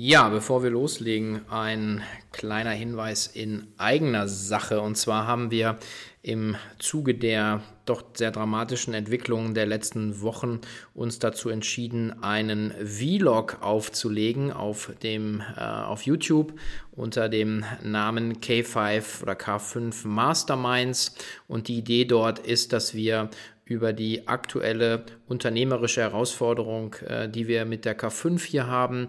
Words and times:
Ja, 0.00 0.28
bevor 0.28 0.62
wir 0.62 0.70
loslegen, 0.70 1.40
ein 1.50 2.04
kleiner 2.30 2.70
Hinweis 2.70 3.26
in 3.26 3.66
eigener 3.78 4.28
Sache. 4.28 4.80
Und 4.80 4.96
zwar 4.96 5.26
haben 5.26 5.50
wir 5.50 5.76
im 6.22 6.56
Zuge 6.78 7.14
der 7.14 7.62
doch 7.84 8.02
sehr 8.14 8.30
dramatischen 8.30 8.92
Entwicklungen 8.92 9.54
der 9.54 9.66
letzten 9.66 10.20
Wochen 10.20 10.60
uns 10.94 11.18
dazu 11.18 11.48
entschieden, 11.48 12.22
einen 12.22 12.72
Vlog 12.84 13.58
aufzulegen 13.62 14.52
auf 14.52 14.92
dem 15.02 15.42
äh, 15.56 15.60
auf 15.60 16.02
YouTube 16.02 16.52
unter 16.92 17.28
dem 17.28 17.64
Namen 17.82 18.40
K5 18.40 19.22
oder 19.22 19.34
K5 19.34 20.06
Masterminds. 20.06 21.14
Und 21.46 21.68
die 21.68 21.78
Idee 21.78 22.04
dort 22.04 22.40
ist, 22.40 22.72
dass 22.72 22.94
wir 22.94 23.30
über 23.64 23.92
die 23.92 24.26
aktuelle 24.28 25.04
unternehmerische 25.26 26.00
Herausforderung, 26.00 26.94
äh, 27.06 27.28
die 27.28 27.48
wir 27.48 27.64
mit 27.64 27.84
der 27.84 27.98
K5 27.98 28.42
hier 28.44 28.66
haben, 28.66 29.08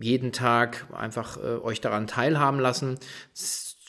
jeden 0.00 0.30
Tag 0.32 0.86
einfach 0.92 1.38
äh, 1.38 1.56
euch 1.58 1.80
daran 1.80 2.06
teilhaben 2.06 2.60
lassen, 2.60 2.98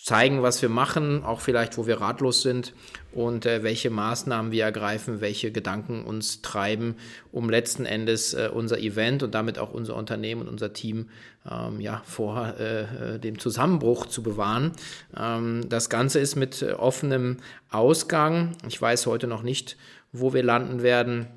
zeigen, 0.06 0.44
was 0.44 0.62
wir 0.62 0.70
machen, 0.70 1.24
auch 1.24 1.42
vielleicht, 1.42 1.80
wo 1.80 1.88
wir 1.88 2.00
ratlos 2.00 2.44
sind 2.44 2.74
und 3.12 3.48
äh, 3.48 3.64
welche 3.64 3.90
Maßnahmen 3.90 4.52
wir 4.52 4.64
ergreifen, 4.64 5.20
welche 5.20 5.52
Gedanken 5.52 6.04
uns 6.04 6.44
treiben, 6.44 6.98
um 7.32 7.50
letzten 7.50 7.86
Endes 7.86 8.36
äh, 8.36 8.52
unser 8.54 8.78
Event 8.78 9.24
und 9.24 9.34
damit 9.34 9.58
auch 9.58 9.74
unser 9.74 9.96
Unternehmen 9.96 10.42
und 10.42 10.48
unser 10.48 10.74
Team 10.74 11.10
ähm, 11.50 11.82
ja, 11.82 12.04
vor 12.06 12.54
äh, 12.60 13.18
dem 13.20 13.40
Zusammenbruch 13.40 14.06
zu 14.06 14.22
bewahren. 14.22 14.74
Ähm, 15.18 15.68
das 15.70 15.90
Ganze 15.90 16.20
ist 16.20 16.36
mit 16.36 16.62
offenem 16.62 17.38
Ausgang. 17.72 18.52
Ich 18.68 18.80
weiß 18.80 19.08
heute 19.08 19.26
noch 19.26 19.42
nicht, 19.42 19.76
wo 20.12 20.36
wir 20.36 20.44
landen 20.44 20.84
werden. 20.84 21.30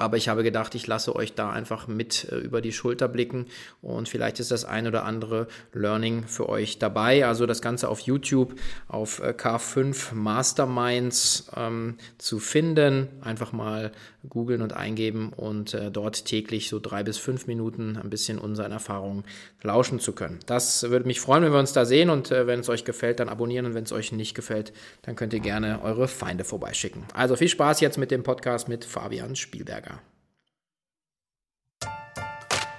Aber 0.00 0.16
ich 0.16 0.28
habe 0.28 0.42
gedacht, 0.42 0.74
ich 0.74 0.86
lasse 0.86 1.14
euch 1.14 1.34
da 1.34 1.50
einfach 1.50 1.86
mit 1.86 2.26
äh, 2.32 2.36
über 2.36 2.60
die 2.60 2.72
Schulter 2.72 3.06
blicken 3.06 3.46
und 3.82 4.08
vielleicht 4.08 4.40
ist 4.40 4.50
das 4.50 4.64
ein 4.64 4.86
oder 4.86 5.04
andere 5.04 5.46
Learning 5.74 6.24
für 6.26 6.48
euch 6.48 6.78
dabei. 6.78 7.26
Also 7.26 7.46
das 7.46 7.60
Ganze 7.60 7.88
auf 7.88 8.00
YouTube 8.00 8.54
auf 8.88 9.20
äh, 9.20 9.34
K5 9.36 10.14
Masterminds 10.14 11.50
ähm, 11.54 11.98
zu 12.18 12.38
finden. 12.38 13.08
Einfach 13.20 13.52
mal 13.52 13.92
googeln 14.28 14.62
und 14.62 14.74
eingeben 14.74 15.32
und 15.34 15.74
äh, 15.74 15.90
dort 15.90 16.24
täglich 16.24 16.68
so 16.68 16.78
drei 16.78 17.02
bis 17.02 17.18
fünf 17.18 17.46
Minuten 17.46 17.96
ein 17.96 18.10
bisschen 18.10 18.38
unseren 18.38 18.72
Erfahrungen 18.72 19.24
lauschen 19.62 19.98
zu 19.98 20.12
können. 20.12 20.38
Das 20.46 20.82
würde 20.90 21.06
mich 21.06 21.20
freuen, 21.20 21.42
wenn 21.42 21.52
wir 21.52 21.58
uns 21.58 21.72
da 21.72 21.84
sehen 21.84 22.10
und 22.10 22.30
äh, 22.30 22.46
wenn 22.46 22.60
es 22.60 22.68
euch 22.68 22.84
gefällt, 22.84 23.20
dann 23.20 23.28
abonnieren 23.28 23.66
und 23.66 23.74
wenn 23.74 23.84
es 23.84 23.92
euch 23.92 24.12
nicht 24.12 24.34
gefällt, 24.34 24.72
dann 25.02 25.16
könnt 25.16 25.32
ihr 25.32 25.40
gerne 25.40 25.82
eure 25.82 26.08
Feinde 26.08 26.44
vorbeischicken. 26.44 27.04
Also 27.14 27.36
viel 27.36 27.48
Spaß 27.48 27.80
jetzt 27.80 27.98
mit 27.98 28.10
dem 28.10 28.22
Podcast 28.22 28.68
mit 28.68 28.84
Fabian 28.84 29.36
Spielberger. 29.36 29.89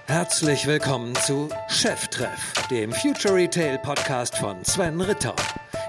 Herzlich 0.06 0.66
willkommen 0.66 1.14
zu 1.14 1.48
Cheftreff, 1.68 2.52
dem 2.70 2.92
Future 2.92 3.34
Retail 3.34 3.78
Podcast 3.78 4.36
von 4.36 4.62
Sven 4.64 5.00
Ritter. 5.00 5.34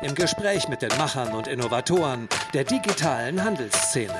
Im 0.01 0.13
Gespräch 0.13 0.67
mit 0.69 0.81
den 0.81 0.95
Machern 0.99 1.33
und 1.33 1.47
Innovatoren 1.47 2.29
der 2.53 2.63
digitalen 2.63 3.43
Handelsszene. 3.43 4.13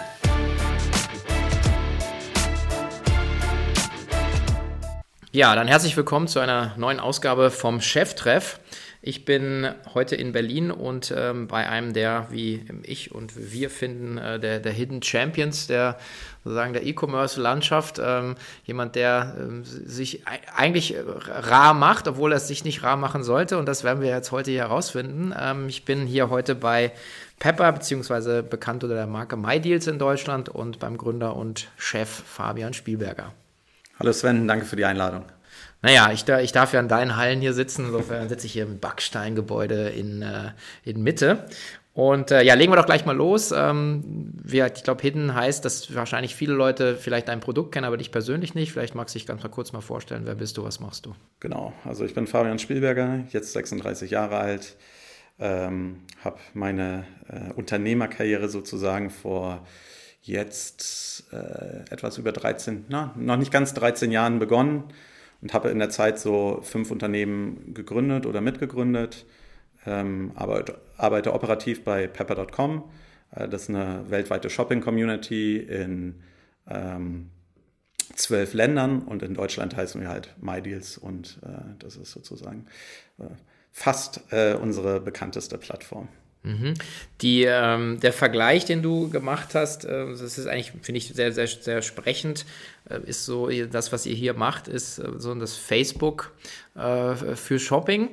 Ja, 5.32 5.56
dann 5.56 5.68
herzlich 5.68 5.96
willkommen 5.96 6.28
zu 6.28 6.40
einer 6.40 6.76
neuen 6.78 7.00
Ausgabe 7.00 7.52
vom 7.52 7.80
Cheftreff. 7.80 8.60
Ich 9.06 9.26
bin 9.26 9.68
heute 9.94 10.16
in 10.16 10.32
Berlin 10.32 10.72
und 10.72 11.14
ähm, 11.14 11.48
bei 11.48 11.68
einem 11.68 11.92
der, 11.92 12.28
wie 12.30 12.66
ich 12.84 13.14
und 13.14 13.34
wir 13.52 13.70
finden, 13.70 14.18
äh, 14.18 14.40
der, 14.40 14.62
der 14.62 14.72
Hidden 14.72 15.04
Champions 15.04 15.68
der 15.68 15.98
sozusagen 16.46 16.72
der 16.72 16.86
E-Commerce-Landschaft. 16.86 18.00
Ähm, 18.02 18.36
jemand, 18.64 18.96
der 18.96 19.36
ähm, 19.38 19.66
sich 19.66 20.24
eigentlich 20.56 20.96
rar 21.06 21.74
macht, 21.74 22.08
obwohl 22.08 22.32
er 22.32 22.38
es 22.38 22.48
sich 22.48 22.64
nicht 22.64 22.84
rar 22.84 22.96
machen 22.96 23.24
sollte. 23.24 23.58
Und 23.58 23.66
das 23.66 23.84
werden 23.84 24.02
wir 24.02 24.10
jetzt 24.10 24.32
heute 24.32 24.52
hier 24.52 24.62
herausfinden. 24.62 25.34
Ähm, 25.38 25.68
ich 25.68 25.84
bin 25.84 26.08
hier 26.08 26.30
heute 26.30 26.56
bei 26.56 26.94
Pepper, 27.40 27.74
beziehungsweise 27.74 28.42
bekannt 28.42 28.86
unter 28.86 28.96
der 28.96 29.08
Marke 29.08 29.36
MyDeals 29.36 29.88
in 29.88 30.00
Deutschland 30.00 30.48
und 30.48 30.80
beim 30.80 30.96
Gründer 30.98 31.36
und 31.36 31.68
Chef 31.76 32.08
Fabian 32.08 32.74
Spielberger. 32.74 33.34
Hallo 34.00 34.14
Sven, 34.14 34.48
danke 34.48 34.64
für 34.66 34.78
die 34.78 34.86
Einladung. 34.86 35.26
Naja, 35.84 36.12
ich, 36.14 36.28
ich 36.28 36.54
darf 36.54 36.74
ja 36.74 36.80
in 36.80 36.88
deinen 36.88 37.18
Hallen 37.18 37.42
hier 37.42 37.54
sitzen, 37.54 37.86
insofern 37.86 38.30
sitze 38.30 38.48
ich 38.48 38.54
hier 38.54 38.64
im 38.64 38.80
Backsteingebäude 38.80 39.90
in, 39.90 40.22
äh, 40.22 40.52
in 40.86 41.04
Mitte. 41.04 41.46
Und 41.94 42.32
äh, 42.32 42.42
ja, 42.42 42.54
legen 42.54 42.72
wir 42.72 42.78
doch 42.78 42.86
gleich 42.86 43.06
mal 43.06 43.16
los. 43.16 43.52
Ähm, 43.52 44.32
wir, 44.42 44.66
ich 44.74 44.84
glaube, 44.84 45.02
Hidden 45.02 45.36
heißt, 45.36 45.64
dass 45.66 45.94
wahrscheinlich 45.94 46.36
viele 46.36 46.54
Leute 46.54 46.96
vielleicht 46.96 47.28
dein 47.28 47.42
Produkt 47.42 47.74
kennen, 47.74 47.86
aber 47.86 47.98
dich 47.98 48.14
persönlich 48.14 48.56
nicht. 48.56 48.72
Vielleicht 48.72 48.96
magst 48.96 49.14
du 49.14 49.20
dich 49.20 49.28
ganz 49.28 49.44
mal 49.44 49.50
kurz 49.50 49.74
mal 49.74 49.82
vorstellen, 49.82 50.22
wer 50.24 50.36
bist 50.36 50.58
du, 50.58 50.64
was 50.64 50.80
machst 50.80 51.06
du? 51.06 51.16
Genau, 51.42 51.74
also 51.84 52.06
ich 52.06 52.14
bin 52.14 52.28
Fabian 52.28 52.60
Spielberger, 52.60 53.26
jetzt 53.32 53.52
36 53.52 54.10
Jahre 54.10 54.38
alt, 54.38 54.78
ähm, 55.38 56.00
habe 56.24 56.38
meine 56.54 57.04
äh, 57.28 57.52
Unternehmerkarriere 57.54 58.48
sozusagen 58.48 59.10
vor 59.10 59.68
jetzt 60.22 61.26
äh, 61.34 61.92
etwas 61.92 62.18
über 62.18 62.32
13, 62.32 62.86
na, 62.88 63.14
noch 63.18 63.36
nicht 63.36 63.52
ganz 63.52 63.74
13 63.74 64.12
Jahren 64.12 64.40
begonnen 64.40 64.86
und 65.44 65.54
habe 65.54 65.70
in 65.70 65.80
der 65.80 65.90
Zeit 65.90 66.20
so 66.20 66.62
fünf 66.64 66.90
Unternehmen 66.90 67.74
gegründet 67.74 68.26
oder 68.26 68.40
mitgegründet. 68.40 69.26
Ähm, 69.86 70.32
arbeite, 70.36 71.34
operativ 71.34 71.84
bei 71.84 72.08
pepper.com. 72.08 72.90
Äh, 73.36 73.50
das 73.50 73.64
ist 73.64 73.70
eine 73.70 74.10
weltweite 74.10 74.50
Shopping-Community 74.50 75.58
in 75.58 76.22
ähm, 76.66 77.30
zwölf 78.16 78.54
Ländern 78.54 79.02
und 79.02 79.22
in 79.22 79.34
Deutschland 79.34 79.76
heißen 79.76 80.00
wir 80.00 80.08
halt 80.08 80.34
MyDeals 80.40 80.98
und 80.98 81.40
äh, 81.44 81.76
das 81.78 81.98
ist 81.98 82.12
sozusagen 82.12 82.66
äh, 83.20 83.26
fast 83.72 84.22
unsere 84.62 85.00
bekannteste 85.00 85.58
Plattform. 85.58 86.08
Mhm. 86.44 86.74
Die, 87.22 87.44
ähm, 87.44 88.00
der 88.02 88.12
Vergleich, 88.12 88.66
den 88.66 88.82
du 88.82 89.10
gemacht 89.10 89.56
hast, 89.56 89.86
äh, 89.86 90.08
das 90.08 90.22
ist 90.22 90.46
eigentlich, 90.46 90.74
finde 90.82 90.98
ich, 90.98 91.08
sehr, 91.08 91.32
sehr, 91.32 91.48
sehr 91.48 91.82
sprechend, 91.82 92.46
äh, 92.90 93.00
ist 93.06 93.26
so, 93.26 93.50
das, 93.50 93.94
was 93.94 94.06
ihr 94.06 94.16
hier 94.16 94.34
macht, 94.34 94.68
ist 94.68 95.00
äh, 95.00 95.08
so 95.18 95.34
das 95.36 95.56
Facebook 95.56 96.34
äh, 96.76 97.16
für 97.16 97.60
Shopping, 97.60 98.10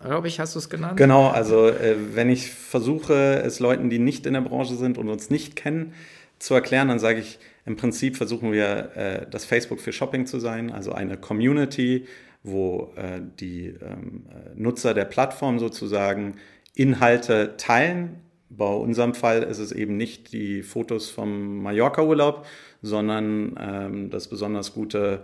glaube 0.00 0.28
ich, 0.28 0.38
hast 0.38 0.54
du 0.54 0.60
es 0.60 0.70
genannt? 0.70 0.96
Genau, 0.96 1.28
also 1.28 1.68
äh, 1.68 1.96
wenn 2.14 2.30
ich 2.30 2.52
versuche, 2.52 3.42
es 3.44 3.58
Leuten, 3.58 3.90
die 3.90 3.98
nicht 3.98 4.26
in 4.26 4.34
der 4.34 4.42
Branche 4.42 4.76
sind 4.76 4.96
und 4.96 5.08
uns 5.08 5.28
nicht 5.28 5.56
kennen, 5.56 5.92
zu 6.38 6.54
erklären, 6.54 6.88
dann 6.88 7.00
sage 7.00 7.20
ich, 7.20 7.40
im 7.66 7.76
Prinzip 7.76 8.16
versuchen 8.16 8.52
wir, 8.52 8.96
äh, 8.96 9.26
das 9.28 9.44
Facebook 9.44 9.80
für 9.80 9.92
Shopping 9.92 10.26
zu 10.26 10.38
sein, 10.38 10.70
also 10.70 10.92
eine 10.92 11.16
Community, 11.16 12.06
wo 12.44 12.92
die 13.38 13.66
ähm, 13.66 14.26
Nutzer 14.56 14.94
der 14.94 15.04
Plattform 15.04 15.60
sozusagen 15.60 16.34
Inhalte 16.74 17.56
teilen. 17.56 18.20
Bei 18.48 18.72
unserem 18.72 19.14
Fall 19.14 19.42
ist 19.42 19.58
es 19.58 19.72
eben 19.72 19.96
nicht 19.96 20.32
die 20.32 20.62
Fotos 20.62 21.08
vom 21.10 21.62
Mallorca-Urlaub, 21.62 22.46
sondern 22.82 23.54
ähm, 23.58 24.10
das 24.10 24.28
besonders 24.28 24.74
gute, 24.74 25.22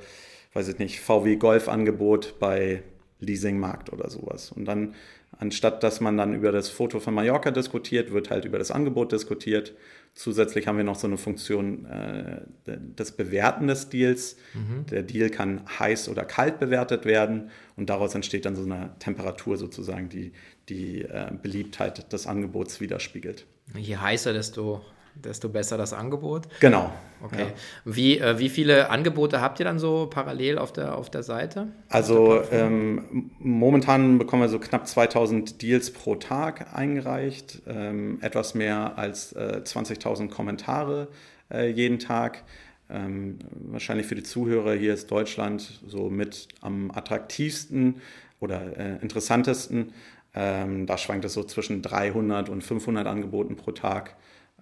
weiß 0.55 0.69
ich 0.69 0.79
nicht, 0.79 1.01
VW 1.01 1.37
Golf-Angebot 1.37 2.39
bei 2.39 2.83
Leasingmarkt 3.21 3.93
oder 3.93 4.09
sowas. 4.11 4.53
Und 4.53 4.65
dann, 4.67 4.95
anstatt 5.39 5.83
dass 5.83 6.01
man 6.01 6.17
dann 6.17 6.35
über 6.35 6.53
das 6.53 6.69
Foto 6.69 7.01
von 7.01 7.15
Mallorca 7.15 7.51
diskutiert, 7.51 8.13
wird 8.13 8.31
halt 8.31 8.45
über 8.45 8.59
das 8.59 8.71
Angebot 8.71 9.13
diskutiert. 9.13 9.75
Zusätzlich 10.15 10.67
haben 10.67 10.79
wir 10.79 10.85
noch 10.85 10.99
so 10.99 11.07
eine 11.07 11.19
Funktion 11.19 11.85
äh, 11.87 12.41
des 12.67 13.13
Bewerten 13.13 13.67
des 13.67 13.89
Deals. 13.89 14.37
Mhm. 14.55 14.87
Der 14.87 15.03
Deal 15.03 15.31
kann 15.31 15.63
heiß 15.79 16.09
oder 16.09 16.25
kalt 16.25 16.59
bewertet 16.59 17.05
werden 17.05 17.51
und 17.77 17.91
daraus 17.91 18.15
entsteht 18.15 18.45
dann 18.45 18.57
so 18.57 18.63
eine 18.65 18.95
Temperatur 19.01 19.57
sozusagen, 19.57 20.09
die 20.09 20.33
die 20.69 21.03
äh, 21.03 21.31
Beliebtheit 21.43 22.13
des 22.13 22.27
Angebots 22.27 22.81
widerspiegelt. 22.81 23.47
Je 23.77 23.97
heißer, 23.97 24.33
desto, 24.33 24.83
desto 25.15 25.49
besser 25.49 25.77
das 25.77 25.93
Angebot. 25.93 26.49
Genau. 26.61 26.93
Okay. 27.23 27.41
Ja. 27.41 27.47
Wie, 27.85 28.19
äh, 28.19 28.39
wie 28.39 28.49
viele 28.49 28.91
Angebote 28.91 29.41
habt 29.41 29.59
ihr 29.59 29.65
dann 29.65 29.79
so 29.79 30.07
parallel 30.11 30.59
auf 30.59 30.73
der, 30.73 30.97
auf 30.97 31.11
der 31.11 31.23
Seite? 31.23 31.69
Also 31.89 32.41
der 32.41 32.53
ähm, 32.53 33.31
momentan 33.39 34.19
bekommen 34.19 34.43
wir 34.43 34.49
so 34.49 34.59
knapp 34.59 34.87
2000 34.87 35.61
Deals 35.61 35.93
pro 35.93 36.15
Tag 36.15 36.75
eingereicht, 36.75 37.63
ähm, 37.67 38.19
etwas 38.21 38.55
mehr 38.55 38.97
als 38.97 39.33
äh, 39.33 39.61
20.000 39.65 40.29
Kommentare 40.29 41.09
äh, 41.53 41.69
jeden 41.69 41.99
Tag. 41.99 42.45
Ähm, 42.91 43.39
wahrscheinlich 43.51 44.07
für 44.07 44.15
die 44.15 44.23
Zuhörer 44.23 44.75
hier 44.75 44.95
ist 44.95 45.11
Deutschland 45.11 45.81
so 45.87 46.09
mit 46.09 46.49
am 46.63 46.91
attraktivsten 46.91 48.01
oder 48.41 48.79
äh, 48.79 49.03
interessantesten. 49.03 49.93
Ähm, 50.41 50.87
da 50.87 50.97
schwankt 50.97 51.25
es 51.25 51.35
so 51.35 51.43
zwischen 51.43 51.83
300 51.83 52.49
und 52.49 52.63
500 52.63 53.09
Angeboten 53.09 53.57
pro 53.57 53.73
Tag. 53.73 54.15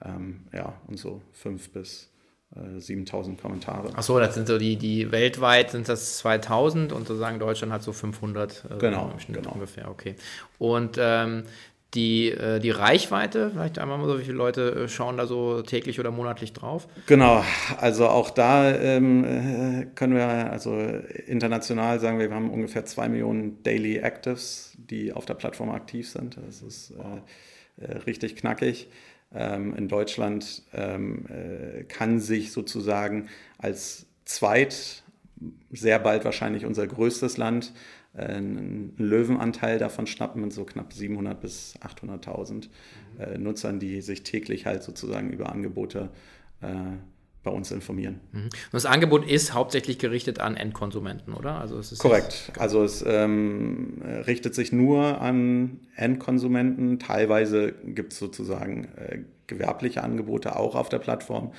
Ähm, 0.03 0.47
ja, 0.51 0.73
und 0.87 0.99
so 0.99 1.21
5 1.33 1.71
bis 1.71 2.11
äh, 2.55 2.81
7000 2.81 3.39
Kommentare. 3.39 3.95
Achso, 3.95 4.19
das 4.19 4.35
sind 4.35 4.49
so 4.49 4.57
die, 4.57 4.77
die 4.77 5.13
weltweit 5.13 5.73
sind 5.73 5.87
das 5.91 6.17
2000 6.19 6.95
und 6.95 7.07
sozusagen 7.07 7.39
Deutschland 7.39 7.75
hat 7.75 7.83
so 7.83 7.93
500 7.93 8.65
äh, 8.71 8.79
genau, 8.79 9.11
im 9.13 9.21
Schnitt 9.21 9.43
genau. 9.43 9.53
ungefähr, 9.53 9.91
okay. 9.91 10.17
Und 10.59 10.97
ähm, 10.99 11.45
die, 11.97 12.31
äh, 12.31 12.61
die 12.61 12.71
Reichweite, 12.71 13.51
vielleicht 13.51 13.79
einmal 13.79 13.99
mal 13.99 14.07
so, 14.07 14.19
wie 14.19 14.25
viele 14.25 14.37
Leute 14.37 14.85
äh, 14.85 14.89
schauen 14.89 15.17
da 15.17 15.27
so 15.27 15.63
täglich 15.63 15.99
oder 15.99 16.11
monatlich 16.11 16.53
drauf? 16.53 16.87
Genau, 17.07 17.43
also 17.79 18.07
auch 18.09 18.31
da 18.31 18.71
ähm, 18.73 19.25
äh, 19.25 19.87
können 19.95 20.15
wir, 20.15 20.27
also 20.53 20.79
international 21.27 21.99
sagen 21.99 22.19
wir, 22.19 22.29
wir 22.29 22.37
haben 22.37 22.51
ungefähr 22.51 22.85
zwei 22.85 23.09
Millionen 23.09 23.63
Daily 23.63 23.97
Actives, 23.97 24.77
die 24.77 25.13
auf 25.13 25.25
der 25.25 25.35
Plattform 25.35 25.71
aktiv 25.71 26.09
sind. 26.09 26.39
Das 26.47 26.63
ist 26.63 26.93
äh, 27.81 27.93
richtig 28.07 28.37
knackig. 28.37 28.89
Ähm, 29.35 29.75
in 29.75 29.89
Deutschland 29.89 30.63
ähm, 30.73 31.27
äh, 31.29 31.83
kann 31.85 32.21
sich 32.21 32.53
sozusagen 32.53 33.29
als 33.59 34.07
zweit, 34.25 35.03
sehr 35.71 35.99
bald 35.99 36.25
wahrscheinlich 36.25 36.65
unser 36.65 36.87
größtes 36.87 37.37
Land, 37.37 37.73
einen 38.17 38.95
Löwenanteil 38.97 39.79
davon 39.79 40.07
schnappen 40.07 40.43
mit 40.43 40.53
so 40.53 40.65
knapp 40.65 40.93
700 40.93 41.41
bis 41.41 41.79
800.000 41.81 42.69
äh, 43.19 43.39
Nutzern, 43.39 43.79
die 43.79 44.01
sich 44.01 44.23
täglich 44.23 44.67
halt 44.67 44.83
sozusagen 44.83 45.31
über 45.31 45.51
Angebote 45.53 46.11
äh, 46.61 46.97
bei 47.47 47.53
uns 47.53 47.71
informieren. 47.71 48.21
Mhm. 48.33 48.49
Das 48.73 48.87
Angebot 48.87 49.25
ist 49.25 49.55
hauptsächlich 49.55 49.99
gerichtet 49.99 50.41
an 50.41 50.57
Endkonsumenten, 50.57 51.33
oder? 51.33 51.61
Also 51.61 51.79
es 51.79 51.93
ist 51.93 52.01
Korrekt. 52.01 52.53
Also 52.59 52.83
es 52.83 53.05
ähm, 53.07 54.03
richtet 54.27 54.55
sich 54.57 54.73
nur 54.73 55.21
an 55.21 55.79
Endkonsumenten. 55.95 56.99
Teilweise 56.99 57.73
gibt 57.85 58.13
es 58.13 58.19
sozusagen 58.19 58.89
äh, 58.97 59.21
gewerbliche 59.47 60.03
Angebote 60.03 60.57
auch 60.57 60.75
auf 60.75 60.89
der 60.89 60.99
Plattform, 60.99 61.53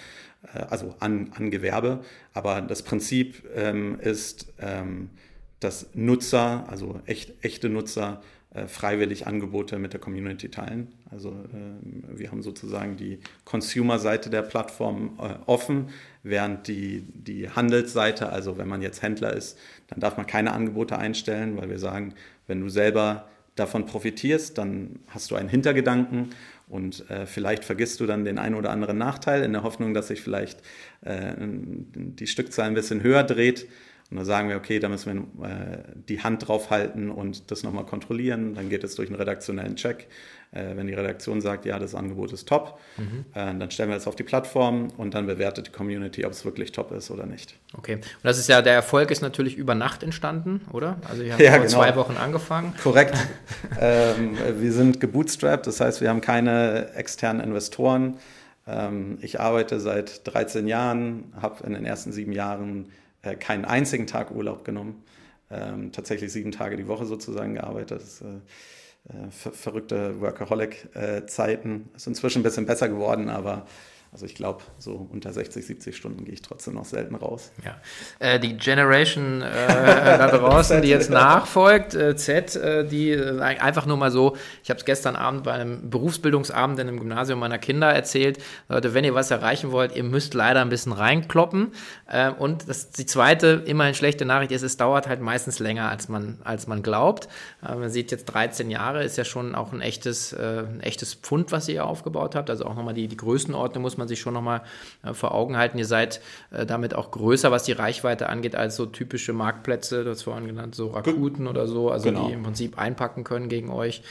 äh, 0.54 0.60
also 0.60 0.94
an, 1.00 1.32
an 1.34 1.52
Gewerbe. 1.52 2.02
Aber 2.34 2.60
das 2.60 2.84
Prinzip 2.84 3.44
ähm, 3.56 3.98
ist, 4.02 4.54
ähm, 4.60 5.10
dass 5.60 5.90
Nutzer, 5.94 6.66
also 6.70 7.02
echt, 7.06 7.34
echte 7.44 7.70
Nutzer, 7.70 8.22
äh, 8.54 8.68
freiwillig 8.68 9.28
Angebote 9.28 9.78
mit 9.78 9.94
der 9.94 10.00
Community 10.00 10.50
teilen. 10.50 10.88
Also 11.12 11.30
äh, 11.30 12.18
wir 12.18 12.32
haben 12.32 12.42
sozusagen 12.42 12.98
die 12.98 13.20
Consumer-Seite 13.46 14.30
der 14.30 14.42
Plattform 14.42 15.20
äh, 15.20 15.36
offen, 15.46 15.90
während 16.24 16.68
die, 16.68 17.04
die 17.14 17.50
Handelsseite, 17.50 18.30
also 18.30 18.58
wenn 18.58 18.68
man 18.68 18.82
jetzt 18.82 19.02
Händler 19.02 19.34
ist, 19.34 19.58
dann 19.88 20.00
darf 20.00 20.18
man 20.18 20.28
keine 20.28 20.54
Angebote 20.54 20.98
einstellen, 20.98 21.58
weil 21.58 21.70
wir 21.70 21.80
sagen, 21.80 22.14
wenn 22.48 22.62
du 22.62 22.70
selber 22.70 23.28
davon 23.56 23.86
profitierst, 23.86 24.58
dann 24.58 25.00
hast 25.08 25.32
du 25.32 25.36
einen 25.36 25.50
Hintergedanken 25.50 26.30
und 26.70 27.10
äh, 27.10 27.26
vielleicht 27.26 27.64
vergisst 27.64 28.00
du 28.00 28.06
dann 28.06 28.26
den 28.26 28.38
einen 28.38 28.56
oder 28.56 28.70
anderen 28.70 28.98
Nachteil 28.98 29.44
in 29.44 29.54
der 29.54 29.64
Hoffnung, 29.64 29.94
dass 29.94 30.08
sich 30.08 30.22
vielleicht 30.22 30.62
äh, 31.02 31.34
die 31.38 32.28
Stückzahl 32.28 32.68
ein 32.68 32.74
bisschen 32.74 33.04
höher 33.04 33.24
dreht. 33.24 33.68
Und 34.10 34.18
dann 34.18 34.26
sagen 34.26 34.48
wir, 34.50 34.56
okay, 34.56 34.80
da 34.80 34.88
müssen 34.88 35.28
wir 35.38 35.50
äh, 35.50 35.78
die 36.08 36.24
Hand 36.24 36.48
drauf 36.48 36.70
halten 36.70 37.10
und 37.10 37.52
das 37.52 37.64
nochmal 37.64 37.86
kontrollieren. 37.86 38.56
Dann 38.56 38.70
geht 38.70 38.84
es 38.84 38.96
durch 38.96 39.10
einen 39.10 39.18
redaktionellen 39.18 39.76
Check. 39.76 40.08
Äh, 40.52 40.78
wenn 40.78 40.88
die 40.88 40.94
Redaktion 40.94 41.42
sagt, 41.42 41.66
ja, 41.66 41.78
das 41.78 41.94
Angebot 41.94 42.32
ist 42.32 42.48
top, 42.48 42.80
mhm. 42.96 43.26
äh, 43.34 43.54
dann 43.58 43.70
stellen 43.70 43.90
wir 43.90 43.98
es 43.98 44.08
auf 44.08 44.16
die 44.16 44.24
Plattform 44.24 44.88
und 44.96 45.14
dann 45.14 45.26
bewertet 45.26 45.68
die 45.68 45.72
Community, 45.72 46.26
ob 46.26 46.32
es 46.32 46.46
wirklich 46.46 46.72
top 46.72 46.94
ist 46.94 47.12
oder 47.12 47.26
nicht. 47.26 47.56
Okay. 47.78 47.96
Und 47.96 48.04
das 48.24 48.38
ist 48.38 48.48
ja, 48.48 48.62
der 48.62 48.74
Erfolg 48.74 49.12
ist 49.12 49.22
natürlich 49.22 49.58
über 49.58 49.76
Nacht 49.76 50.04
entstanden, 50.04 50.62
oder? 50.72 51.02
Also 51.10 51.24
ihr 51.24 51.34
habt 51.34 51.42
ja, 51.44 51.52
vor 51.52 51.60
genau. 51.60 51.72
zwei 51.72 51.96
Wochen 51.98 52.16
angefangen. 52.16 52.74
Korrekt. 52.82 53.18
ähm, 53.80 54.38
wir 54.58 54.72
sind 54.72 55.02
gebootstrapped, 55.02 55.68
das 55.68 55.82
heißt, 55.82 56.00
wir 56.00 56.08
haben 56.08 56.22
keine 56.22 56.94
externen 56.94 57.42
Investoren. 57.42 58.18
Ähm, 58.66 59.18
ich 59.22 59.42
arbeite 59.42 59.82
seit 59.82 60.26
13 60.34 60.66
Jahren, 60.66 61.26
habe 61.42 61.68
in 61.68 61.74
den 61.74 61.84
ersten 61.84 62.14
sieben 62.14 62.32
Jahren 62.32 62.90
äh, 63.28 63.36
keinen 63.36 63.66
einzigen 63.66 64.08
Tag 64.08 64.32
Urlaub 64.32 64.64
genommen. 64.64 65.04
Ähm, 65.50 65.92
tatsächlich 65.92 66.32
sieben 66.32 66.52
Tage 66.52 66.76
die 66.76 66.88
Woche 66.88 67.06
sozusagen 67.06 67.56
gearbeitet. 67.56 68.02
Das, 68.02 68.22
äh, 68.22 68.26
äh 68.26 69.32
ver 69.32 69.52
verrückte 69.52 70.20
Workaholic-Zeiten. 70.20 71.90
Ist 71.96 72.08
inzwischen 72.08 72.40
ein 72.40 72.44
bisschen 72.44 72.66
besser 72.66 72.90
geworden, 72.90 73.30
aber 73.30 73.66
also 74.12 74.26
ich 74.26 74.36
glaube, 74.36 74.64
so 74.78 75.08
unter 75.12 75.34
60, 75.34 75.66
70 75.66 75.96
Stunden 75.96 76.24
gehe 76.24 76.34
ich 76.34 76.42
trotzdem 76.42 76.76
noch 76.76 76.86
selten 76.86 77.16
raus. 77.16 77.52
Ja. 77.66 77.76
Äh, 78.20 78.40
die 78.40 78.56
Generation 78.56 79.42
äh, 79.42 79.48
da 79.48 80.28
draußen, 80.28 80.82
die 80.82 80.88
jetzt 80.88 81.10
nachfolgt, 81.12 81.94
äh, 81.94 82.16
Z, 82.16 82.56
äh, 82.56 82.86
die 82.86 83.12
äh, 83.12 83.40
einfach 83.42 83.86
nur 83.86 83.98
mal 83.98 84.12
so, 84.12 84.38
ich 84.64 84.70
habe 84.70 84.80
es 84.80 84.86
gestern 84.86 85.16
Abend 85.16 85.44
bei 85.44 85.52
einem 85.52 85.90
Berufsbildungsabend 85.90 86.80
in 86.80 86.88
einem 86.88 87.00
Gymnasium 87.00 87.40
meiner 87.40 87.58
Kinder 87.58 87.88
erzählt, 87.88 88.40
Leute, 88.70 88.94
wenn 88.94 89.04
ihr 89.04 89.14
was 89.14 89.30
erreichen 89.30 89.72
wollt, 89.72 89.96
ihr 89.96 90.04
müsst 90.04 90.34
leider 90.34 90.62
ein 90.62 90.70
bisschen 90.70 90.94
reinkloppen. 90.94 91.74
Äh, 92.08 92.32
und 92.32 92.70
das, 92.70 92.92
die 92.92 93.06
zweite, 93.06 93.64
immerhin 93.66 93.94
schlechte 93.94 94.24
Nachricht 94.24 94.54
ist, 94.54 94.64
es 94.64 94.78
dauert 94.78 95.08
halt 95.08 95.22
meistens 95.22 95.60
länger, 95.60 95.90
als 95.90 96.08
man, 96.08 96.40
als 96.44 96.68
man 96.68 96.82
glaubt. 96.82 97.28
man 97.62 97.90
sieht 97.90 98.12
jetzt 98.12 98.26
13 98.26 98.72
Jahre, 98.72 99.04
ist 99.04 99.18
ja 99.18 99.26
schon 99.26 99.54
auch 99.54 99.74
ein 99.74 99.82
echtes, 99.82 100.34
ein 100.34 100.80
echtes 100.82 101.14
Pfund, 101.16 101.52
was 101.52 101.68
ihr 101.68 101.86
aufgebaut 101.86 102.36
habt. 102.36 102.50
Also 102.50 102.66
auch 102.66 102.76
nochmal 102.76 102.94
die, 102.94 103.08
die 103.08 103.18
Größenordnung 103.18 103.82
muss 103.82 103.97
man 103.98 104.08
sich 104.08 104.20
schon 104.20 104.34
nochmal 104.34 104.64
äh, 105.04 105.14
vor 105.14 105.34
Augen 105.34 105.58
halten. 105.58 105.78
Ihr 105.78 105.86
seid 105.86 106.22
äh, 106.52 106.66
damit 106.66 106.94
auch 106.94 107.12
größer, 107.12 107.52
was 107.52 107.64
die 107.64 107.74
Reichweite 107.74 108.30
angeht, 108.30 108.56
als 108.56 108.76
so 108.76 108.86
typische 108.86 109.34
Marktplätze, 109.34 110.04
das 110.04 110.24
vorhin 110.24 110.48
genannt, 110.48 110.76
so 110.76 110.88
Rakuten 110.88 111.48
oder 111.48 111.68
so, 111.68 111.92
also 111.92 112.10
genau. 112.10 112.28
die 112.28 112.34
im 112.34 112.44
Prinzip 112.44 112.78
einpacken 112.78 113.24
können 113.24 113.50
gegen 113.50 113.70
euch. 113.70 114.02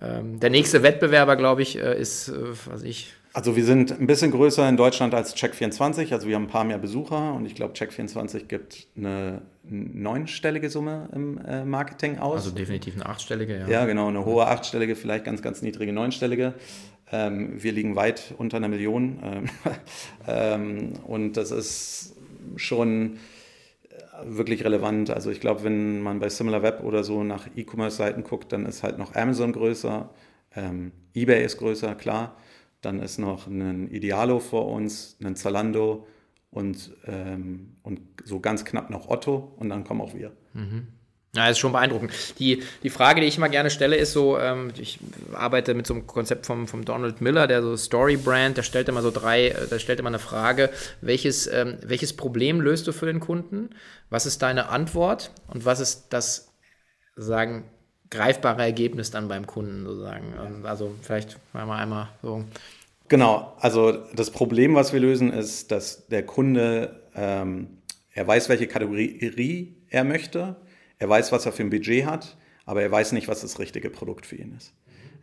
Ähm, 0.00 0.40
der 0.40 0.50
nächste 0.50 0.82
Wettbewerber, 0.82 1.36
glaube 1.36 1.62
ich, 1.62 1.78
äh, 1.78 1.98
ist, 1.98 2.32
was 2.66 2.82
ich, 2.82 3.12
also 3.36 3.54
wir 3.54 3.66
sind 3.66 3.92
ein 4.00 4.06
bisschen 4.06 4.30
größer 4.30 4.66
in 4.66 4.78
Deutschland 4.78 5.12
als 5.12 5.36
Check24, 5.36 6.10
also 6.14 6.26
wir 6.26 6.36
haben 6.36 6.44
ein 6.44 6.48
paar 6.48 6.64
mehr 6.64 6.78
Besucher 6.78 7.34
und 7.34 7.44
ich 7.44 7.54
glaube 7.54 7.74
Check24 7.74 8.46
gibt 8.46 8.86
eine 8.96 9.42
neunstellige 9.62 10.70
Summe 10.70 11.10
im 11.12 11.68
Marketing 11.68 12.18
aus. 12.18 12.46
Also 12.46 12.52
definitiv 12.52 12.94
eine 12.94 13.04
achtstellige, 13.04 13.58
ja. 13.58 13.68
Ja, 13.68 13.84
genau, 13.84 14.08
eine 14.08 14.24
hohe 14.24 14.46
achtstellige, 14.46 14.96
vielleicht 14.96 15.26
ganz, 15.26 15.42
ganz 15.42 15.60
niedrige 15.60 15.92
neunstellige. 15.92 16.54
Ähm, 17.12 17.62
wir 17.62 17.72
liegen 17.72 17.94
weit 17.94 18.32
unter 18.38 18.56
einer 18.56 18.68
Million. 18.68 19.18
Ähm, 20.28 20.94
und 21.06 21.36
das 21.36 21.52
ist 21.52 22.16
schon 22.56 23.18
wirklich 24.24 24.64
relevant. 24.64 25.10
Also 25.10 25.30
ich 25.30 25.40
glaube, 25.40 25.62
wenn 25.62 26.00
man 26.00 26.18
bei 26.18 26.30
SimilarWeb 26.30 26.82
oder 26.82 27.04
so 27.04 27.22
nach 27.22 27.46
E-Commerce-Seiten 27.54 28.24
guckt, 28.24 28.50
dann 28.52 28.66
ist 28.66 28.82
halt 28.82 28.98
noch 28.98 29.14
Amazon 29.14 29.52
größer, 29.52 30.08
ähm, 30.56 30.90
eBay 31.14 31.44
ist 31.44 31.58
größer, 31.58 31.94
klar. 31.94 32.34
Dann 32.86 33.00
ist 33.00 33.18
noch 33.18 33.48
ein 33.48 33.90
Idealo 33.90 34.38
vor 34.38 34.68
uns, 34.68 35.16
ein 35.20 35.34
Zalando 35.34 36.06
und, 36.52 36.92
ähm, 37.04 37.78
und 37.82 38.00
so 38.24 38.38
ganz 38.38 38.64
knapp 38.64 38.90
noch 38.90 39.08
Otto 39.08 39.56
und 39.56 39.70
dann 39.70 39.82
kommen 39.82 40.00
auch 40.00 40.14
wir. 40.14 40.30
Mhm. 40.52 40.86
Ja, 41.34 41.48
ist 41.48 41.58
schon 41.58 41.72
beeindruckend. 41.72 42.12
Die, 42.38 42.62
die 42.84 42.90
Frage, 42.90 43.20
die 43.20 43.26
ich 43.26 43.38
immer 43.38 43.48
gerne 43.48 43.70
stelle, 43.70 43.96
ist 43.96 44.12
so, 44.12 44.38
ähm, 44.38 44.70
ich 44.78 45.00
arbeite 45.34 45.74
mit 45.74 45.88
so 45.88 45.94
einem 45.94 46.06
Konzept 46.06 46.46
vom, 46.46 46.68
vom 46.68 46.84
Donald 46.84 47.20
Miller, 47.20 47.48
der 47.48 47.60
so 47.60 47.76
Story 47.76 48.16
Brand, 48.16 48.56
der 48.56 48.62
stellt 48.62 48.88
immer 48.88 49.02
so 49.02 49.10
drei, 49.10 49.48
äh, 49.48 49.66
der 49.66 49.80
stellt 49.80 49.98
immer 49.98 50.10
eine 50.10 50.20
Frage, 50.20 50.70
welches, 51.00 51.48
ähm, 51.48 51.78
welches 51.82 52.14
Problem 52.14 52.60
löst 52.60 52.86
du 52.86 52.92
für 52.92 53.06
den 53.06 53.18
Kunden? 53.18 53.70
Was 54.10 54.26
ist 54.26 54.42
deine 54.42 54.68
Antwort? 54.68 55.32
Und 55.48 55.64
was 55.64 55.80
ist 55.80 56.10
das, 56.10 56.52
sagen, 57.16 57.64
greifbare 58.10 58.62
Ergebnis 58.62 59.10
dann 59.10 59.28
beim 59.28 59.46
Kunden 59.46 59.84
sozusagen? 59.84 60.64
Also 60.64 60.94
vielleicht 61.02 61.38
mal 61.52 61.70
einmal 61.78 62.08
so. 62.22 62.44
Genau, 63.08 63.56
also 63.60 63.92
das 64.14 64.30
Problem, 64.30 64.74
was 64.74 64.92
wir 64.92 65.00
lösen, 65.00 65.32
ist, 65.32 65.70
dass 65.70 66.08
der 66.08 66.24
Kunde, 66.26 67.02
ähm, 67.14 67.78
er 68.12 68.26
weiß, 68.26 68.48
welche 68.48 68.66
Kategorie 68.66 69.76
er 69.90 70.04
möchte 70.04 70.56
er 70.98 71.08
weiß, 71.08 71.32
was 71.32 71.46
er 71.46 71.52
für 71.52 71.62
ein 71.62 71.70
Budget 71.70 72.06
hat, 72.06 72.36
aber 72.64 72.82
er 72.82 72.90
weiß 72.90 73.12
nicht, 73.12 73.28
was 73.28 73.42
das 73.42 73.58
richtige 73.58 73.90
Produkt 73.90 74.26
für 74.26 74.36
ihn 74.36 74.54
ist. 74.56 74.72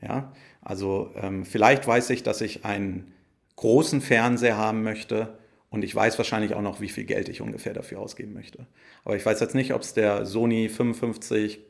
Ja, 0.01 0.33
also 0.61 1.11
ähm, 1.15 1.45
vielleicht 1.45 1.87
weiß 1.87 2.09
ich, 2.09 2.23
dass 2.23 2.41
ich 2.41 2.65
einen 2.65 3.13
großen 3.55 4.01
Fernseher 4.01 4.57
haben 4.57 4.83
möchte 4.83 5.37
und 5.69 5.83
ich 5.83 5.95
weiß 5.95 6.17
wahrscheinlich 6.17 6.53
auch 6.53 6.61
noch, 6.61 6.81
wie 6.81 6.89
viel 6.89 7.05
Geld 7.05 7.29
ich 7.29 7.41
ungefähr 7.41 7.73
dafür 7.73 7.99
ausgeben 7.99 8.33
möchte. 8.33 8.67
Aber 9.05 9.15
ich 9.15 9.25
weiß 9.25 9.39
jetzt 9.39 9.55
nicht, 9.55 9.73
ob 9.73 9.81
es 9.81 9.93
der 9.93 10.25
Sony 10.25 10.69
55 10.69 11.57
äh, 11.57 11.61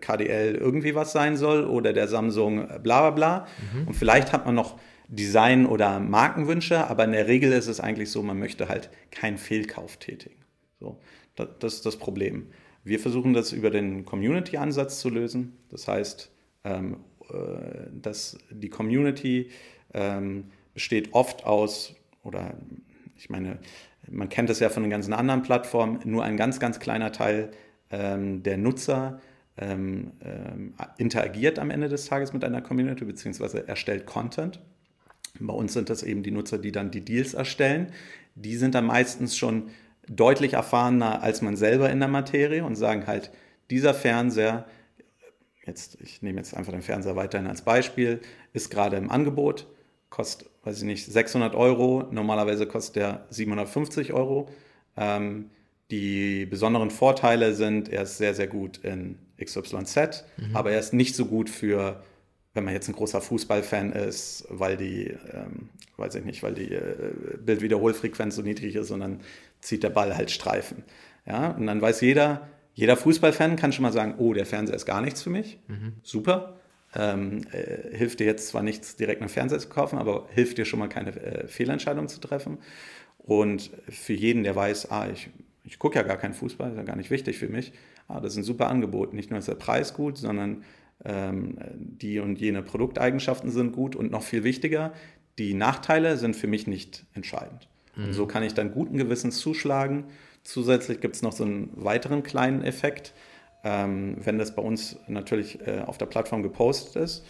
KDL 0.00 0.54
irgendwie 0.54 0.94
was 0.94 1.12
sein 1.12 1.36
soll 1.36 1.64
oder 1.64 1.92
der 1.92 2.08
Samsung 2.08 2.68
äh, 2.68 2.78
bla 2.80 3.10
bla 3.10 3.10
bla. 3.10 3.46
Mhm. 3.74 3.88
Und 3.88 3.94
vielleicht 3.94 4.32
hat 4.32 4.46
man 4.46 4.54
noch 4.54 4.78
Design- 5.08 5.66
oder 5.66 6.00
Markenwünsche, 6.00 6.88
aber 6.88 7.04
in 7.04 7.12
der 7.12 7.26
Regel 7.26 7.52
ist 7.52 7.66
es 7.66 7.80
eigentlich 7.80 8.10
so, 8.10 8.22
man 8.22 8.38
möchte 8.38 8.68
halt 8.68 8.90
keinen 9.10 9.38
Fehlkauf 9.38 9.96
tätigen. 9.98 10.36
So, 10.80 11.00
das, 11.34 11.48
das 11.58 11.74
ist 11.74 11.86
das 11.86 11.96
Problem. 11.96 12.46
Wir 12.84 12.98
versuchen 12.98 13.32
das 13.32 13.52
über 13.52 13.70
den 13.70 14.04
Community-Ansatz 14.04 15.00
zu 15.00 15.10
lösen. 15.10 15.56
Das 15.70 15.86
heißt, 15.86 16.30
ähm, 16.64 16.98
äh, 17.28 17.90
dass 17.92 18.38
die 18.50 18.68
Community 18.70 19.50
ähm, 19.92 20.46
besteht 20.74 21.12
oft 21.12 21.44
aus, 21.44 21.94
oder 22.22 22.54
ich 23.16 23.28
meine, 23.28 23.58
man 24.10 24.28
kennt 24.28 24.50
es 24.50 24.60
ja 24.60 24.68
von 24.68 24.82
den 24.82 24.90
ganzen 24.90 25.12
anderen 25.12 25.42
Plattformen, 25.42 26.00
nur 26.04 26.24
ein 26.24 26.36
ganz, 26.36 26.58
ganz 26.58 26.80
kleiner 26.80 27.12
Teil 27.12 27.50
ähm, 27.92 28.42
der 28.42 28.58
Nutzer 28.58 29.20
ähm, 29.56 30.12
ähm, 30.24 30.74
interagiert 30.98 31.58
am 31.58 31.70
Ende 31.70 31.88
des 31.88 32.06
Tages 32.06 32.32
mit 32.32 32.44
einer 32.44 32.62
Community 32.62 33.04
beziehungsweise 33.04 33.68
erstellt 33.68 34.06
Content. 34.06 34.60
Bei 35.38 35.54
uns 35.54 35.72
sind 35.72 35.90
das 35.90 36.02
eben 36.02 36.22
die 36.22 36.30
Nutzer, 36.30 36.58
die 36.58 36.72
dann 36.72 36.90
die 36.90 37.04
Deals 37.04 37.34
erstellen. 37.34 37.92
Die 38.34 38.56
sind 38.56 38.74
dann 38.74 38.86
meistens 38.86 39.36
schon 39.36 39.68
deutlich 40.08 40.54
erfahrener 40.54 41.22
als 41.22 41.42
man 41.42 41.56
selber 41.56 41.90
in 41.90 42.00
der 42.00 42.08
Materie 42.08 42.64
und 42.64 42.76
sagen 42.76 43.06
halt, 43.06 43.30
dieser 43.70 43.94
Fernseher 43.94 44.66
jetzt, 45.66 45.98
ich 46.00 46.22
nehme 46.22 46.38
jetzt 46.38 46.54
einfach 46.54 46.72
den 46.72 46.82
Fernseher 46.82 47.16
weiterhin 47.16 47.46
als 47.46 47.62
Beispiel, 47.62 48.20
ist 48.52 48.70
gerade 48.70 48.96
im 48.96 49.10
Angebot, 49.10 49.66
kostet, 50.10 50.50
weiß 50.64 50.78
ich 50.78 50.84
nicht, 50.84 51.06
600 51.06 51.54
Euro, 51.54 52.04
normalerweise 52.10 52.66
kostet 52.66 52.96
der 52.96 53.26
750 53.30 54.12
Euro. 54.12 54.48
Ähm, 54.96 55.50
die 55.92 56.46
besonderen 56.46 56.90
Vorteile 56.90 57.52
sind, 57.52 57.90
er 57.90 58.02
ist 58.02 58.16
sehr, 58.16 58.34
sehr 58.34 58.46
gut 58.46 58.78
in 58.78 59.18
XYZ, 59.38 60.24
mhm. 60.38 60.56
aber 60.56 60.72
er 60.72 60.80
ist 60.80 60.94
nicht 60.94 61.14
so 61.14 61.26
gut 61.26 61.50
für, 61.50 62.02
wenn 62.54 62.64
man 62.64 62.72
jetzt 62.72 62.88
ein 62.88 62.94
großer 62.94 63.20
Fußballfan 63.20 63.92
ist, 63.92 64.46
weil 64.48 64.78
die, 64.78 65.14
ähm, 65.32 65.68
weiß 65.98 66.14
ich 66.14 66.24
nicht, 66.24 66.42
weil 66.42 66.54
die 66.54 66.72
äh, 66.72 67.12
Bildwiederholfrequenz 67.44 68.36
so 68.36 68.42
niedrig 68.42 68.74
ist, 68.74 68.88
sondern 68.88 69.20
zieht 69.60 69.82
der 69.82 69.90
Ball 69.90 70.16
halt 70.16 70.30
Streifen. 70.30 70.82
Ja, 71.26 71.50
und 71.50 71.66
dann 71.66 71.82
weiß 71.82 72.00
jeder, 72.00 72.48
jeder 72.72 72.96
Fußballfan 72.96 73.56
kann 73.56 73.72
schon 73.72 73.82
mal 73.82 73.92
sagen, 73.92 74.14
oh, 74.16 74.32
der 74.32 74.46
Fernseher 74.46 74.76
ist 74.76 74.86
gar 74.86 75.02
nichts 75.02 75.22
für 75.22 75.30
mich. 75.30 75.60
Mhm. 75.68 75.92
Super. 76.02 76.58
Ähm, 76.94 77.42
äh, 77.52 77.94
hilft 77.94 78.20
dir 78.20 78.26
jetzt 78.26 78.48
zwar 78.48 78.62
nichts, 78.62 78.96
direkt 78.96 79.20
einen 79.20 79.28
Fernseher 79.28 79.58
zu 79.58 79.68
kaufen, 79.68 79.98
aber 79.98 80.26
hilft 80.32 80.56
dir 80.56 80.64
schon 80.64 80.78
mal 80.78 80.88
keine 80.88 81.14
äh, 81.16 81.48
Fehlentscheidung 81.48 82.08
zu 82.08 82.18
treffen. 82.18 82.58
Und 83.18 83.70
für 83.88 84.14
jeden, 84.14 84.42
der 84.42 84.56
weiß, 84.56 84.90
ah, 84.90 85.08
ich, 85.12 85.28
ich 85.64 85.78
gucke 85.78 85.96
ja 85.96 86.02
gar 86.02 86.16
keinen 86.16 86.34
Fußball, 86.34 86.70
ist 86.70 86.76
ja 86.76 86.82
gar 86.82 86.96
nicht 86.96 87.10
wichtig 87.10 87.38
für 87.38 87.48
mich, 87.48 87.72
ah, 88.08 88.20
das 88.20 88.32
ist 88.32 88.38
ein 88.38 88.44
super 88.44 88.68
Angebot. 88.68 89.14
Nicht 89.14 89.30
nur 89.30 89.38
ist 89.38 89.48
der 89.48 89.54
Preis 89.54 89.94
gut, 89.94 90.18
sondern 90.18 90.64
ähm, 91.04 91.58
die 91.76 92.18
und 92.20 92.40
jene 92.40 92.62
Produkteigenschaften 92.62 93.50
sind 93.50 93.72
gut 93.72 93.96
und 93.96 94.10
noch 94.10 94.22
viel 94.22 94.44
wichtiger, 94.44 94.92
die 95.38 95.54
Nachteile 95.54 96.16
sind 96.16 96.36
für 96.36 96.46
mich 96.46 96.66
nicht 96.66 97.04
entscheidend. 97.14 97.68
Mhm. 97.96 98.04
Und 98.04 98.12
so 98.12 98.26
kann 98.26 98.42
ich 98.42 98.54
dann 98.54 98.72
guten 98.72 98.96
Gewissens 98.98 99.38
zuschlagen 99.38 100.04
Zusätzlich 100.44 101.00
gibt 101.00 101.14
es 101.14 101.22
noch 101.22 101.32
so 101.32 101.44
einen 101.44 101.70
weiteren 101.74 102.22
kleinen 102.22 102.62
Effekt. 102.62 103.12
Ähm, 103.64 104.16
wenn 104.22 104.38
das 104.38 104.54
bei 104.56 104.62
uns 104.62 104.96
natürlich 105.06 105.64
äh, 105.66 105.82
auf 105.86 105.98
der 105.98 106.06
Plattform 106.06 106.42
gepostet 106.42 106.96
ist, 106.96 107.24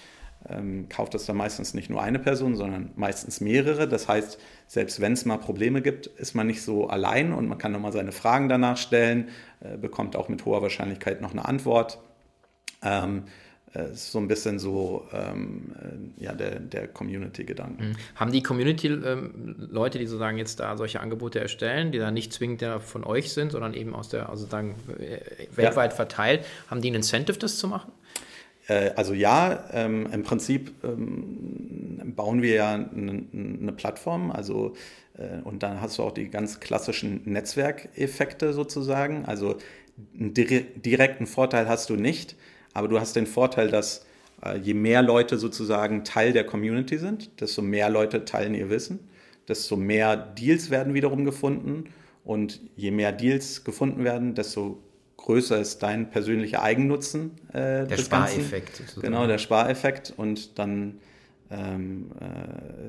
ähm, 0.48 0.88
kauft 0.88 1.14
das 1.14 1.26
dann 1.26 1.36
meistens 1.36 1.74
nicht 1.74 1.90
nur 1.90 2.02
eine 2.02 2.18
Person, 2.18 2.56
sondern 2.56 2.90
meistens 2.96 3.40
mehrere. 3.40 3.88
Das 3.88 4.08
heißt, 4.08 4.38
selbst 4.66 5.00
wenn 5.00 5.12
es 5.12 5.24
mal 5.24 5.38
Probleme 5.38 5.82
gibt, 5.82 6.06
ist 6.06 6.34
man 6.34 6.46
nicht 6.46 6.62
so 6.62 6.88
allein 6.88 7.32
und 7.32 7.48
man 7.48 7.58
kann 7.58 7.72
nochmal 7.72 7.92
seine 7.92 8.12
Fragen 8.12 8.48
danach 8.48 8.76
stellen, 8.76 9.28
äh, 9.60 9.76
bekommt 9.76 10.16
auch 10.16 10.28
mit 10.28 10.44
hoher 10.44 10.62
Wahrscheinlichkeit 10.62 11.20
noch 11.20 11.32
eine 11.32 11.44
Antwort. 11.44 11.98
Ähm, 12.82 13.24
äh, 13.74 13.92
ist 13.92 14.12
so 14.12 14.18
ein 14.18 14.28
bisschen 14.28 14.58
so 14.58 15.06
ähm, 15.12 15.72
äh, 15.80 16.24
ja, 16.24 16.32
der, 16.34 16.60
der 16.60 16.88
Community-Gedanke. 16.88 17.82
Mhm. 17.82 17.96
Haben 18.16 18.32
die 18.32 18.42
Community-Leute, 18.42 19.98
ähm, 19.98 20.02
die 20.02 20.06
sozusagen 20.06 20.36
jetzt 20.36 20.60
da 20.60 20.76
solche 20.76 21.00
Angebote 21.00 21.40
erstellen, 21.40 21.90
die 21.90 21.98
da 21.98 22.10
nicht 22.10 22.32
zwingend 22.32 22.60
ja 22.60 22.80
von 22.80 23.04
euch 23.04 23.32
sind, 23.32 23.52
sondern 23.52 23.72
eben 23.72 23.94
aus 23.94 24.10
der, 24.10 24.28
also 24.28 24.42
sozusagen 24.42 24.74
äh, 24.98 25.20
weltweit 25.56 25.92
ja. 25.92 25.96
verteilt, 25.96 26.44
haben 26.68 26.82
die 26.82 26.90
ein 26.90 26.96
Incentive, 26.96 27.38
das 27.38 27.56
zu 27.56 27.66
machen? 27.66 27.92
Also 28.96 29.14
ja, 29.14 29.64
ähm, 29.72 30.08
im 30.12 30.22
Prinzip 30.22 30.72
ähm, 30.84 32.12
bauen 32.16 32.42
wir 32.42 32.54
ja 32.54 32.74
eine, 32.74 33.24
eine 33.32 33.72
Plattform, 33.72 34.30
also 34.30 34.74
äh, 35.18 35.40
und 35.42 35.62
dann 35.62 35.80
hast 35.80 35.98
du 35.98 36.02
auch 36.02 36.12
die 36.12 36.28
ganz 36.28 36.60
klassischen 36.60 37.22
Netzwerkeffekte 37.24 38.52
sozusagen. 38.52 39.24
Also 39.26 39.56
einen 40.18 40.34
direkten 40.34 41.26
Vorteil 41.26 41.68
hast 41.68 41.90
du 41.90 41.96
nicht, 41.96 42.36
aber 42.72 42.88
du 42.88 42.98
hast 42.98 43.16
den 43.16 43.26
Vorteil, 43.26 43.70
dass 43.70 44.06
äh, 44.44 44.58
je 44.58 44.74
mehr 44.74 45.02
Leute 45.02 45.38
sozusagen 45.38 46.04
Teil 46.04 46.32
der 46.32 46.44
Community 46.44 46.98
sind, 46.98 47.40
desto 47.40 47.62
mehr 47.62 47.90
Leute 47.90 48.24
teilen 48.24 48.54
ihr 48.54 48.70
Wissen, 48.70 49.00
desto 49.48 49.76
mehr 49.76 50.16
Deals 50.16 50.70
werden 50.70 50.94
wiederum 50.94 51.24
gefunden 51.24 51.84
und 52.24 52.60
je 52.76 52.90
mehr 52.90 53.12
Deals 53.12 53.64
gefunden 53.64 54.04
werden, 54.04 54.34
desto 54.34 54.78
größer 55.22 55.60
ist 55.60 55.82
dein 55.82 56.10
persönlicher 56.10 56.62
Eigennutzen. 56.62 57.32
Äh, 57.52 57.86
der 57.86 57.96
Spareffekt. 57.96 58.82
Genau, 59.00 59.26
der 59.26 59.38
Spareffekt 59.38 60.12
und 60.16 60.58
dann 60.58 61.00
ähm, 61.50 62.10
äh, 62.20 62.86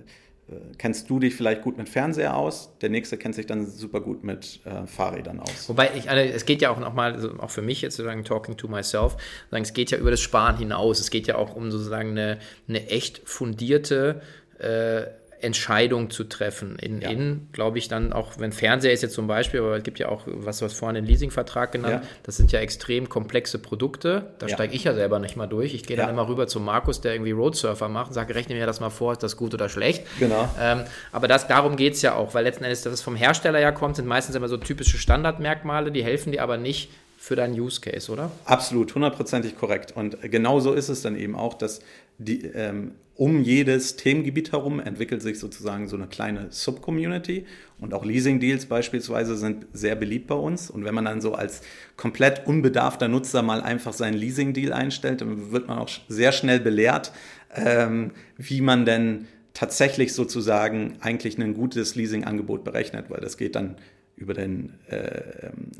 äh, 0.54 0.56
kennst 0.78 1.10
du 1.10 1.20
dich 1.20 1.36
vielleicht 1.36 1.62
gut 1.62 1.78
mit 1.78 1.88
Fernseher 1.88 2.36
aus, 2.36 2.72
der 2.82 2.90
nächste 2.90 3.18
kennt 3.18 3.36
sich 3.36 3.46
dann 3.46 3.66
super 3.66 4.02
gut 4.02 4.24
mit 4.24 4.60
äh, 4.66 4.86
Fahrrädern 4.88 5.40
aus. 5.40 5.70
Wobei, 5.70 5.92
ich, 5.96 6.10
also, 6.10 6.34
es 6.34 6.46
geht 6.46 6.62
ja 6.62 6.70
auch 6.70 6.80
nochmal, 6.80 7.14
also 7.14 7.40
auch 7.40 7.50
für 7.50 7.62
mich 7.62 7.82
jetzt 7.82 7.96
sozusagen 7.96 8.24
talking 8.24 8.58
to 8.58 8.68
myself, 8.68 9.16
sagen, 9.52 9.64
es 9.64 9.74
geht 9.74 9.92
ja 9.92 9.98
über 9.98 10.12
das 10.12 10.22
Sparen 10.22 10.58
hinaus. 10.58 11.00
Es 11.00 11.12
geht 11.12 11.28
ja 11.28 11.36
auch 11.36 11.56
um 11.56 11.72
sozusagen 11.72 12.12
eine, 12.12 12.40
eine 12.68 12.90
echt 12.90 13.22
fundierte 13.26 14.22
äh, 14.60 15.04
Entscheidung 15.44 16.10
zu 16.10 16.24
treffen. 16.24 16.78
In, 16.78 17.02
ja. 17.02 17.10
in 17.10 17.48
glaube 17.52 17.78
ich, 17.78 17.88
dann 17.88 18.14
auch, 18.14 18.34
wenn 18.38 18.52
Fernseher 18.52 18.94
ist 18.94 19.04
jetzt 19.04 19.14
zum 19.14 19.28
Beispiel, 19.28 19.60
aber 19.60 19.78
es 19.78 19.84
gibt 19.84 20.00
ja 20.00 20.10
auch, 20.10 20.24
was 20.26 20.60
du 20.60 20.66
hast 20.66 20.74
vorhin 20.74 20.96
den 20.96 21.06
Leasingvertrag 21.06 21.72
genannt, 21.72 22.04
ja. 22.04 22.10
das 22.24 22.38
sind 22.38 22.52
ja 22.52 22.60
extrem 22.60 23.10
komplexe 23.10 23.60
Produkte. 23.60 24.34
Da 24.40 24.48
ja. 24.48 24.54
steige 24.54 24.74
ich 24.74 24.86
ja 24.86 24.94
selber 24.94 25.20
nicht 25.20 25.36
mal 25.36 25.48
durch. 25.48 25.74
Ich 25.74 25.84
gehe 25.84 25.98
dann 25.98 26.10
immer 26.10 26.28
rüber 26.28 26.48
zu 26.48 26.60
Markus, 26.60 27.02
der 27.02 27.14
irgendwie 27.14 27.32
Roadsurfer 27.32 27.90
macht 27.90 28.08
und 28.08 28.14
sage, 28.14 28.36
rechne 28.36 28.56
mir 28.56 28.66
das 28.66 28.80
mal 28.80 28.90
vor, 28.90 29.14
ist 29.14 29.24
das 29.24 29.38
gut 29.38 29.54
oder 29.54 29.70
schlecht. 29.70 30.04
Genau. 30.20 30.48
Ähm, 30.60 30.84
aber 31.12 31.28
das, 31.28 31.48
darum 31.48 31.76
geht 31.76 31.94
es 31.94 32.02
ja 32.02 32.16
auch, 32.16 32.34
weil 32.34 32.44
letzten 32.44 32.64
Endes, 32.64 32.82
dass 32.84 32.94
es 32.94 33.02
vom 33.02 33.16
Hersteller 33.16 33.60
ja 33.60 33.72
kommt, 33.72 33.98
sind 33.98 34.08
meistens 34.08 34.36
immer 34.36 34.48
so 34.48 34.58
typische 34.58 34.98
Standardmerkmale, 34.98 35.92
die 35.92 36.04
helfen 36.04 36.32
dir 36.32 36.42
aber 36.44 36.58
nicht 36.58 36.90
für 37.24 37.38
deinen 37.38 37.58
Use 37.58 37.80
Case, 37.80 38.12
oder? 38.12 38.32
Absolut, 38.44 38.94
hundertprozentig 38.96 39.58
korrekt. 39.58 39.94
Und 39.96 40.22
genau 40.24 40.60
so 40.60 40.74
ist 40.74 40.90
es 40.90 41.02
dann 41.04 41.16
eben 41.16 41.38
auch, 41.38 41.54
dass 41.54 41.80
die, 42.18 42.46
ähm, 42.46 42.92
um 43.16 43.44
jedes 43.44 43.96
Themengebiet 43.96 44.52
herum 44.52 44.80
entwickelt 44.80 45.22
sich 45.22 45.38
sozusagen 45.38 45.88
so 45.88 45.96
eine 45.96 46.08
kleine 46.08 46.48
Subcommunity 46.50 47.46
und 47.80 47.94
auch 47.94 48.06
Leasing-Deals 48.06 48.66
beispielsweise 48.66 49.36
sind 49.36 49.68
sehr 49.72 49.96
beliebt 49.96 50.28
bei 50.28 50.36
uns. 50.36 50.72
Und 50.72 50.84
wenn 50.84 50.96
man 50.96 51.06
dann 51.06 51.22
so 51.22 51.36
als 51.36 51.62
komplett 51.96 52.48
unbedarfter 52.48 53.08
Nutzer 53.08 53.44
mal 53.44 53.62
einfach 53.62 53.94
seinen 53.94 54.16
Leasing-Deal 54.16 54.74
einstellt, 54.74 55.22
dann 55.22 55.52
wird 55.52 55.68
man 55.68 55.78
auch 55.78 55.90
sehr 56.08 56.32
schnell 56.32 56.60
belehrt, 56.60 57.12
ähm, 57.54 58.12
wie 58.38 58.62
man 58.62 58.86
denn 58.86 59.28
tatsächlich 59.54 60.14
sozusagen 60.14 60.96
eigentlich 61.00 61.38
ein 61.38 61.54
gutes 61.54 61.94
Leasing-Angebot 61.94 62.64
berechnet, 62.64 63.10
weil 63.10 63.22
das 63.22 63.38
geht 63.38 63.56
dann 63.56 63.76
über 64.16 64.34
den 64.34 64.74
äh, 64.90 65.48
ähm, 65.48 65.72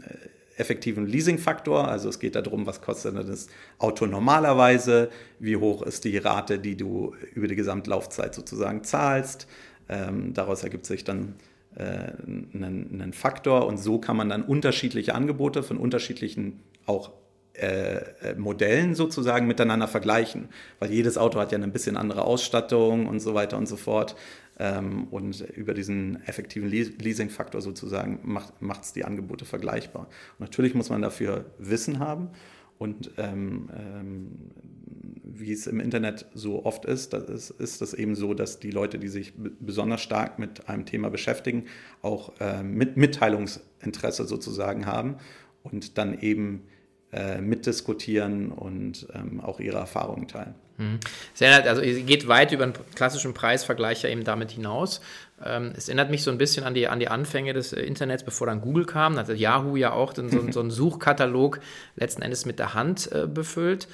effektiven 0.58 1.08
Leasing-Faktor. 1.08 1.88
Also 1.88 2.10
es 2.10 2.20
geht 2.20 2.36
darum, 2.36 2.66
was 2.66 2.82
kostet 2.82 3.16
das 3.16 3.48
Auto 3.80 4.06
normalerweise, 4.06 5.10
wie 5.40 5.56
hoch 5.56 5.82
ist 5.84 6.04
die 6.06 6.18
Rate, 6.18 6.60
die 6.60 6.78
du 6.78 7.16
über 7.34 7.48
die 7.48 7.56
Gesamtlaufzeit 7.56 8.36
sozusagen 8.36 8.84
zahlst. 8.84 9.48
Ähm, 9.90 10.34
daraus 10.34 10.64
ergibt 10.64 10.86
sich 10.86 11.04
dann 11.04 11.36
äh, 11.76 11.84
einen, 11.84 12.90
einen 12.94 13.14
Faktor 13.14 13.66
und 13.66 13.78
so 13.78 14.00
kann 14.00 14.16
man 14.16 14.30
dann 14.30 14.44
unterschiedliche 14.44 15.16
Angebote 15.16 15.64
von 15.64 15.78
unterschiedlichen 15.78 16.62
auch 16.86 17.12
äh, 17.56 17.98
äh, 17.98 18.36
Modellen 18.36 18.96
sozusagen 18.96 19.46
miteinander 19.46 19.88
vergleichen, 19.88 20.50
weil 20.80 20.92
jedes 20.92 21.20
Auto 21.20 21.40
hat 21.40 21.52
ja 21.52 21.58
eine 21.60 21.68
bisschen 21.68 21.98
andere 21.98 22.24
Ausstattung 22.24 23.06
und 23.06 23.20
so 23.20 23.36
weiter 23.36 23.58
und 23.58 23.68
so 23.68 23.76
fort. 23.76 24.16
Ähm, 24.60 25.06
und 25.06 25.42
über 25.42 25.74
diesen 25.74 26.22
effektiven 26.24 26.70
Leasing-Faktor 26.70 27.62
sozusagen 27.62 28.20
macht 28.24 28.84
es 28.84 28.94
die 28.94 29.04
Angebote 29.04 29.46
vergleichbar. 29.46 30.08
Und 30.38 30.42
natürlich 30.42 30.76
muss 30.76 30.90
man 30.90 31.02
dafür 31.02 31.46
Wissen 31.58 32.00
haben 32.00 32.30
und 32.78 33.12
ähm, 33.18 33.70
ähm, 33.76 34.32
wie 35.24 35.52
es 35.52 35.68
im 35.68 35.80
Internet 35.80 36.26
so 36.34 36.66
oft 36.66 36.86
ist, 36.86 37.14
das 37.14 37.30
ist, 37.30 37.50
ist 37.52 37.82
das 37.82 37.94
eben 37.94 38.16
so, 38.16 38.34
dass 38.34 38.60
die 38.60 38.72
Leute, 38.72 39.00
die 39.00 39.08
sich 39.08 39.34
besonders 39.36 40.02
stark 40.02 40.38
mit 40.38 40.68
einem 40.68 40.86
Thema 40.86 41.10
beschäftigen, 41.10 41.66
auch 42.02 42.34
äh, 42.40 42.62
mit 42.62 42.98
Mitteilungsinteresse 42.98 44.26
sozusagen 44.26 44.86
haben 44.86 45.16
und 45.64 45.98
dann 45.98 46.20
eben 46.20 46.64
äh, 47.12 47.42
mitdiskutieren 47.42 48.52
und 48.52 49.08
ähm, 49.14 49.40
auch 49.40 49.60
ihre 49.60 49.78
Erfahrungen 49.78 50.28
teilen. 50.28 50.56
Mhm. 50.78 51.00
Erinnert, 51.40 51.68
also 51.68 51.82
es 51.82 52.06
geht 52.06 52.28
weit 52.28 52.52
über 52.52 52.64
einen 52.64 52.74
klassischen 52.96 53.34
Preisvergleich 53.34 54.04
ja 54.04 54.10
eben 54.10 54.24
damit 54.24 54.52
hinaus. 54.52 55.02
Ähm, 55.44 55.74
es 55.76 55.88
erinnert 55.88 56.10
mich 56.10 56.24
so 56.24 56.32
ein 56.32 56.38
bisschen 56.38 56.64
an 56.64 56.74
die, 56.74 56.88
an 56.88 57.00
die 57.00 57.10
Anfänge 57.10 57.54
des 57.54 57.74
äh, 57.74 57.82
Internets, 57.82 58.24
bevor 58.24 58.48
dann 58.48 58.62
Google 58.62 58.86
kam. 58.86 59.16
Da 59.16 59.22
hat 59.28 59.38
Yahoo 59.38 59.76
ja 59.76 59.92
auch 59.92 60.14
so, 60.16 60.28
so 60.52 60.60
einen 60.60 60.72
Suchkatalog 60.72 61.60
letzten 61.96 62.22
Endes 62.22 62.46
mit 62.46 62.60
der 62.60 62.74
Hand 62.74 63.12
äh, 63.12 63.28
befüllt 63.28 63.88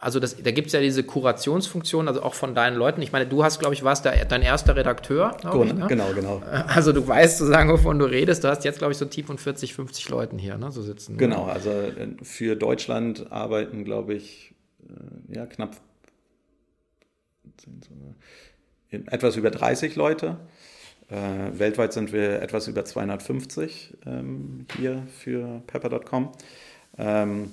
also 0.00 0.20
das, 0.20 0.36
da 0.42 0.50
gibt 0.50 0.68
es 0.68 0.72
ja 0.72 0.80
diese 0.80 1.02
Kurationsfunktion, 1.02 2.08
also 2.08 2.22
auch 2.22 2.34
von 2.34 2.54
deinen 2.54 2.76
Leuten. 2.76 3.02
Ich 3.02 3.12
meine, 3.12 3.26
du 3.26 3.44
hast, 3.44 3.58
glaube 3.58 3.74
ich, 3.74 3.84
warst 3.84 4.04
da 4.04 4.12
dein 4.12 4.42
erster 4.42 4.76
Redakteur. 4.76 5.36
Genau, 5.40 5.64
ich, 5.64 5.74
ne? 5.74 5.86
genau, 5.88 6.12
genau. 6.14 6.42
Also 6.66 6.92
du 6.92 7.06
weißt 7.06 7.38
sozusagen, 7.38 7.70
wovon 7.70 7.98
du 7.98 8.04
redest. 8.04 8.44
Du 8.44 8.48
hast 8.48 8.64
jetzt, 8.64 8.78
glaube 8.78 8.92
ich, 8.92 8.98
so 8.98 9.04
Team 9.06 9.26
von 9.26 9.38
40, 9.38 9.74
50 9.74 10.08
Leuten 10.08 10.38
hier, 10.38 10.58
ne, 10.58 10.70
so 10.70 10.82
sitzen. 10.82 11.12
Ne? 11.12 11.18
Genau, 11.18 11.44
also 11.44 11.70
äh, 11.70 12.08
für 12.22 12.56
Deutschland 12.56 13.30
arbeiten, 13.30 13.84
glaube 13.84 14.14
ich, 14.14 14.54
äh, 14.88 15.36
ja, 15.36 15.46
knapp 15.46 15.76
etwas 18.90 19.36
über 19.36 19.50
30 19.50 19.96
Leute. 19.96 20.38
Äh, 21.10 21.58
weltweit 21.58 21.92
sind 21.92 22.12
wir 22.12 22.42
etwas 22.42 22.68
über 22.68 22.84
250 22.84 23.96
ähm, 24.06 24.66
hier 24.76 25.06
für 25.18 25.62
pepper.com. 25.66 26.32
Ähm, 26.98 27.52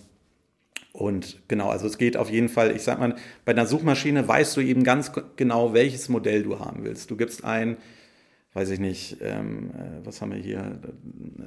und 0.92 1.42
genau, 1.50 1.70
also 1.70 1.88
es 1.88 1.98
geht 1.98 2.16
auf 2.16 2.30
jeden 2.30 2.50
Fall, 2.50 2.76
ich 2.76 2.84
sag 2.84 3.00
mal, 3.00 3.16
bei 3.44 3.52
einer 3.52 3.66
Suchmaschine 3.66 4.28
weißt 4.28 4.56
du 4.56 4.62
eben 4.62 4.84
ganz 4.84 5.12
genau, 5.36 5.74
welches 5.74 6.10
Modell 6.10 6.44
du 6.44 6.60
haben 6.60 6.86
willst. 6.86 7.12
Du 7.12 7.18
gibst 7.18 7.44
ein, 7.44 7.78
weiß 8.54 8.70
ich 8.70 8.80
nicht, 8.80 9.18
ähm, 9.22 9.72
äh, 9.72 10.06
was 10.06 10.22
haben 10.22 10.32
wir 10.32 10.40
hier? 10.40 10.80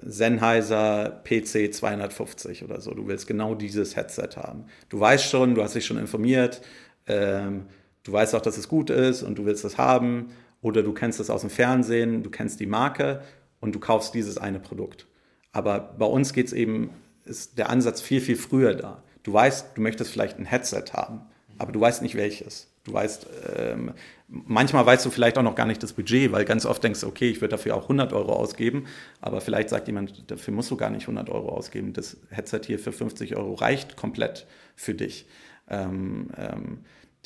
Sennheiser 0.02 1.22
PC 1.24 1.72
250 1.74 2.62
oder 2.62 2.80
so. 2.80 2.92
Du 2.92 3.06
willst 3.06 3.26
genau 3.26 3.54
dieses 3.54 3.96
Headset 3.96 4.36
haben. 4.36 4.64
Du 4.90 5.00
weißt 5.00 5.24
schon, 5.24 5.54
du 5.54 5.62
hast 5.62 5.74
dich 5.74 5.86
schon 5.86 5.98
informiert, 5.98 6.60
ähm, 7.06 7.64
du 8.04 8.12
weißt 8.12 8.34
auch, 8.34 8.40
dass 8.40 8.58
es 8.58 8.68
gut 8.68 8.90
ist 8.90 9.22
und 9.22 9.38
du 9.38 9.44
willst 9.44 9.64
es 9.64 9.78
haben. 9.78 10.30
Oder 10.60 10.82
du 10.82 10.92
kennst 10.92 11.20
es 11.20 11.30
aus 11.30 11.42
dem 11.42 11.50
Fernsehen, 11.50 12.22
du 12.22 12.30
kennst 12.30 12.58
die 12.58 12.66
Marke 12.66 13.22
und 13.60 13.74
du 13.74 13.80
kaufst 13.80 14.14
dieses 14.14 14.38
eine 14.38 14.58
Produkt. 14.58 15.06
Aber 15.52 15.94
bei 15.98 16.06
uns 16.06 16.32
geht 16.32 16.46
es 16.46 16.52
eben, 16.52 16.90
ist 17.24 17.58
der 17.58 17.70
Ansatz 17.70 18.00
viel, 18.00 18.20
viel 18.20 18.36
früher 18.36 18.74
da. 18.74 19.02
Du 19.22 19.32
weißt, 19.32 19.76
du 19.76 19.80
möchtest 19.80 20.10
vielleicht 20.10 20.38
ein 20.38 20.46
Headset 20.46 20.84
haben, 20.92 21.20
aber 21.58 21.72
du 21.72 21.80
weißt 21.80 22.02
nicht 22.02 22.16
welches. 22.16 22.68
Du 22.84 22.92
weißt, 22.94 23.26
ähm, 23.56 23.92
manchmal 24.28 24.86
weißt 24.86 25.04
du 25.04 25.10
vielleicht 25.10 25.36
auch 25.36 25.42
noch 25.42 25.54
gar 25.54 25.66
nicht 25.66 25.82
das 25.82 25.92
Budget, 25.92 26.32
weil 26.32 26.44
ganz 26.44 26.64
oft 26.64 26.82
denkst 26.82 27.02
du, 27.02 27.06
okay, 27.06 27.28
ich 27.28 27.40
würde 27.40 27.50
dafür 27.50 27.76
auch 27.76 27.82
100 27.82 28.12
Euro 28.14 28.32
ausgeben, 28.32 28.86
aber 29.20 29.40
vielleicht 29.40 29.68
sagt 29.68 29.88
jemand, 29.88 30.30
dafür 30.30 30.54
musst 30.54 30.70
du 30.70 30.76
gar 30.76 30.88
nicht 30.90 31.02
100 31.02 31.28
Euro 31.28 31.50
ausgeben. 31.50 31.92
Das 31.92 32.16
Headset 32.30 32.60
hier 32.64 32.78
für 32.78 32.92
50 32.92 33.36
Euro 33.36 33.54
reicht 33.54 33.96
komplett 33.96 34.46
für 34.74 34.94
dich. 34.94 35.26
Ähm, 35.68 36.30
ähm, 36.38 36.78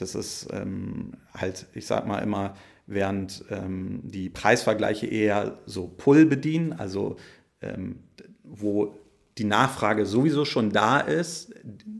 das 0.02 0.14
ist 0.14 0.48
ähm, 0.52 1.12
halt, 1.34 1.66
ich 1.74 1.86
sag 1.86 2.06
mal 2.06 2.18
immer, 2.18 2.54
während 2.86 3.44
ähm, 3.50 4.00
die 4.02 4.28
Preisvergleiche 4.28 5.06
eher 5.06 5.58
so 5.66 5.86
Pull 5.86 6.26
bedienen, 6.26 6.72
also 6.72 7.16
ähm, 7.60 8.00
wo 8.42 8.98
die 9.38 9.44
Nachfrage 9.44 10.04
sowieso 10.04 10.44
schon 10.44 10.70
da 10.70 10.98
ist, 10.98 11.54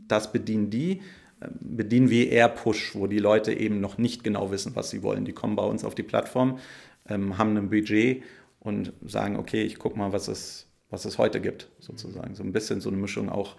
das 0.07 0.31
bedienen 0.31 0.69
die, 0.69 1.01
ähm, 1.41 1.51
bedienen 1.61 2.09
wir 2.09 2.29
eher 2.29 2.49
Push, 2.49 2.95
wo 2.95 3.07
die 3.07 3.19
Leute 3.19 3.53
eben 3.53 3.79
noch 3.79 3.97
nicht 3.97 4.23
genau 4.23 4.51
wissen, 4.51 4.75
was 4.75 4.89
sie 4.89 5.01
wollen. 5.01 5.25
Die 5.25 5.33
kommen 5.33 5.55
bei 5.55 5.65
uns 5.65 5.83
auf 5.83 5.95
die 5.95 6.03
Plattform, 6.03 6.59
ähm, 7.07 7.37
haben 7.37 7.57
ein 7.57 7.69
Budget 7.69 8.23
und 8.59 8.93
sagen, 9.05 9.37
okay, 9.37 9.63
ich 9.63 9.79
gucke 9.79 9.97
mal, 9.97 10.11
was 10.11 10.27
es, 10.27 10.67
was 10.89 11.05
es 11.05 11.17
heute 11.17 11.41
gibt, 11.41 11.69
sozusagen. 11.79 12.35
So 12.35 12.43
ein 12.43 12.51
bisschen 12.51 12.81
so 12.81 12.89
eine 12.89 12.97
Mischung 12.97 13.29
auch 13.29 13.55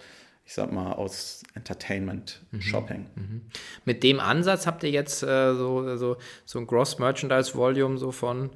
ich 0.46 0.54
sag 0.54 0.72
mal, 0.72 0.92
aus 0.92 1.42
Entertainment, 1.54 2.42
mhm. 2.50 2.60
Shopping. 2.60 3.06
Mhm. 3.14 3.42
Mit 3.84 4.02
dem 4.02 4.20
Ansatz 4.20 4.66
habt 4.66 4.82
ihr 4.82 4.90
jetzt 4.90 5.22
äh, 5.22 5.54
so, 5.54 5.96
so, 5.96 6.16
so 6.44 6.58
ein 6.58 6.66
Gross 6.66 6.98
Merchandise 6.98 7.54
Volume 7.54 7.96
so 7.96 8.12
von, 8.12 8.50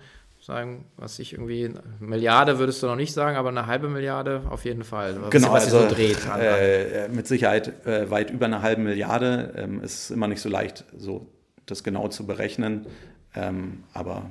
sagen, 0.48 0.86
was 0.96 1.18
ich 1.18 1.34
irgendwie, 1.34 1.70
Milliarde 2.00 2.58
würdest 2.58 2.82
du 2.82 2.86
noch 2.86 2.96
nicht 2.96 3.12
sagen, 3.12 3.36
aber 3.36 3.50
eine 3.50 3.66
halbe 3.66 3.88
Milliarde 3.88 4.42
auf 4.48 4.64
jeden 4.64 4.82
Fall. 4.82 5.20
Was, 5.20 5.30
genau, 5.30 5.52
was 5.52 5.64
also, 5.64 5.82
so 5.82 5.94
dreht. 5.94 6.18
Äh, 6.38 7.08
mit 7.08 7.26
Sicherheit 7.26 7.86
äh, 7.86 8.10
weit 8.10 8.30
über 8.30 8.46
eine 8.46 8.62
halbe 8.62 8.82
Milliarde. 8.82 9.52
Ähm, 9.56 9.82
ist 9.82 10.10
immer 10.10 10.26
nicht 10.26 10.40
so 10.40 10.48
leicht, 10.48 10.84
so 10.96 11.26
das 11.66 11.84
genau 11.84 12.08
zu 12.08 12.26
berechnen. 12.26 12.86
Ähm, 13.34 13.84
aber 13.92 14.30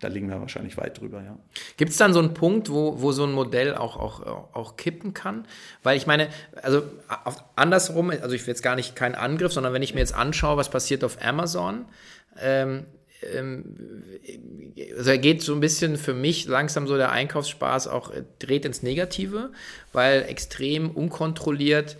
da 0.00 0.08
liegen 0.08 0.28
wir 0.28 0.40
wahrscheinlich 0.40 0.76
weit 0.76 1.00
drüber, 1.00 1.22
ja. 1.22 1.38
Gibt 1.76 1.90
es 1.90 1.96
dann 1.96 2.12
so 2.12 2.18
einen 2.18 2.34
Punkt, 2.34 2.70
wo, 2.70 3.00
wo 3.00 3.12
so 3.12 3.24
ein 3.24 3.32
Modell 3.32 3.74
auch, 3.74 3.96
auch, 3.96 4.54
auch 4.54 4.76
kippen 4.76 5.14
kann? 5.14 5.46
Weil 5.82 5.96
ich 5.96 6.06
meine, 6.06 6.28
also 6.62 6.82
andersrum, 7.56 8.10
also 8.10 8.34
ich 8.34 8.42
will 8.46 8.52
jetzt 8.52 8.62
gar 8.62 8.76
nicht 8.76 8.96
keinen 8.96 9.14
Angriff, 9.14 9.52
sondern 9.52 9.72
wenn 9.72 9.82
ich 9.82 9.94
mir 9.94 10.00
jetzt 10.00 10.14
anschaue, 10.14 10.56
was 10.56 10.70
passiert 10.70 11.04
auf 11.04 11.18
Amazon, 11.22 11.84
ähm, 12.40 12.84
ähm, 13.34 14.04
also 14.96 15.18
geht 15.18 15.42
so 15.42 15.54
ein 15.54 15.60
bisschen 15.60 15.96
für 15.96 16.14
mich 16.14 16.46
langsam 16.46 16.86
so 16.86 16.96
der 16.96 17.10
Einkaufsspaß 17.10 17.88
auch 17.88 18.10
äh, 18.10 18.22
dreht 18.38 18.64
ins 18.64 18.82
Negative, 18.82 19.50
weil 19.92 20.22
extrem 20.22 20.90
unkontrolliert 20.90 21.96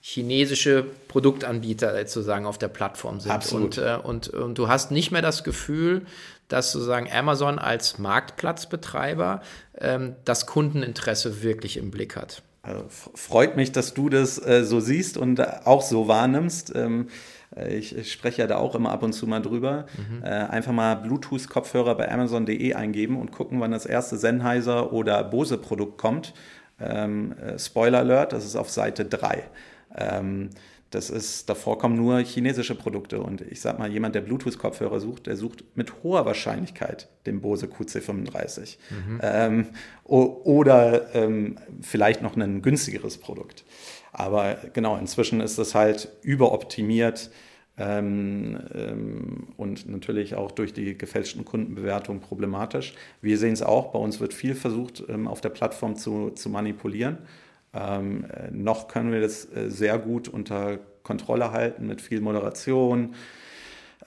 chinesische 0.00 0.86
Produktanbieter 1.08 1.98
sozusagen 1.98 2.46
auf 2.46 2.58
der 2.58 2.68
Plattform 2.68 3.18
sind. 3.18 3.32
Absolut. 3.32 3.78
Und, 3.78 3.84
äh, 3.84 3.98
und, 4.02 4.28
und 4.28 4.56
du 4.56 4.68
hast 4.68 4.92
nicht 4.92 5.10
mehr 5.10 5.22
das 5.22 5.42
Gefühl, 5.42 6.06
dass 6.48 6.72
sozusagen 6.72 7.10
Amazon 7.10 7.58
als 7.58 7.98
Marktplatzbetreiber 7.98 9.40
ähm, 9.78 10.16
das 10.24 10.46
Kundeninteresse 10.46 11.42
wirklich 11.42 11.76
im 11.76 11.90
Blick 11.90 12.16
hat. 12.16 12.42
Also 12.62 12.84
freut 12.88 13.56
mich, 13.56 13.72
dass 13.72 13.94
du 13.94 14.08
das 14.08 14.44
äh, 14.44 14.64
so 14.64 14.80
siehst 14.80 15.16
und 15.16 15.40
auch 15.66 15.82
so 15.82 16.08
wahrnimmst. 16.08 16.74
Ähm, 16.74 17.08
äh, 17.54 17.76
ich, 17.76 17.96
ich, 17.96 18.12
spreche 18.12 18.42
ja 18.42 18.48
da 18.48 18.56
auch 18.56 18.74
immer 18.74 18.90
ab 18.90 19.02
und 19.02 19.12
zu 19.12 19.26
mal 19.26 19.40
drüber. 19.40 19.86
Mhm. 19.96 20.24
Äh, 20.24 20.28
einfach 20.28 20.72
mal 20.72 20.96
Bluetooth-Kopfhörer 20.96 21.94
bei 21.94 22.10
Amazon.de 22.10 22.74
eingeben 22.74 23.20
und 23.20 23.30
gucken, 23.30 23.60
wann 23.60 23.70
das 23.70 23.86
erste 23.86 24.16
Sennheiser 24.16 24.92
oder 24.92 25.22
Bose-Produkt 25.22 25.98
kommt. 25.98 26.34
Ähm, 26.80 27.32
äh, 27.38 27.58
Spoiler 27.58 27.98
Alert, 27.98 28.32
das 28.32 28.44
ist 28.44 28.56
auf 28.56 28.68
Seite 28.70 29.04
3. 29.04 29.44
Ähm, 29.96 30.50
das 30.96 31.10
ist, 31.10 31.50
davor 31.50 31.76
kommen 31.78 31.94
nur 31.94 32.18
chinesische 32.20 32.74
Produkte. 32.74 33.20
Und 33.20 33.42
ich 33.42 33.60
sag 33.60 33.78
mal, 33.78 33.92
jemand, 33.92 34.14
der 34.14 34.22
Bluetooth-Kopfhörer 34.22 34.98
sucht, 34.98 35.26
der 35.26 35.36
sucht 35.36 35.62
mit 35.74 36.02
hoher 36.02 36.24
Wahrscheinlichkeit 36.24 37.08
den 37.26 37.42
Bose 37.42 37.66
QC35. 37.66 38.78
Mhm. 38.88 39.20
Ähm, 39.22 39.66
oder 40.04 41.14
ähm, 41.14 41.58
vielleicht 41.82 42.22
noch 42.22 42.34
ein 42.34 42.62
günstigeres 42.62 43.18
Produkt. 43.18 43.64
Aber 44.12 44.56
genau, 44.72 44.96
inzwischen 44.96 45.42
ist 45.42 45.58
das 45.58 45.74
halt 45.74 46.08
überoptimiert 46.22 47.30
ähm, 47.76 48.58
ähm, 48.74 49.48
und 49.58 49.86
natürlich 49.90 50.34
auch 50.34 50.50
durch 50.50 50.72
die 50.72 50.96
gefälschten 50.96 51.44
Kundenbewertungen 51.44 52.22
problematisch. 52.22 52.94
Wir 53.20 53.36
sehen 53.36 53.52
es 53.52 53.60
auch, 53.60 53.92
bei 53.92 53.98
uns 53.98 54.18
wird 54.18 54.32
viel 54.32 54.54
versucht, 54.54 55.04
ähm, 55.10 55.28
auf 55.28 55.42
der 55.42 55.50
Plattform 55.50 55.96
zu, 55.96 56.30
zu 56.30 56.48
manipulieren. 56.48 57.18
Ähm, 57.76 58.24
äh, 58.24 58.50
noch 58.50 58.88
können 58.88 59.12
wir 59.12 59.20
das 59.20 59.44
äh, 59.54 59.70
sehr 59.70 59.98
gut 59.98 60.28
unter 60.28 60.78
Kontrolle 61.06 61.52
halten 61.52 61.86
mit 61.86 62.00
viel 62.00 62.20
Moderation. 62.20 63.14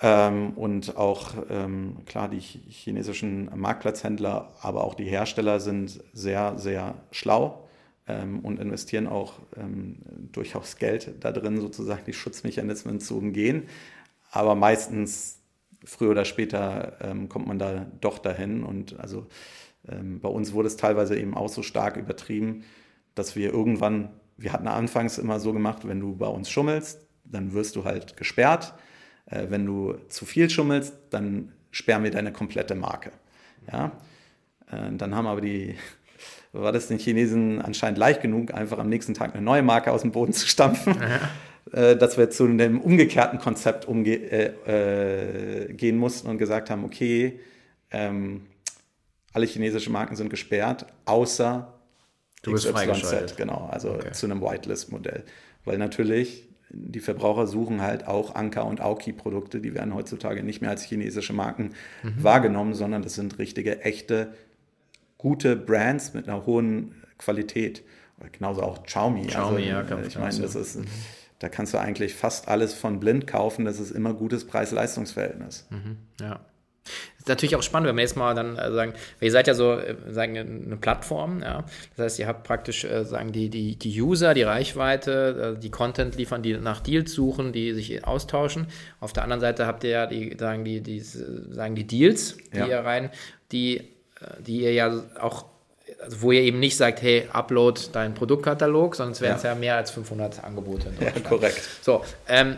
Ähm, 0.01 0.51
und 0.51 0.97
auch, 0.97 1.33
ähm, 1.49 1.97
klar, 2.05 2.29
die 2.29 2.39
chinesischen 2.39 3.49
Marktplatzhändler, 3.55 4.53
aber 4.61 4.83
auch 4.83 4.95
die 4.95 5.05
Hersteller 5.05 5.59
sind 5.59 6.01
sehr, 6.13 6.57
sehr 6.57 6.95
schlau 7.11 7.67
ähm, 8.07 8.39
und 8.39 8.59
investieren 8.59 9.07
auch 9.07 9.33
ähm, 9.57 9.97
durchaus 10.31 10.77
Geld 10.77 11.15
da 11.21 11.31
drin, 11.31 11.59
sozusagen 11.59 12.03
die 12.05 12.13
Schutzmechanismen 12.13 12.99
zu 12.99 13.17
umgehen. 13.17 13.63
Aber 14.31 14.55
meistens, 14.55 15.39
früher 15.83 16.11
oder 16.11 16.25
später, 16.25 16.97
ähm, 17.01 17.29
kommt 17.29 17.47
man 17.47 17.59
da 17.59 17.85
doch 18.01 18.19
dahin. 18.19 18.63
Und 18.63 18.99
also 18.99 19.27
bei 19.81 20.27
uns 20.27 20.51
wurde 20.51 20.67
es 20.67 20.75
teilweise 20.75 21.17
eben 21.17 21.33
auch 21.33 21.47
so 21.47 21.63
stark 21.63 21.95
übertrieben, 21.95 22.63
dass 23.15 23.35
wir 23.35 23.51
irgendwann, 23.51 24.09
wir 24.39 24.53
hatten 24.53 24.67
anfangs 24.67 25.17
immer 25.17 25.39
so 25.39 25.53
gemacht, 25.53 25.87
wenn 25.87 25.99
du 25.99 26.15
bei 26.15 26.27
uns 26.27 26.49
schummelst, 26.49 27.05
dann 27.25 27.53
wirst 27.53 27.75
du 27.75 27.83
halt 27.83 28.17
gesperrt. 28.17 28.73
Äh, 29.25 29.47
wenn 29.49 29.65
du 29.65 29.95
zu 30.07 30.25
viel 30.25 30.49
schummelst, 30.49 30.93
dann 31.09 31.51
sperren 31.71 32.03
wir 32.03 32.11
deine 32.11 32.31
komplette 32.31 32.75
Marke. 32.75 33.11
Ja? 33.71 33.91
Äh, 34.71 34.93
dann 34.93 35.15
haben 35.15 35.27
aber 35.27 35.41
die, 35.41 35.75
war 36.53 36.71
das 36.71 36.87
den 36.87 36.97
Chinesen 36.97 37.61
anscheinend 37.61 37.97
leicht 37.97 38.21
genug, 38.21 38.53
einfach 38.53 38.79
am 38.79 38.89
nächsten 38.89 39.13
Tag 39.13 39.33
eine 39.33 39.43
neue 39.43 39.63
Marke 39.63 39.91
aus 39.91 40.01
dem 40.01 40.11
Boden 40.11 40.33
zu 40.33 40.47
stampfen, 40.47 40.95
äh, 41.73 41.95
dass 41.95 42.17
wir 42.17 42.29
zu 42.29 42.45
einem 42.45 42.79
umgekehrten 42.79 43.39
Konzept 43.39 43.87
umge 43.87 44.15
äh, 44.15 45.67
äh, 45.67 45.73
gehen 45.73 45.97
mussten 45.97 46.29
und 46.29 46.37
gesagt 46.37 46.69
haben, 46.69 46.85
okay, 46.85 47.39
ähm, 47.91 48.45
alle 49.33 49.45
chinesischen 49.45 49.93
Marken 49.93 50.15
sind 50.15 50.29
gesperrt, 50.29 50.87
außer 51.05 51.78
Du 52.41 52.51
bist 52.51 52.73
XYZ, 52.73 53.35
genau, 53.35 53.67
also 53.71 53.91
okay. 53.91 54.11
zu 54.11 54.25
einem 54.25 54.41
Whitelist-Modell. 54.41 55.23
Weil 55.65 55.77
natürlich 55.77 56.49
die 56.71 56.99
Verbraucher 56.99 57.47
suchen 57.47 57.81
halt 57.81 58.07
auch 58.07 58.35
Anker 58.35 58.65
und 58.65 58.79
Aoki-Produkte, 58.79 59.59
die 59.59 59.73
werden 59.73 59.95
heutzutage 59.95 60.43
nicht 60.43 60.61
mehr 60.61 60.69
als 60.69 60.83
chinesische 60.83 61.33
Marken 61.33 61.71
mhm. 62.03 62.23
wahrgenommen, 62.23 62.73
sondern 62.73 63.01
das 63.01 63.15
sind 63.15 63.39
richtige, 63.39 63.81
echte, 63.81 64.33
gute 65.17 65.55
Brands 65.55 66.13
mit 66.13 66.27
einer 66.27 66.45
hohen 66.45 67.03
Qualität. 67.17 67.83
Genauso 68.31 68.61
auch 68.61 68.83
Xiaomi. 68.83 69.27
Xiaomi, 69.27 69.71
also, 69.71 69.93
ja, 69.95 70.01
ich 70.05 70.17
meine, 70.17 70.39
das 70.39 70.55
ist, 70.55 70.77
mhm. 70.77 70.85
da 71.39 71.49
kannst 71.49 71.73
du 71.73 71.79
eigentlich 71.79 72.13
fast 72.13 72.47
alles 72.47 72.73
von 72.73 72.99
blind 72.99 73.25
kaufen, 73.27 73.65
das 73.65 73.79
ist 73.79 73.91
immer 73.91 74.13
gutes 74.13 74.45
Preis-Leistungs-Verhältnis. 74.45 75.67
Mhm. 75.69 75.97
Ja. 76.21 76.39
Das 76.83 77.19
ist 77.19 77.27
natürlich 77.27 77.55
auch 77.55 77.63
spannend, 77.63 77.89
wenn 77.89 77.95
wir 77.95 78.01
jetzt 78.01 78.15
mal 78.15 78.33
dann 78.33 78.57
äh, 78.57 78.71
sagen, 78.71 78.93
ihr 79.19 79.31
seid 79.31 79.47
ja 79.47 79.53
so 79.53 79.73
äh, 79.73 79.95
sagen, 80.09 80.37
eine 80.37 80.77
Plattform, 80.77 81.41
ja. 81.41 81.63
Das 81.95 82.05
heißt, 82.05 82.19
ihr 82.19 82.27
habt 82.27 82.43
praktisch 82.43 82.83
äh, 82.83 83.05
sagen 83.05 83.31
die, 83.31 83.49
die, 83.49 83.75
die 83.75 84.01
User, 84.01 84.33
die 84.33 84.43
Reichweite, 84.43 85.55
äh, 85.57 85.59
die 85.59 85.69
Content 85.69 86.15
liefern, 86.15 86.41
die 86.41 86.53
nach 86.57 86.79
Deals 86.79 87.13
suchen, 87.13 87.51
die 87.51 87.73
sich 87.73 88.05
austauschen. 88.05 88.67
Auf 88.99 89.13
der 89.13 89.23
anderen 89.23 89.41
Seite 89.41 89.67
habt 89.67 89.83
ihr 89.83 89.91
ja 89.91 90.05
die, 90.07 90.35
sagen 90.39 90.63
die, 90.63 90.81
die, 90.81 90.99
sagen 90.99 91.75
die 91.75 91.85
Deals, 91.85 92.37
die 92.53 92.57
ja. 92.57 92.67
ihr 92.67 92.79
rein, 92.79 93.09
die, 93.51 93.89
die 94.39 94.61
ihr 94.61 94.73
ja 94.73 95.03
auch 95.19 95.45
also 96.01 96.21
wo 96.21 96.31
ihr 96.31 96.41
eben 96.41 96.59
nicht 96.59 96.77
sagt, 96.77 97.01
hey, 97.01 97.27
upload 97.31 97.81
deinen 97.91 98.13
Produktkatalog, 98.13 98.99
es 98.99 99.21
wären 99.21 99.37
ja. 99.37 99.49
ja 99.49 99.55
mehr 99.55 99.75
als 99.75 99.91
500 99.91 100.43
Angebote. 100.43 100.91
Ja, 100.99 101.11
korrekt. 101.27 101.61
So, 101.81 102.03
ähm, 102.27 102.57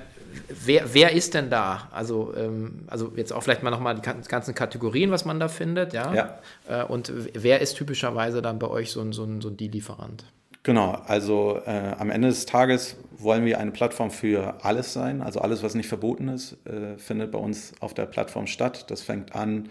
wer, 0.66 0.94
wer 0.94 1.12
ist 1.12 1.34
denn 1.34 1.50
da? 1.50 1.90
Also, 1.92 2.34
ähm, 2.36 2.86
also 2.88 3.12
jetzt 3.16 3.34
auch 3.34 3.44
vielleicht 3.44 3.64
mal 3.64 3.72
nochmal 3.72 3.96
die 3.96 4.02
ganzen 4.02 4.56
Kategorien, 4.56 5.12
was 5.12 5.26
man 5.26 5.40
da 5.40 5.48
findet, 5.48 5.94
ja? 5.94 6.14
ja. 6.14 6.40
Äh, 6.68 6.84
und 6.84 7.12
wer 7.34 7.62
ist 7.62 7.76
typischerweise 7.76 8.42
dann 8.42 8.60
bei 8.60 8.68
euch 8.68 8.92
so 8.92 9.02
ein, 9.02 9.14
so 9.14 9.24
ein, 9.24 9.42
so 9.42 9.50
ein 9.50 9.58
Deal-Lieferant? 9.58 10.26
Genau, 10.64 10.92
also 11.08 11.60
äh, 11.66 11.94
am 11.98 12.12
Ende 12.12 12.28
des 12.28 12.46
Tages 12.46 12.96
wollen 13.18 13.46
wir 13.46 13.60
eine 13.60 13.72
Plattform 13.72 14.12
für 14.12 14.64
alles 14.64 14.94
sein. 14.94 15.22
Also 15.22 15.40
alles, 15.40 15.64
was 15.64 15.74
nicht 15.74 15.88
verboten 15.88 16.28
ist, 16.28 16.56
äh, 16.68 16.98
findet 16.98 17.32
bei 17.32 17.40
uns 17.40 17.74
auf 17.80 17.96
der 17.96 18.06
Plattform 18.06 18.46
statt. 18.46 18.92
Das 18.92 19.02
fängt 19.02 19.36
an 19.36 19.70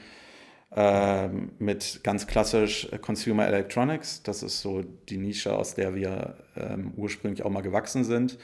ähm, 0.74 1.52
mit 1.58 2.00
ganz 2.02 2.26
klassisch 2.26 2.88
Consumer 3.02 3.46
Electronics. 3.46 4.22
Das 4.24 4.42
ist 4.42 4.60
so 4.60 4.82
die 5.08 5.18
Nische, 5.18 5.56
aus 5.56 5.74
der 5.74 5.94
wir 5.94 6.36
ähm, 6.56 6.92
ursprünglich 6.96 7.44
auch 7.44 7.50
mal 7.50 7.62
gewachsen 7.62 8.02
sind. 8.02 8.38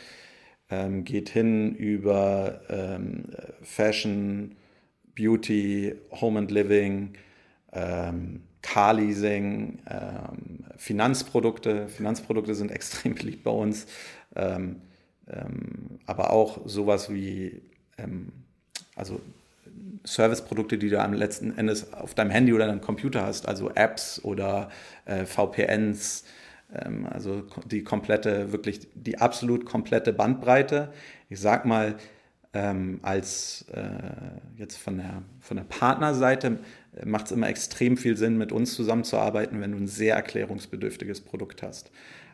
Ähm, 0.69 1.05
geht 1.05 1.29
hin 1.29 1.75
über 1.75 2.61
ähm, 2.69 3.27
Fashion, 3.63 4.57
Beauty, 5.15 5.95
Home 6.21 6.41
and 6.41 6.51
Living, 6.51 7.13
ähm, 7.73 8.43
Car-Leasing, 8.63 9.79
ähm, 9.89 10.65
Finanzprodukte. 10.77 11.89
Finanzprodukte 11.89 12.55
sind 12.55 12.71
extrem 12.73 13.15
beliebt 13.15 13.45
bei 13.45 13.51
uns. 13.51 13.87
aber 16.07 16.31
auch 16.31 16.61
sowas 16.67 17.13
wie, 17.13 17.63
also 18.95 19.21
Serviceprodukte, 20.05 20.79
die 20.79 20.89
du 20.89 21.01
am 21.01 21.13
letzten 21.13 21.57
Endes 21.57 21.93
auf 21.93 22.15
deinem 22.15 22.31
Handy 22.31 22.53
oder 22.53 22.67
deinem 22.67 22.81
Computer 22.81 23.27
hast, 23.27 23.49
also 23.49 23.71
Apps 23.71 24.23
oder 24.25 24.71
äh, 25.05 25.25
VPNs, 25.25 26.25
ähm, 26.25 26.35
also 26.69 27.45
die 27.67 27.85
komplette, 27.85 28.53
wirklich 28.53 28.89
die 28.95 29.19
absolut 29.19 29.65
komplette 29.67 30.13
Bandbreite. 30.13 30.93
Ich 31.29 31.41
sag 31.41 31.65
mal, 31.65 31.97
ähm, 32.53 33.01
als 33.03 33.67
äh, 33.73 33.83
jetzt 34.57 34.77
von 34.77 34.97
der, 34.97 35.23
von 35.41 35.59
der 35.59 35.65
Partnerseite 35.65 36.59
äh, 36.97 37.05
macht 37.05 37.27
es 37.27 37.33
immer 37.33 37.49
extrem 37.49 37.97
viel 37.97 38.17
Sinn, 38.17 38.39
mit 38.39 38.51
uns 38.51 38.75
zusammenzuarbeiten, 38.75 39.61
wenn 39.61 39.73
du 39.73 39.79
ein 39.79 39.87
sehr 39.87 40.15
erklärungsbedürftiges 40.17 41.21
Produkt 41.21 41.63
hast. 41.63 41.91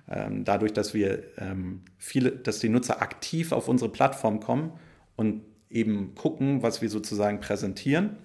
Ähm, 0.09 0.45
dadurch, 0.45 0.73
dass 0.73 0.95
wir 0.95 1.25
ähm, 1.39 1.83
viele, 1.99 2.31
dass 2.33 2.61
die 2.61 2.69
Nutzer 2.69 3.03
aktiv 3.03 3.53
auf 3.53 3.69
unsere 3.69 3.91
Plattform 3.91 4.41
kommen 4.41 4.73
und 5.17 5.43
eben 5.71 6.15
gucken, 6.15 6.63
was 6.63 6.83
wir 6.83 6.89
sozusagen 6.89 7.41
präsentieren, 7.41 8.17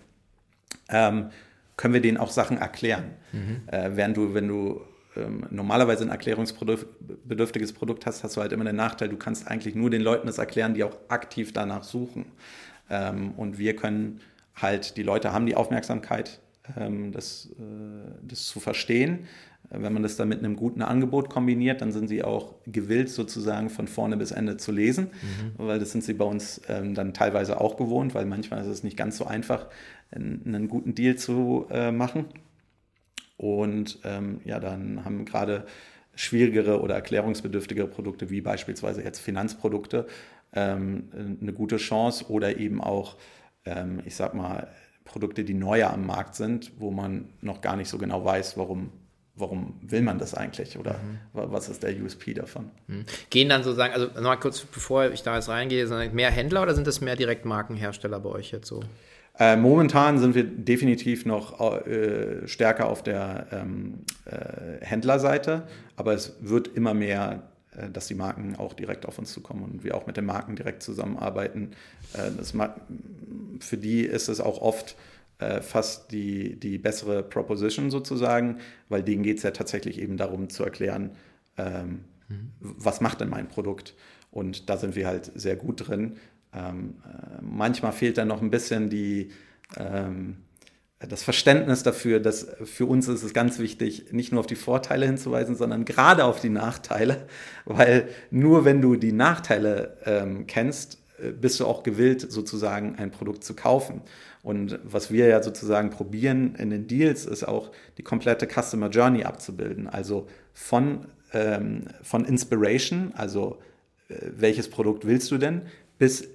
ähm, 0.89 1.29
können 1.77 1.93
wir 1.93 2.01
denen 2.01 2.17
auch 2.17 2.31
Sachen 2.31 2.57
erklären. 2.57 3.15
Mhm. 3.31 3.61
Äh, 3.67 3.91
während 3.95 4.17
du, 4.17 4.33
wenn 4.33 4.47
du 4.47 4.81
ähm, 5.17 5.45
normalerweise 5.49 6.03
ein 6.03 6.10
erklärungsbedürftiges 6.10 7.73
Produkt 7.73 8.06
hast, 8.06 8.23
hast 8.23 8.38
du 8.38 8.41
halt 8.41 8.51
immer 8.51 8.65
den 8.65 8.75
Nachteil, 8.75 9.10
du 9.10 9.17
kannst 9.17 9.47
eigentlich 9.47 9.75
nur 9.75 9.89
den 9.89 10.01
Leuten 10.01 10.27
das 10.27 10.38
erklären, 10.38 10.73
die 10.73 10.84
auch 10.84 10.97
aktiv 11.08 11.53
danach 11.53 11.84
suchen. 11.84 12.25
Ähm, 12.89 13.32
und 13.32 13.58
wir 13.58 13.75
können 13.75 14.19
halt, 14.56 14.97
die 14.97 15.03
Leute 15.03 15.34
haben 15.34 15.45
die 15.45 15.56
Aufmerksamkeit, 15.56 16.39
ähm, 16.77 17.12
das, 17.12 17.49
äh, 17.60 18.12
das 18.21 18.45
zu 18.45 18.60
verstehen. 18.60 19.27
Wenn 19.69 19.91
man 19.91 20.01
das 20.01 20.15
dann 20.15 20.30
mit 20.30 20.39
einem 20.39 20.56
guten 20.56 20.82
Angebot 20.82 21.30
kombiniert, 21.30 21.82
dann 21.82 21.91
sind 21.91 22.08
sie 22.08 22.23
auch 22.23 22.56
gewillt, 22.67 23.10
sozusagen 23.10 23.69
von 23.69 23.89
vorne 23.89 24.15
bis 24.15 24.32
Ende 24.32 24.56
zu 24.56 24.71
lesen, 24.71 25.08
mhm. 25.08 25.51
weil 25.58 25.77
das 25.77 25.91
sind 25.91 26.06
sie 26.06 26.13
bei 26.13 26.23
uns 26.23 26.62
ähm, 26.69 26.95
dann 26.95 27.13
teilweise 27.13 27.60
auch 27.60 27.75
gewohnt, 27.75 28.15
weil 28.15 28.25
manchmal 28.25 28.62
ist 28.62 28.67
es 28.67 28.84
nicht 28.84 28.95
ganz 28.95 29.17
so 29.17 29.25
einfach, 29.25 29.67
einen, 30.12 30.41
einen 30.45 30.69
guten 30.69 30.95
Deal 30.95 31.17
zu 31.17 31.65
äh, 31.69 31.91
machen. 31.91 32.25
Und 33.38 34.00
ähm, 34.04 34.41
ja, 34.43 34.60
dann 34.60 35.06
haben 35.06 35.26
gerade 35.26 35.65
schwierigere 36.15 36.82
oder 36.82 36.95
erklärungsbedürftigere 36.95 37.88
Produkte, 37.88 38.30
wie 38.30 38.41
beispielsweise 38.41 39.04
jetzt 39.04 39.19
Finanzprodukte, 39.19 40.08
ähm, 40.54 41.38
eine 41.41 41.54
gute 41.54 41.78
Chance 41.78 42.26
oder 42.30 42.58
eben 42.58 42.82
auch, 42.82 43.17
ähm, 43.65 44.02
ich 44.06 44.15
sag 44.15 44.34
mal, 44.34 44.67
Produkte, 45.06 45.43
die 45.43 45.54
neuer 45.54 45.91
am 45.91 46.06
Markt 46.06 46.36
sind, 46.36 46.71
wo 46.78 46.91
man 46.91 47.30
noch 47.41 47.62
gar 47.62 47.76
nicht 47.76 47.89
so 47.89 47.97
genau 47.97 48.26
weiß, 48.26 48.58
warum 48.58 48.91
warum 49.38 49.80
will 49.82 50.02
man 50.02 50.17
das 50.17 50.34
eigentlich 50.34 50.78
oder 50.78 50.93
mhm. 50.93 51.19
was 51.34 51.69
ist 51.69 51.84
der 51.84 51.95
USP 52.02 52.34
davon? 52.34 52.71
Mhm. 52.88 53.06
Gehen 53.30 53.50
dann 53.50 53.63
sozusagen, 53.63 53.93
also 53.93 54.08
nochmal 54.08 54.39
kurz, 54.39 54.62
bevor 54.62 55.12
ich 55.12 55.21
da 55.21 55.36
jetzt 55.36 55.47
reingehe, 55.47 55.88
sind 55.88 56.13
mehr 56.13 56.32
Händler 56.32 56.63
oder 56.63 56.73
sind 56.73 56.88
das 56.88 57.02
mehr 57.02 57.15
direkt 57.15 57.45
Markenhersteller 57.45 58.19
bei 58.19 58.30
euch 58.30 58.52
jetzt 58.52 58.67
so? 58.67 58.82
Äh, 59.39 59.56
momentan 59.56 60.17
sind 60.19 60.36
wir 60.36 60.43
definitiv 60.43 61.26
noch 61.26 61.60
äh, 61.86 62.47
stärker 62.47 62.89
auf 62.89 63.04
der 63.04 63.47
ähm, 63.52 64.00
äh, 64.26 64.84
Händlerseite, 64.84 65.67
aber 65.95 66.13
es 66.13 66.38
wird 66.41 66.69
immer 66.69 66.93
mehr, 66.93 67.43
äh, 67.76 67.89
dass 67.89 68.08
die 68.08 68.15
Marken 68.15 68.56
auch 68.56 68.73
direkt 68.73 69.06
auf 69.06 69.19
uns 69.19 69.32
zukommen 69.32 69.63
und 69.63 69.84
wir 69.84 69.95
auch 69.95 70.08
mit 70.08 70.17
den 70.17 70.26
Marken 70.26 70.56
direkt 70.56 70.82
zusammenarbeiten. 70.82 71.71
Äh, 72.13 72.32
für 73.60 73.78
die 73.78 74.02
ist 74.02 74.28
es 74.28 74.41
auch 74.41 74.60
oft 74.62 74.95
äh, 75.39 75.62
fast 75.62 76.12
die, 76.12 76.60
die 76.60 76.80
bessere 76.80 77.21
Proposition 77.21 77.91
sozusagen, 77.91 78.58
weil 78.89 79.04
denen 79.04 79.21
geht 79.21 79.38
es 79.38 79.43
ja 79.43 79.52
tatsächlich 79.52 80.02
eben 80.02 80.17
darum 80.17 80.50
zu 80.50 80.63
erklären, 80.63 81.12
ähm, 81.58 82.06
mhm. 82.28 82.52
was 82.60 83.02
macht 83.02 83.21
denn 83.21 83.30
mein 83.30 83.47
Produkt? 83.47 83.93
Und 84.32 84.69
da 84.69 84.78
sind 84.78 84.95
wir 84.95 85.08
halt 85.08 85.32
sehr 85.36 85.56
gut 85.56 85.88
drin. 85.88 86.17
Ähm, 86.53 86.95
äh, 87.05 87.41
manchmal 87.41 87.91
fehlt 87.91 88.17
dann 88.17 88.27
noch 88.27 88.41
ein 88.41 88.51
bisschen 88.51 88.89
die, 88.89 89.31
ähm, 89.77 90.38
das 90.99 91.21
Verständnis 91.23 91.83
dafür, 91.83 92.19
dass 92.19 92.47
für 92.63 92.88
uns 92.88 93.07
ist 93.07 93.21
es 93.21 93.33
ganz 93.33 93.60
wichtig, 93.60 94.12
nicht 94.12 94.31
nur 94.31 94.39
auf 94.39 94.47
die 94.47 94.55
Vorteile 94.55 95.05
hinzuweisen, 95.05 95.55
sondern 95.55 95.86
gerade 95.86 96.23
auf 96.25 96.39
die 96.39 96.49
Nachteile, 96.49 97.27
weil 97.65 98.07
nur 98.31 98.65
wenn 98.65 98.81
du 98.81 98.95
die 98.95 99.12
Nachteile 99.12 99.97
ähm, 100.05 100.47
kennst, 100.47 100.99
äh, 101.21 101.31
bist 101.31 101.60
du 101.60 101.65
auch 101.65 101.83
gewillt, 101.83 102.31
sozusagen 102.31 102.95
ein 102.95 103.12
Produkt 103.12 103.43
zu 103.43 103.55
kaufen. 103.55 104.01
Und 104.43 104.79
was 104.83 105.12
wir 105.12 105.27
ja 105.27 105.43
sozusagen 105.43 105.89
probieren 105.89 106.55
in 106.55 106.69
den 106.69 106.88
Deals, 106.88 107.25
ist 107.25 107.43
auch 107.43 107.71
die 107.97 108.03
komplette 108.03 108.47
Customer 108.47 108.89
Journey 108.89 109.23
abzubilden. 109.23 109.88
Also 109.88 110.27
von, 110.53 111.05
ähm, 111.33 111.83
von 112.01 112.23
Inspiration, 112.23 113.12
also 113.13 113.60
äh, 114.10 114.15
welches 114.38 114.69
Produkt 114.69 115.05
willst 115.05 115.31
du 115.31 115.38
denn, 115.38 115.63
bis 115.97 116.29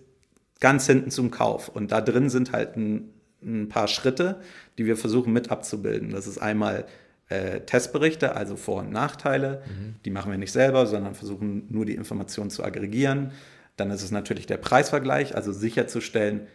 ganz 0.63 0.87
hinten 0.87 1.11
zum 1.11 1.33
Kauf. 1.33 1.69
Und 1.69 1.91
da 1.91 2.01
drin 2.01 2.31
sind 2.31 2.53
halt 2.53 2.77
ein, 2.77 3.11
ein 3.43 3.69
paar 3.69 3.89
Schritte, 3.89 4.41
die 4.79 4.87
wir 4.87 4.97
versuchen 4.97 5.33
mit 5.33 5.51
abzubilden. 5.51 6.11
Das 6.11 6.29
ist 6.29 6.39
einmal 6.39 6.87
äh, 7.29 7.61
Testberichte, 7.61 8.37
also 8.37 8.55
Vor- 8.55 8.81
und 8.81 8.93
Nachteile. 8.93 9.63
Mhm. 9.67 9.97
Die 10.05 10.11
machen 10.11 10.31
wir 10.31 10.39
nicht 10.39 10.53
selber, 10.53 10.87
sondern 10.87 11.17
versuchen 11.17 11.67
nur 11.69 11.85
die 11.85 11.97
Informationen 11.97 12.49
zu 12.49 12.63
aggregieren. 12.63 13.33
Dann 13.77 13.91
ist 13.91 14.03
es 14.03 14.13
natürlich 14.13 14.47
der 14.47 14.57
Preisvergleich, 14.57 15.35
also 15.35 15.53
sicherzustellen, 15.53 16.47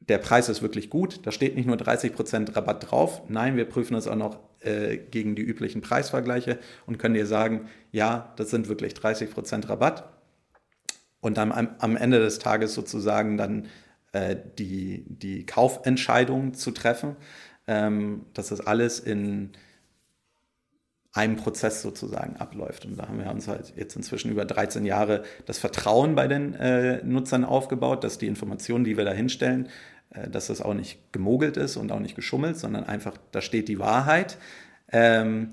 der 0.00 0.18
Preis 0.18 0.50
ist 0.50 0.60
wirklich 0.60 0.90
gut. 0.90 1.26
Da 1.26 1.32
steht 1.32 1.56
nicht 1.56 1.66
nur 1.66 1.76
30% 1.76 2.54
Rabatt 2.54 2.90
drauf. 2.90 3.22
Nein, 3.28 3.56
wir 3.56 3.64
prüfen 3.64 3.94
das 3.94 4.06
auch 4.06 4.16
noch 4.16 4.38
äh, 4.60 4.98
gegen 4.98 5.34
die 5.34 5.42
üblichen 5.42 5.80
Preisvergleiche 5.80 6.58
und 6.86 6.98
können 6.98 7.14
dir 7.14 7.26
sagen, 7.26 7.68
ja, 7.90 8.34
das 8.36 8.50
sind 8.50 8.68
wirklich 8.68 8.92
30% 8.92 9.68
Rabatt. 9.68 10.04
Und 11.20 11.36
dann 11.36 11.52
am, 11.52 11.70
am, 11.78 11.96
Ende 11.96 12.20
des 12.20 12.38
Tages 12.38 12.74
sozusagen 12.74 13.36
dann 13.36 13.66
äh, 14.12 14.36
die, 14.58 15.04
die 15.08 15.46
Kaufentscheidung 15.46 16.54
zu 16.54 16.70
treffen. 16.70 17.16
Ähm, 17.66 18.24
dass 18.32 18.48
das 18.48 18.60
alles 18.60 18.98
in 18.98 19.50
einem 21.12 21.36
Prozess 21.36 21.82
sozusagen 21.82 22.36
abläuft. 22.36 22.86
Und 22.86 22.96
da 22.98 23.08
haben 23.08 23.18
wir 23.18 23.30
uns 23.30 23.48
halt 23.48 23.74
jetzt 23.76 23.96
inzwischen 23.96 24.30
über 24.30 24.44
13 24.44 24.84
Jahre 24.84 25.22
das 25.46 25.58
Vertrauen 25.58 26.14
bei 26.14 26.28
den 26.28 26.54
äh, 26.54 27.04
Nutzern 27.04 27.44
aufgebaut, 27.44 28.04
dass 28.04 28.16
die 28.18 28.26
Informationen, 28.26 28.84
die 28.84 28.96
wir 28.96 29.04
da 29.04 29.12
hinstellen, 29.12 29.68
äh, 30.10 30.30
dass 30.30 30.46
das 30.46 30.62
auch 30.62 30.74
nicht 30.74 31.12
gemogelt 31.12 31.56
ist 31.56 31.76
und 31.76 31.92
auch 31.92 32.00
nicht 32.00 32.16
geschummelt, 32.16 32.56
sondern 32.56 32.84
einfach, 32.84 33.16
da 33.32 33.40
steht 33.40 33.68
die 33.68 33.78
Wahrheit. 33.78 34.38
Ähm, 34.90 35.52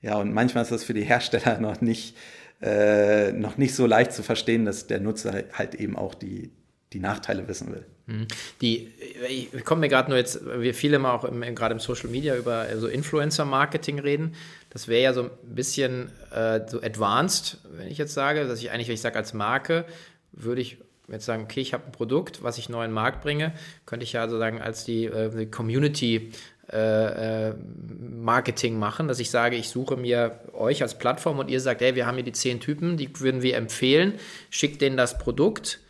ja, 0.00 0.16
und 0.16 0.32
manchmal 0.32 0.62
ist 0.62 0.72
das 0.72 0.84
für 0.84 0.94
die 0.94 1.04
Hersteller 1.04 1.58
noch 1.60 1.80
nicht, 1.80 2.16
äh, 2.60 3.32
noch 3.32 3.56
nicht 3.56 3.74
so 3.74 3.86
leicht 3.86 4.12
zu 4.12 4.22
verstehen, 4.22 4.64
dass 4.64 4.86
der 4.86 5.00
Nutzer 5.00 5.44
halt 5.52 5.74
eben 5.74 5.96
auch 5.96 6.14
die, 6.14 6.50
die 6.92 7.00
Nachteile 7.00 7.46
wissen 7.46 7.72
will. 7.72 7.86
Mhm. 8.06 8.26
Die, 8.62 8.90
ich 9.28 9.64
komme 9.64 9.82
mir 9.82 9.88
gerade 9.88 10.08
nur 10.08 10.18
jetzt, 10.18 10.40
wir 10.44 10.74
viele 10.74 10.98
mal 10.98 11.12
auch 11.12 11.28
gerade 11.54 11.74
im 11.74 11.80
Social 11.80 12.08
Media 12.08 12.36
über 12.36 12.66
so 12.78 12.88
Influencer-Marketing 12.88 13.98
reden. 13.98 14.34
Das 14.70 14.88
wäre 14.88 15.02
ja 15.02 15.12
so 15.12 15.24
ein 15.24 15.30
bisschen 15.42 16.10
äh, 16.32 16.60
so 16.66 16.80
advanced, 16.80 17.58
wenn 17.76 17.88
ich 17.88 17.98
jetzt 17.98 18.14
sage, 18.14 18.46
dass 18.46 18.60
ich 18.60 18.70
eigentlich, 18.70 18.88
wenn 18.88 18.94
ich 18.94 19.02
sage 19.02 19.16
als 19.16 19.34
Marke, 19.34 19.84
würde 20.32 20.60
ich 20.60 20.78
jetzt 21.08 21.26
sagen, 21.26 21.44
okay, 21.44 21.60
ich 21.60 21.72
habe 21.74 21.84
ein 21.86 21.92
Produkt, 21.92 22.42
was 22.42 22.58
ich 22.58 22.68
neu 22.68 22.84
in 22.84 22.90
den 22.90 22.94
Markt 22.94 23.22
bringe, 23.22 23.52
könnte 23.86 24.04
ich 24.04 24.12
ja 24.12 24.26
sozusagen 24.26 24.60
als 24.60 24.84
die, 24.84 25.04
äh, 25.04 25.30
die 25.30 25.46
Community 25.46 26.32
äh, 26.70 27.48
äh, 27.48 27.54
Marketing 27.98 28.78
machen, 28.78 29.08
dass 29.08 29.20
ich 29.20 29.30
sage, 29.30 29.56
ich 29.56 29.70
suche 29.70 29.96
mir 29.96 30.40
euch 30.52 30.82
als 30.82 30.98
Plattform 30.98 31.38
und 31.38 31.48
ihr 31.48 31.60
sagt, 31.60 31.80
hey, 31.80 31.94
wir 31.94 32.06
haben 32.06 32.16
hier 32.16 32.24
die 32.24 32.32
zehn 32.32 32.60
Typen, 32.60 32.98
die 32.98 33.08
würden 33.20 33.40
wir 33.40 33.56
empfehlen, 33.56 34.14
schickt 34.50 34.82
denen 34.82 34.98
das 34.98 35.16
Produkt 35.16 35.80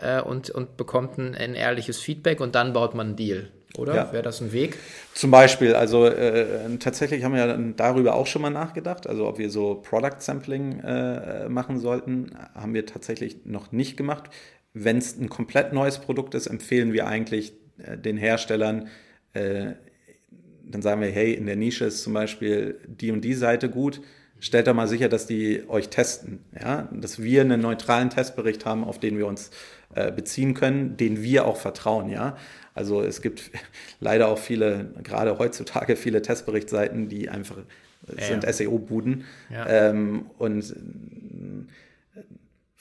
ja. 0.00 0.20
äh, 0.20 0.22
und, 0.22 0.48
und 0.48 0.78
bekommt 0.78 1.18
ein, 1.18 1.34
ein, 1.34 1.54
ehrliches 1.54 1.98
Feedback 2.00 2.40
und 2.40 2.54
dann 2.54 2.72
baut 2.72 2.94
man 2.94 3.08
einen 3.08 3.16
Deal. 3.16 3.50
Oder 3.76 3.94
ja. 3.94 4.12
wäre 4.12 4.22
das 4.22 4.40
ein 4.40 4.52
Weg? 4.52 4.78
Zum 5.12 5.30
Beispiel, 5.30 5.74
also 5.74 6.06
äh, 6.06 6.78
tatsächlich 6.78 7.24
haben 7.24 7.34
wir 7.34 7.46
ja 7.46 7.56
darüber 7.76 8.14
auch 8.14 8.26
schon 8.26 8.40
mal 8.40 8.50
nachgedacht, 8.50 9.06
also 9.06 9.26
ob 9.28 9.38
wir 9.38 9.50
so 9.50 9.82
Product 9.86 10.20
Sampling 10.20 10.80
äh, 10.80 11.48
machen 11.50 11.78
sollten, 11.78 12.30
haben 12.54 12.72
wir 12.72 12.86
tatsächlich 12.86 13.44
noch 13.44 13.70
nicht 13.70 13.98
gemacht. 13.98 14.30
Wenn 14.72 14.96
es 14.96 15.18
ein 15.18 15.28
komplett 15.28 15.74
neues 15.74 15.98
Produkt 15.98 16.34
ist, 16.34 16.46
empfehlen 16.46 16.94
wir 16.94 17.06
eigentlich 17.06 17.52
äh, 17.76 17.98
den 17.98 18.16
Herstellern, 18.16 18.88
dann 20.74 20.82
sagen 20.82 21.00
wir, 21.00 21.10
hey, 21.10 21.32
in 21.32 21.46
der 21.46 21.56
Nische 21.56 21.84
ist 21.84 22.02
zum 22.02 22.12
Beispiel 22.12 22.78
die 22.86 23.10
und 23.12 23.22
die 23.22 23.34
Seite 23.34 23.68
gut, 23.68 24.00
stellt 24.40 24.66
da 24.66 24.74
mal 24.74 24.88
sicher, 24.88 25.08
dass 25.08 25.26
die 25.26 25.62
euch 25.68 25.88
testen, 25.88 26.40
ja, 26.58 26.88
dass 26.92 27.22
wir 27.22 27.42
einen 27.42 27.60
neutralen 27.60 28.10
Testbericht 28.10 28.66
haben, 28.66 28.84
auf 28.84 28.98
den 28.98 29.16
wir 29.16 29.26
uns 29.26 29.50
äh, 29.94 30.10
beziehen 30.10 30.54
können, 30.54 30.96
den 30.96 31.22
wir 31.22 31.46
auch 31.46 31.56
vertrauen, 31.56 32.08
ja. 32.08 32.36
Also 32.74 33.02
es 33.02 33.22
gibt 33.22 33.50
leider 34.00 34.28
auch 34.28 34.38
viele, 34.38 34.90
gerade 35.02 35.38
heutzutage 35.38 35.96
viele 35.96 36.22
Testberichtsseiten, 36.22 37.08
die 37.08 37.28
einfach 37.28 37.58
ja, 38.16 38.24
sind 38.24 38.44
ja. 38.44 38.52
SEO-Buden 38.52 39.24
ja. 39.50 39.66
ähm, 39.66 40.26
und 40.38 40.74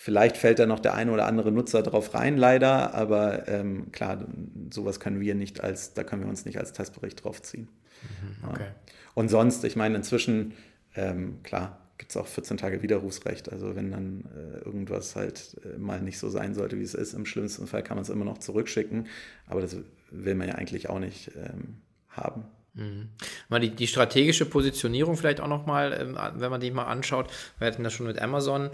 Vielleicht 0.04 0.36
fällt 0.38 0.58
da 0.58 0.65
noch 0.65 0.80
der 0.80 0.95
eine 0.95 1.12
oder 1.12 1.27
andere 1.27 1.51
Nutzer 1.51 1.84
drauf 1.84 2.15
rein, 2.15 2.36
leider, 2.36 2.95
aber 2.95 3.47
ähm, 3.47 3.91
klar, 3.91 4.25
sowas 4.71 4.99
können 4.99 5.19
wir 5.19 5.36
nicht 5.36 5.62
als, 5.62 5.93
da 5.93 6.04
können 6.04 6.23
wir 6.23 6.27
uns 6.27 6.43
nicht 6.43 6.58
als 6.58 6.73
Testbericht 6.73 7.23
draufziehen. 7.23 7.67
Mhm, 8.01 8.49
okay. 8.49 8.67
Und 9.13 9.29
sonst, 9.29 9.63
ich 9.63 9.75
meine, 9.75 9.95
inzwischen, 9.95 10.53
ähm, 10.95 11.41
klar, 11.43 11.77
gibt 11.97 12.11
es 12.11 12.17
auch 12.17 12.27
14 12.27 12.57
Tage 12.57 12.81
Widerrufsrecht. 12.81 13.51
Also 13.51 13.75
wenn 13.75 13.91
dann 13.91 14.25
äh, 14.35 14.65
irgendwas 14.65 15.15
halt 15.15 15.57
äh, 15.63 15.77
mal 15.77 16.01
nicht 16.01 16.17
so 16.17 16.29
sein 16.29 16.55
sollte, 16.55 16.79
wie 16.79 16.83
es 16.83 16.95
ist, 16.95 17.13
im 17.13 17.25
schlimmsten 17.25 17.67
Fall 17.67 17.83
kann 17.83 17.97
man 17.97 18.03
es 18.03 18.09
immer 18.09 18.25
noch 18.25 18.39
zurückschicken. 18.39 19.07
Aber 19.47 19.61
das 19.61 19.77
will 20.09 20.35
man 20.35 20.47
ja 20.47 20.55
eigentlich 20.55 20.89
auch 20.89 20.99
nicht 20.99 21.31
ähm, 21.35 21.77
haben. 22.09 22.45
Mhm. 22.73 23.09
Mal 23.49 23.59
die, 23.59 23.69
die, 23.69 23.87
strategische 23.87 24.45
Positionierung 24.45 25.17
vielleicht 25.17 25.41
auch 25.41 25.47
nochmal, 25.47 25.93
ähm, 25.93 26.17
wenn 26.35 26.49
man 26.49 26.61
die 26.61 26.71
mal 26.71 26.85
anschaut. 26.85 27.29
Wir 27.59 27.67
hatten 27.67 27.83
das 27.83 27.93
schon 27.93 28.07
mit 28.07 28.19
Amazon 28.19 28.71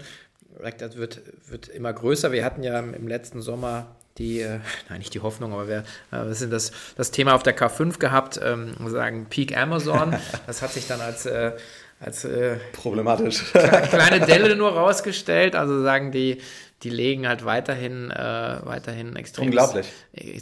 das 0.78 0.96
wird, 0.96 1.22
wird 1.48 1.68
immer 1.68 1.92
größer. 1.92 2.32
Wir 2.32 2.44
hatten 2.44 2.62
ja 2.62 2.78
im 2.78 3.08
letzten 3.08 3.42
Sommer 3.42 3.96
die, 4.18 4.40
äh, 4.40 4.60
nein, 4.88 4.98
nicht 4.98 5.14
die 5.14 5.20
Hoffnung, 5.20 5.52
aber 5.52 5.68
wir, 5.68 5.84
äh, 6.10 6.32
sind 6.32 6.52
das, 6.52 6.72
das 6.96 7.10
Thema 7.10 7.34
auf 7.34 7.42
der 7.42 7.56
K5 7.56 7.98
gehabt, 7.98 8.40
ähm, 8.42 8.74
sagen 8.88 9.26
Peak 9.30 9.56
Amazon. 9.56 10.16
Das 10.46 10.62
hat 10.62 10.72
sich 10.72 10.86
dann 10.86 11.00
als, 11.00 11.26
äh, 11.26 11.52
als 12.00 12.24
äh, 12.24 12.56
problematisch 12.72 13.52
kleine 13.52 14.20
Delle 14.24 14.56
nur 14.56 14.72
rausgestellt. 14.72 15.54
Also 15.54 15.82
sagen 15.82 16.10
die, 16.12 16.40
die 16.82 16.90
legen 16.90 17.26
halt 17.26 17.44
weiterhin, 17.44 18.10
äh, 18.10 18.58
weiterhin 18.62 19.16
extrem 19.16 19.50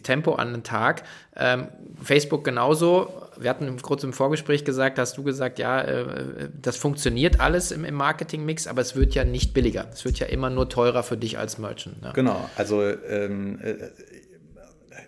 Tempo 0.02 0.34
an 0.34 0.52
den 0.52 0.62
Tag. 0.62 1.02
Ähm, 1.34 1.68
Facebook 2.02 2.44
genauso. 2.44 3.10
Wir 3.38 3.48
hatten 3.48 3.80
kurz 3.80 4.04
im 4.04 4.12
Vorgespräch 4.12 4.64
gesagt, 4.64 4.98
hast 4.98 5.16
du 5.16 5.22
gesagt, 5.22 5.58
ja, 5.58 5.80
äh, 5.80 6.48
das 6.60 6.76
funktioniert 6.76 7.40
alles 7.40 7.72
im, 7.72 7.84
im 7.84 7.94
Marketing-Mix, 7.94 8.66
aber 8.66 8.82
es 8.82 8.94
wird 8.96 9.14
ja 9.14 9.24
nicht 9.24 9.54
billiger. 9.54 9.86
Es 9.92 10.04
wird 10.04 10.18
ja 10.18 10.26
immer 10.26 10.50
nur 10.50 10.68
teurer 10.68 11.02
für 11.02 11.16
dich 11.16 11.38
als 11.38 11.56
Merchant. 11.56 12.02
Ne? 12.02 12.12
Genau, 12.14 12.48
also 12.56 12.82
ähm, 12.82 13.58
äh, 13.62 13.74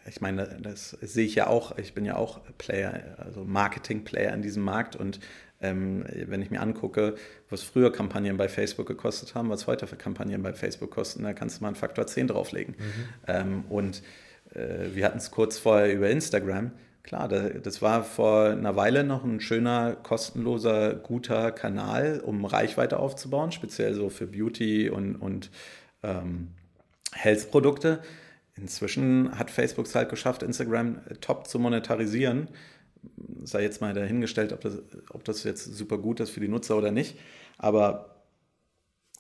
ich 0.09 0.23
meine, 0.23 0.59
das 0.63 0.91
sehe 1.03 1.27
ich 1.27 1.35
ja 1.35 1.47
auch, 1.49 1.77
ich 1.77 1.93
bin 1.93 2.07
ja 2.07 2.17
auch 2.17 2.41
Player, 2.57 3.17
also 3.19 3.45
Marketing-Player 3.45 4.33
in 4.33 4.41
diesem 4.41 4.63
Markt 4.63 4.97
und 4.97 5.21
ähm, 5.61 6.05
wenn 6.27 6.43
ich 6.43 6.51
mir 6.51 6.61
angucke, 6.61 7.15
was 7.51 7.63
früher 7.63 7.93
Kampagnen 7.93 8.37
bei 8.37 8.49
Facebook 8.49 8.87
gekostet 8.87 9.35
haben, 9.35 9.51
was 9.51 9.67
heute 9.67 9.87
für 9.87 9.97
Kampagnen 9.97 10.43
bei 10.43 10.53
Facebook 10.53 10.91
kosten, 10.91 11.25
da 11.25 11.33
kannst 11.33 11.59
du 11.59 11.63
mal 11.63 11.69
einen 11.69 11.77
Faktor 11.77 12.07
10 12.07 12.29
drauflegen. 12.29 12.77
Mhm. 12.79 12.85
Ähm, 13.27 13.65
und 13.69 14.03
äh, 14.55 14.95
wir 14.95 15.05
hatten 15.05 15.19
es 15.19 15.31
kurz 15.31 15.59
vorher 15.59 15.93
über 15.93 16.09
Instagram. 16.11 16.73
Klar, 17.03 17.29
das 17.29 17.81
war 17.81 18.05
vor 18.05 18.51
einer 18.51 18.77
Weile 18.77 19.03
noch 19.03 19.25
ein 19.25 19.41
schöner, 19.41 19.97
kostenloser, 19.97 20.95
guter 20.95 21.53
Kanal, 21.53 22.21
um 22.21 22.45
Reichweite 22.45 22.99
aufzubauen, 22.99 23.51
speziell 23.51 23.95
so 23.95 24.11
für 24.11 24.27
Beauty 24.27 24.91
und, 24.91 25.17
und 25.17 25.51
ähm, 26.03 26.49
Health-Produkte. 27.15 28.01
Inzwischen 28.57 29.39
hat 29.39 29.51
Facebook 29.51 29.87
es 29.87 29.95
halt 29.95 30.11
geschafft, 30.11 30.43
Instagram 30.43 31.01
top 31.21 31.47
zu 31.47 31.59
monetarisieren 31.59 32.49
sei 33.45 33.63
jetzt 33.63 33.81
mal 33.81 33.95
dahingestellt, 33.95 34.53
ob 34.53 34.61
das, 34.61 34.79
ob 35.11 35.25
das 35.25 35.45
jetzt 35.45 35.65
super 35.65 35.99
gut 35.99 36.21
ist 36.21 36.31
für 36.31 36.41
die 36.41 36.49
Nutzer 36.49 36.77
oder 36.77 36.91
nicht. 36.91 37.19
Aber 37.57 38.19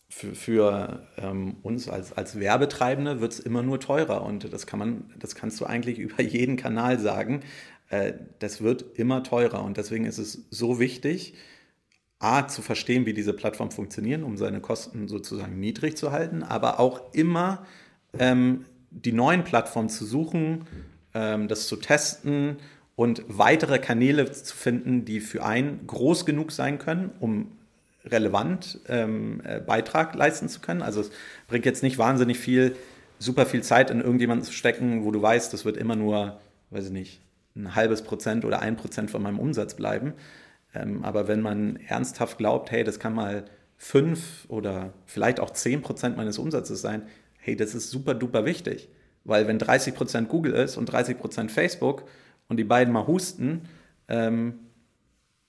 für, 0.09 0.35
für 0.35 1.07
ähm, 1.19 1.57
uns 1.63 1.89
als, 1.89 2.13
als 2.13 2.39
Werbetreibende 2.39 3.21
wird 3.21 3.33
es 3.33 3.41
immer 3.41 3.63
nur 3.63 3.81
teurer. 3.81 4.23
Und 4.23 4.53
das 4.53 4.67
kann 4.67 4.79
man, 4.79 5.11
das 5.19 5.35
kannst 5.35 5.61
du 5.61 5.67
eigentlich 5.67 5.99
über 5.99 6.23
jeden 6.23 6.57
Kanal 6.57 6.99
sagen. 6.99 7.41
Äh, 7.91 8.15
das 8.39 8.63
wird 8.63 8.99
immer 8.99 9.23
teurer. 9.23 9.63
Und 9.63 9.77
deswegen 9.77 10.05
ist 10.05 10.19
es 10.19 10.47
so 10.51 10.79
wichtig, 10.79 11.35
A, 12.21 12.49
zu 12.49 12.63
verstehen, 12.63 13.07
wie 13.07 13.15
diese 13.15 13.33
Plattformen 13.33 13.71
funktionieren, 13.71 14.25
um 14.25 14.37
seine 14.37 14.61
Kosten 14.61 15.07
sozusagen 15.07 15.61
niedrig 15.61 15.97
zu 15.97 16.11
halten, 16.11 16.43
aber 16.43 16.81
auch 16.81 17.15
immer 17.15 17.65
ähm, 18.19 18.65
die 18.91 19.13
neuen 19.13 19.45
Plattformen 19.45 19.89
zu 19.89 20.05
suchen, 20.05 20.67
ähm, 21.15 21.47
das 21.47 21.69
zu 21.69 21.77
testen 21.77 22.57
und 22.99 23.23
weitere 23.29 23.79
Kanäle 23.79 24.29
zu 24.33 24.57
finden, 24.57 25.05
die 25.05 25.21
für 25.21 25.45
einen 25.45 25.87
groß 25.87 26.27
genug 26.27 26.51
sein 26.51 26.81
können, 26.81 27.13
um 27.21 27.53
relevant 28.05 28.81
ähm, 28.89 29.41
äh, 29.45 29.61
Beitrag 29.61 30.17
leisten 30.17 30.49
zu 30.49 30.59
können. 30.59 30.83
Also 30.83 31.03
es 31.03 31.13
bringt 31.47 31.65
jetzt 31.65 31.85
nicht 31.85 31.97
wahnsinnig 31.99 32.41
viel, 32.41 32.75
super 33.21 33.47
viel 33.47 33.63
Zeit 33.63 33.93
in 33.93 34.01
irgendjemanden 34.01 34.45
zu 34.45 34.53
stecken, 34.53 35.05
wo 35.05 35.13
du 35.13 35.23
weißt, 35.23 35.53
das 35.53 35.65
wird 35.65 35.77
immer 35.77 35.95
nur, 35.95 36.41
weiß 36.71 36.87
ich 36.87 36.91
nicht, 36.91 37.21
ein 37.55 37.77
halbes 37.77 38.03
Prozent 38.03 38.45
oder 38.45 38.63
ein 38.63 38.75
Prozent 38.75 39.13
von 39.13 39.23
meinem 39.23 39.39
Umsatz 39.39 39.75
bleiben. 39.75 40.15
Ähm, 40.75 41.05
aber 41.05 41.29
wenn 41.29 41.41
man 41.41 41.77
ernsthaft 41.77 42.37
glaubt, 42.37 42.73
hey, 42.73 42.83
das 42.83 42.99
kann 42.99 43.15
mal 43.15 43.45
fünf 43.77 44.45
oder 44.49 44.93
vielleicht 45.07 45.39
auch 45.39 45.51
zehn 45.51 45.83
Prozent 45.83 46.17
meines 46.17 46.37
Umsatzes 46.37 46.81
sein, 46.81 47.03
hey, 47.39 47.55
das 47.55 47.77
ist 47.77 47.91
super 47.91 48.15
duper 48.15 48.45
wichtig. 48.45 48.89
Weil 49.23 49.47
wenn 49.47 49.61
30 49.61 49.95
Prozent 49.95 50.29
Google 50.29 50.55
ist 50.55 50.77
und 50.77 50.87
30 50.87 51.17
Prozent 51.17 51.53
Facebook, 51.53 52.03
und 52.49 52.57
die 52.57 52.65
beiden 52.65 52.93
mal 52.93 53.07
husten, 53.07 53.63
ähm, 54.09 54.55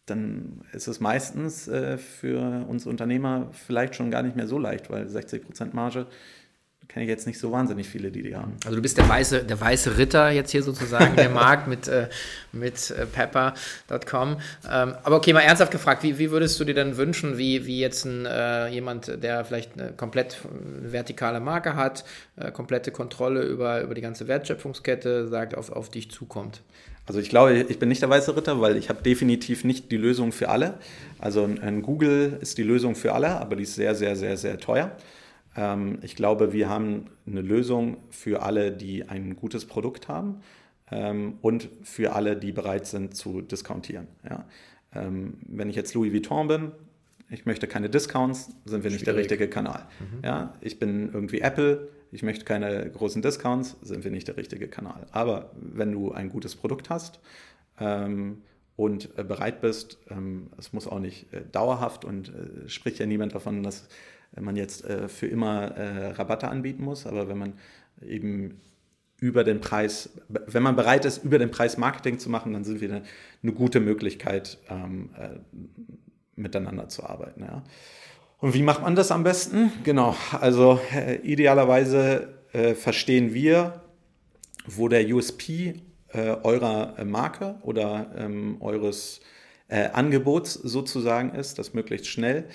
dann 0.05 0.61
ist 0.73 0.87
es 0.87 0.99
meistens 0.99 1.67
äh, 1.67 1.97
für 1.97 2.65
uns 2.67 2.85
Unternehmer 2.85 3.49
vielleicht 3.51 3.95
schon 3.95 4.11
gar 4.11 4.23
nicht 4.23 4.35
mehr 4.35 4.47
so 4.47 4.57
leicht, 4.57 4.89
weil 4.89 5.05
60% 5.05 5.73
Marge 5.73 6.07
kenne 6.89 7.05
ich 7.05 7.09
jetzt 7.09 7.27
nicht 7.27 7.37
so 7.37 7.51
wahnsinnig 7.51 7.87
viele, 7.87 8.09
die 8.09 8.23
die 8.23 8.35
haben. 8.35 8.55
Also 8.65 8.75
du 8.75 8.81
bist 8.81 8.97
der 8.97 9.07
weiße, 9.07 9.43
der 9.43 9.61
weiße 9.61 9.99
Ritter 9.99 10.31
jetzt 10.31 10.49
hier 10.49 10.63
sozusagen, 10.63 11.15
der 11.15 11.29
Markt 11.29 11.67
mit, 11.67 11.87
äh, 11.87 12.09
mit 12.51 12.89
äh, 12.89 13.05
pepper.com. 13.05 14.37
Ähm, 14.67 14.95
aber 15.03 15.15
okay, 15.15 15.31
mal 15.31 15.41
ernsthaft 15.41 15.71
gefragt, 15.71 16.01
wie, 16.01 16.17
wie 16.17 16.31
würdest 16.31 16.59
du 16.59 16.65
dir 16.65 16.73
denn 16.73 16.97
wünschen, 16.97 17.37
wie, 17.37 17.67
wie 17.67 17.79
jetzt 17.79 18.05
ein, 18.05 18.25
äh, 18.25 18.69
jemand, 18.69 19.23
der 19.23 19.45
vielleicht 19.45 19.79
eine 19.79 19.91
komplett 19.91 20.39
vertikale 20.81 21.39
Marke 21.39 21.75
hat, 21.75 22.05
äh, 22.37 22.51
komplette 22.51 22.89
Kontrolle 22.89 23.43
über, 23.43 23.81
über 23.81 23.93
die 23.93 24.01
ganze 24.01 24.27
Wertschöpfungskette, 24.27 25.27
sagt, 25.27 25.55
auf, 25.55 25.71
auf 25.71 25.89
dich 25.89 26.09
zukommt? 26.09 26.63
Also 27.05 27.19
ich 27.19 27.29
glaube, 27.29 27.53
ich 27.53 27.77
bin 27.77 27.89
nicht 27.89 28.01
der 28.01 28.09
weiße 28.09 28.35
Ritter, 28.35 28.61
weil 28.61 28.77
ich 28.77 28.89
habe 28.89 29.03
definitiv 29.03 29.63
nicht 29.63 29.91
die 29.91 29.97
Lösung 29.97 30.31
für 30.31 30.49
alle. 30.49 30.75
Also 31.19 31.43
ein 31.43 31.83
Google 31.83 32.39
ist 32.41 32.57
die 32.57 32.63
Lösung 32.63 32.95
für 32.95 33.13
alle, 33.13 33.29
aber 33.39 33.55
die 33.55 33.63
ist 33.63 33.75
sehr, 33.75 33.93
sehr, 33.93 34.15
sehr, 34.15 34.37
sehr 34.37 34.59
teuer. 34.59 34.91
Ähm, 35.55 35.99
ich 36.01 36.15
glaube, 36.15 36.53
wir 36.53 36.69
haben 36.69 37.05
eine 37.25 37.41
Lösung 37.41 37.97
für 38.09 38.43
alle, 38.43 38.71
die 38.71 39.07
ein 39.07 39.35
gutes 39.35 39.65
Produkt 39.65 40.07
haben 40.07 40.41
ähm, 40.91 41.37
und 41.41 41.69
für 41.83 42.13
alle, 42.13 42.35
die 42.35 42.51
bereit 42.51 42.87
sind 42.87 43.15
zu 43.15 43.41
discountieren. 43.41 44.07
Ja. 44.27 44.45
Ähm, 44.93 45.37
wenn 45.47 45.69
ich 45.69 45.75
jetzt 45.75 45.93
Louis 45.93 46.13
Vuitton 46.13 46.47
bin, 46.47 46.71
ich 47.29 47.45
möchte 47.45 47.67
keine 47.67 47.89
Discounts, 47.89 48.51
sind 48.65 48.83
wir 48.83 48.89
nicht 48.89 49.01
Schwierig. 49.01 49.05
der 49.05 49.15
richtige 49.15 49.47
Kanal. 49.47 49.85
Mhm. 49.99 50.25
Ja, 50.25 50.55
ich 50.61 50.79
bin 50.79 51.11
irgendwie 51.13 51.41
Apple, 51.41 51.89
ich 52.11 52.23
möchte 52.23 52.43
keine 52.43 52.89
großen 52.89 53.21
Discounts, 53.21 53.77
sind 53.83 54.03
wir 54.03 54.09
nicht 54.09 54.27
der 54.27 54.35
richtige 54.35 54.67
Kanal. 54.67 55.05
Aber 55.11 55.51
wenn 55.53 55.91
du 55.91 56.11
ein 56.11 56.29
gutes 56.29 56.55
Produkt 56.55 56.89
hast 56.89 57.19
und 58.75 59.09
äh, 59.17 59.23
bereit 59.23 59.61
bist, 59.61 59.99
es 60.57 60.73
muss 60.73 60.87
auch 60.87 60.99
nicht 60.99 61.31
äh, 61.31 61.43
dauerhaft 61.49 62.03
und 62.03 62.29
äh, 62.29 62.67
spricht 62.67 62.99
ja 62.99 63.05
niemand 63.05 63.35
davon, 63.35 63.63
dass 63.63 63.87
man 64.35 64.55
jetzt 64.55 64.85
äh, 64.85 65.07
für 65.07 65.27
immer 65.27 65.71
äh, 65.75 66.11
Rabatte 66.11 66.47
anbieten 66.47 66.83
muss, 66.83 67.05
aber 67.05 67.27
wenn 67.27 67.37
man 67.37 67.53
eben 68.01 68.59
über 69.19 69.43
den 69.43 69.59
Preis, 69.59 70.09
wenn 70.27 70.63
man 70.63 70.75
bereit 70.75 71.05
ist, 71.05 71.23
über 71.23 71.39
den 71.39 71.51
Preis 71.51 71.77
Marketing 71.77 72.19
zu 72.19 72.29
machen, 72.29 72.53
dann 72.53 72.63
sind 72.63 72.81
wir 72.81 73.01
eine, 73.41 73.53
gute 73.53 73.79
Möglichkeit, 73.79 74.59
ähm, 74.69 75.09
äh, 75.17 75.29
miteinander 76.35 76.87
zu 76.87 77.03
arbeiten. 77.03 77.43
Ja. 77.43 77.63
Und 78.37 78.53
wie 78.53 78.63
macht 78.63 78.81
man 78.81 78.95
das 78.95 79.11
am 79.11 79.23
besten? 79.23 79.71
Genau, 79.83 80.15
also 80.39 80.79
äh, 80.93 81.15
idealerweise 81.17 82.29
äh, 82.53 82.73
verstehen 82.75 83.33
wir, 83.33 83.81
wo 84.65 84.87
der 84.87 85.05
USP 85.13 85.81
äh, 86.13 86.35
eurer 86.43 87.03
Marke 87.03 87.55
oder 87.61 88.11
ähm, 88.17 88.57
eures 88.61 89.21
Angebots 89.71 90.55
sozusagen 90.55 91.35
ist, 91.35 91.59
das 91.59 91.75
möglichst 91.75 92.07
schnell. 92.07 92.45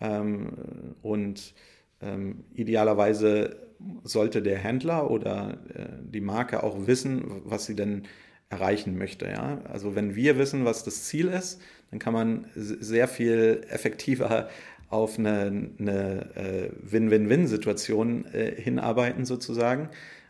Ähm, 0.00 0.94
und 1.02 1.54
ähm, 2.00 2.44
idealerweise 2.54 3.56
sollte 4.04 4.42
der 4.42 4.58
Händler 4.58 5.10
oder 5.10 5.58
äh, 5.74 5.86
die 6.02 6.20
Marke 6.20 6.62
auch 6.62 6.86
wissen, 6.86 7.42
was 7.44 7.66
sie 7.66 7.76
denn 7.76 8.02
erreichen 8.48 8.96
möchte. 8.96 9.26
Ja? 9.26 9.60
Also 9.64 9.94
wenn 9.94 10.14
wir 10.14 10.38
wissen, 10.38 10.64
was 10.64 10.84
das 10.84 11.04
Ziel 11.04 11.28
ist, 11.28 11.60
dann 11.90 11.98
kann 11.98 12.12
man 12.12 12.46
sehr 12.54 13.08
viel 13.08 13.62
effektiver 13.68 14.48
auf 14.88 15.18
eine, 15.18 15.70
eine 15.78 16.36
äh, 16.36 16.70
Win-Win-Win-Situation 16.80 18.24
äh, 18.26 18.60
hinarbeiten 18.60 19.24
sozusagen, 19.24 19.88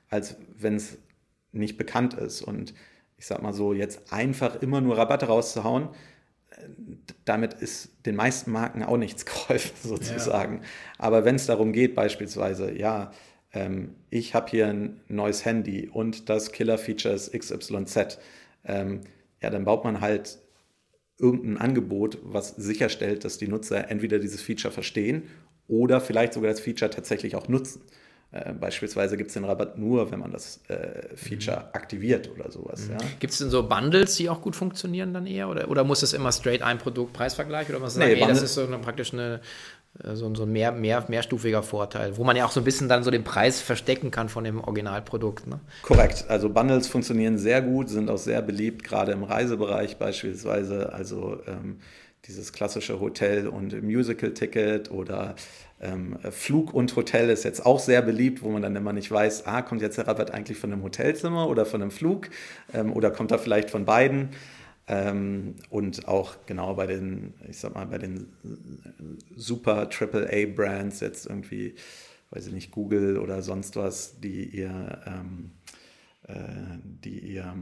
als 0.08 0.36
wenn 0.58 0.76
es 0.76 0.98
nicht 1.52 1.76
bekannt 1.76 2.14
ist. 2.14 2.42
Und 2.42 2.74
ich 3.18 3.26
sag 3.26 3.42
mal 3.42 3.52
so, 3.52 3.72
jetzt 3.72 4.12
einfach 4.12 4.62
immer 4.62 4.80
nur 4.80 4.96
Rabatte 4.96 5.26
rauszuhauen, 5.26 5.88
damit 7.24 7.54
ist 7.54 7.90
den 8.06 8.16
meisten 8.16 8.50
Marken 8.52 8.82
auch 8.82 8.96
nichts 8.96 9.24
geholfen, 9.26 9.88
sozusagen. 9.88 10.56
Ja. 10.56 10.68
Aber 10.98 11.24
wenn 11.24 11.36
es 11.36 11.46
darum 11.46 11.72
geht, 11.72 11.94
beispielsweise, 11.94 12.72
ja, 12.76 13.12
ähm, 13.52 13.94
ich 14.10 14.34
habe 14.34 14.50
hier 14.50 14.68
ein 14.68 15.00
neues 15.08 15.44
Handy 15.44 15.88
und 15.88 16.28
das 16.28 16.52
Killer-Feature 16.52 17.14
ist 17.14 17.32
XYZ, 17.32 18.18
ähm, 18.64 19.02
ja, 19.42 19.50
dann 19.50 19.64
baut 19.64 19.84
man 19.84 20.00
halt 20.00 20.38
irgendein 21.18 21.58
Angebot, 21.58 22.18
was 22.22 22.50
sicherstellt, 22.56 23.24
dass 23.24 23.38
die 23.38 23.48
Nutzer 23.48 23.90
entweder 23.90 24.18
dieses 24.18 24.42
Feature 24.42 24.72
verstehen 24.72 25.24
oder 25.68 26.00
vielleicht 26.00 26.34
sogar 26.34 26.50
das 26.50 26.60
Feature 26.60 26.90
tatsächlich 26.90 27.36
auch 27.36 27.48
nutzen. 27.48 27.82
Äh, 28.32 28.52
beispielsweise 28.54 29.16
gibt 29.16 29.28
es 29.28 29.34
den 29.34 29.44
Rabatt 29.44 29.78
nur, 29.78 30.10
wenn 30.10 30.18
man 30.18 30.32
das 30.32 30.60
äh, 30.68 31.16
Feature 31.16 31.58
mhm. 31.58 31.64
aktiviert 31.72 32.30
oder 32.30 32.50
sowas. 32.50 32.86
Mhm. 32.86 32.92
Ja. 32.92 32.98
Gibt 33.20 33.32
es 33.32 33.38
denn 33.38 33.50
so 33.50 33.68
Bundles, 33.68 34.16
die 34.16 34.28
auch 34.28 34.40
gut 34.40 34.56
funktionieren 34.56 35.14
dann 35.14 35.26
eher? 35.26 35.48
Oder, 35.48 35.70
oder 35.70 35.84
muss 35.84 36.02
es 36.02 36.12
immer 36.12 36.32
straight 36.32 36.62
ein 36.62 36.78
Produkt-Preisvergleich? 36.78 37.68
Oder 37.70 37.80
was 37.80 37.96
nee, 37.96 38.14
sagen, 38.14 38.22
ey, 38.22 38.28
das 38.28 38.42
ist 38.42 38.54
so 38.54 38.66
eine, 38.66 38.78
praktisch 38.78 39.12
eine, 39.12 39.40
äh, 40.02 40.16
so, 40.16 40.34
so 40.34 40.42
ein 40.42 40.50
mehr, 40.50 40.72
mehr, 40.72 41.04
mehrstufiger 41.08 41.62
Vorteil, 41.62 42.16
wo 42.16 42.24
man 42.24 42.36
ja 42.36 42.44
auch 42.44 42.50
so 42.50 42.60
ein 42.60 42.64
bisschen 42.64 42.88
dann 42.88 43.04
so 43.04 43.12
den 43.12 43.22
Preis 43.22 43.60
verstecken 43.60 44.10
kann 44.10 44.28
von 44.28 44.42
dem 44.42 44.60
Originalprodukt. 44.60 45.46
Ne? 45.46 45.60
Korrekt. 45.82 46.24
Also 46.28 46.48
Bundles 46.48 46.88
funktionieren 46.88 47.38
sehr 47.38 47.62
gut, 47.62 47.88
sind 47.88 48.10
auch 48.10 48.18
sehr 48.18 48.42
beliebt, 48.42 48.82
gerade 48.82 49.12
im 49.12 49.22
Reisebereich 49.22 49.98
beispielsweise. 49.98 50.92
Also 50.92 51.38
ähm, 51.46 51.78
dieses 52.26 52.52
klassische 52.52 53.00
Hotel- 53.00 53.46
und 53.46 53.82
Musical-Ticket 53.82 54.90
oder 54.90 55.36
ähm, 55.80 56.18
Flug 56.30 56.72
und 56.72 56.94
Hotel 56.96 57.28
ist 57.28 57.44
jetzt 57.44 57.64
auch 57.64 57.78
sehr 57.78 58.00
beliebt, 58.02 58.42
wo 58.42 58.48
man 58.48 58.62
dann 58.62 58.76
immer 58.76 58.92
nicht 58.92 59.10
weiß, 59.10 59.46
ah, 59.46 59.62
kommt 59.62 59.82
jetzt 59.82 59.98
der 59.98 60.08
Rabatt 60.08 60.30
eigentlich 60.30 60.58
von 60.58 60.72
einem 60.72 60.82
Hotelzimmer 60.82 61.48
oder 61.48 61.66
von 61.66 61.82
einem 61.82 61.90
Flug 61.90 62.30
ähm, 62.72 62.92
oder 62.92 63.10
kommt 63.10 63.30
er 63.30 63.38
vielleicht 63.38 63.70
von 63.70 63.84
beiden? 63.84 64.30
Ähm, 64.88 65.56
und 65.68 66.06
auch 66.06 66.36
genau 66.46 66.74
bei 66.74 66.86
den, 66.86 67.34
ich 67.48 67.58
sag 67.58 67.74
mal, 67.74 67.86
bei 67.86 67.98
den 67.98 68.28
super 69.34 69.90
AAA-Brands 69.90 71.00
jetzt 71.00 71.26
irgendwie, 71.26 71.74
weiß 72.30 72.46
ich 72.46 72.52
nicht, 72.52 72.70
Google 72.70 73.18
oder 73.18 73.42
sonst 73.42 73.76
was, 73.76 74.20
die 74.20 74.44
ihr, 74.44 75.00
äh, 76.28 76.32
die 77.04 77.18
ihr, 77.18 77.54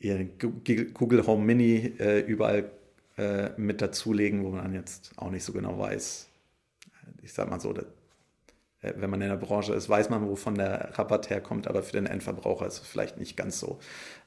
ihr 0.00 0.24
Google 0.92 1.26
Home 1.26 1.44
Mini 1.44 1.94
äh, 1.98 2.20
überall 2.20 2.70
äh, 3.16 3.50
mit 3.56 3.80
dazulegen, 3.80 4.42
wo 4.42 4.50
man 4.50 4.74
jetzt 4.74 5.12
auch 5.16 5.30
nicht 5.30 5.44
so 5.44 5.52
genau 5.52 5.78
weiß, 5.78 6.28
ich 7.22 7.32
sag 7.32 7.50
mal 7.50 7.60
so, 7.60 7.72
äh, 7.72 8.92
wenn 8.96 9.10
man 9.10 9.20
in 9.20 9.28
der 9.28 9.36
Branche 9.36 9.74
ist, 9.74 9.88
weiß 9.88 10.10
man, 10.10 10.28
wovon 10.28 10.54
der 10.54 10.98
Rabatt 10.98 11.30
herkommt, 11.30 11.66
aber 11.66 11.82
für 11.82 11.92
den 11.92 12.06
Endverbraucher 12.06 12.66
ist 12.66 12.82
es 12.82 12.86
vielleicht 12.86 13.18
nicht 13.18 13.36
ganz 13.36 13.58
so 13.58 13.78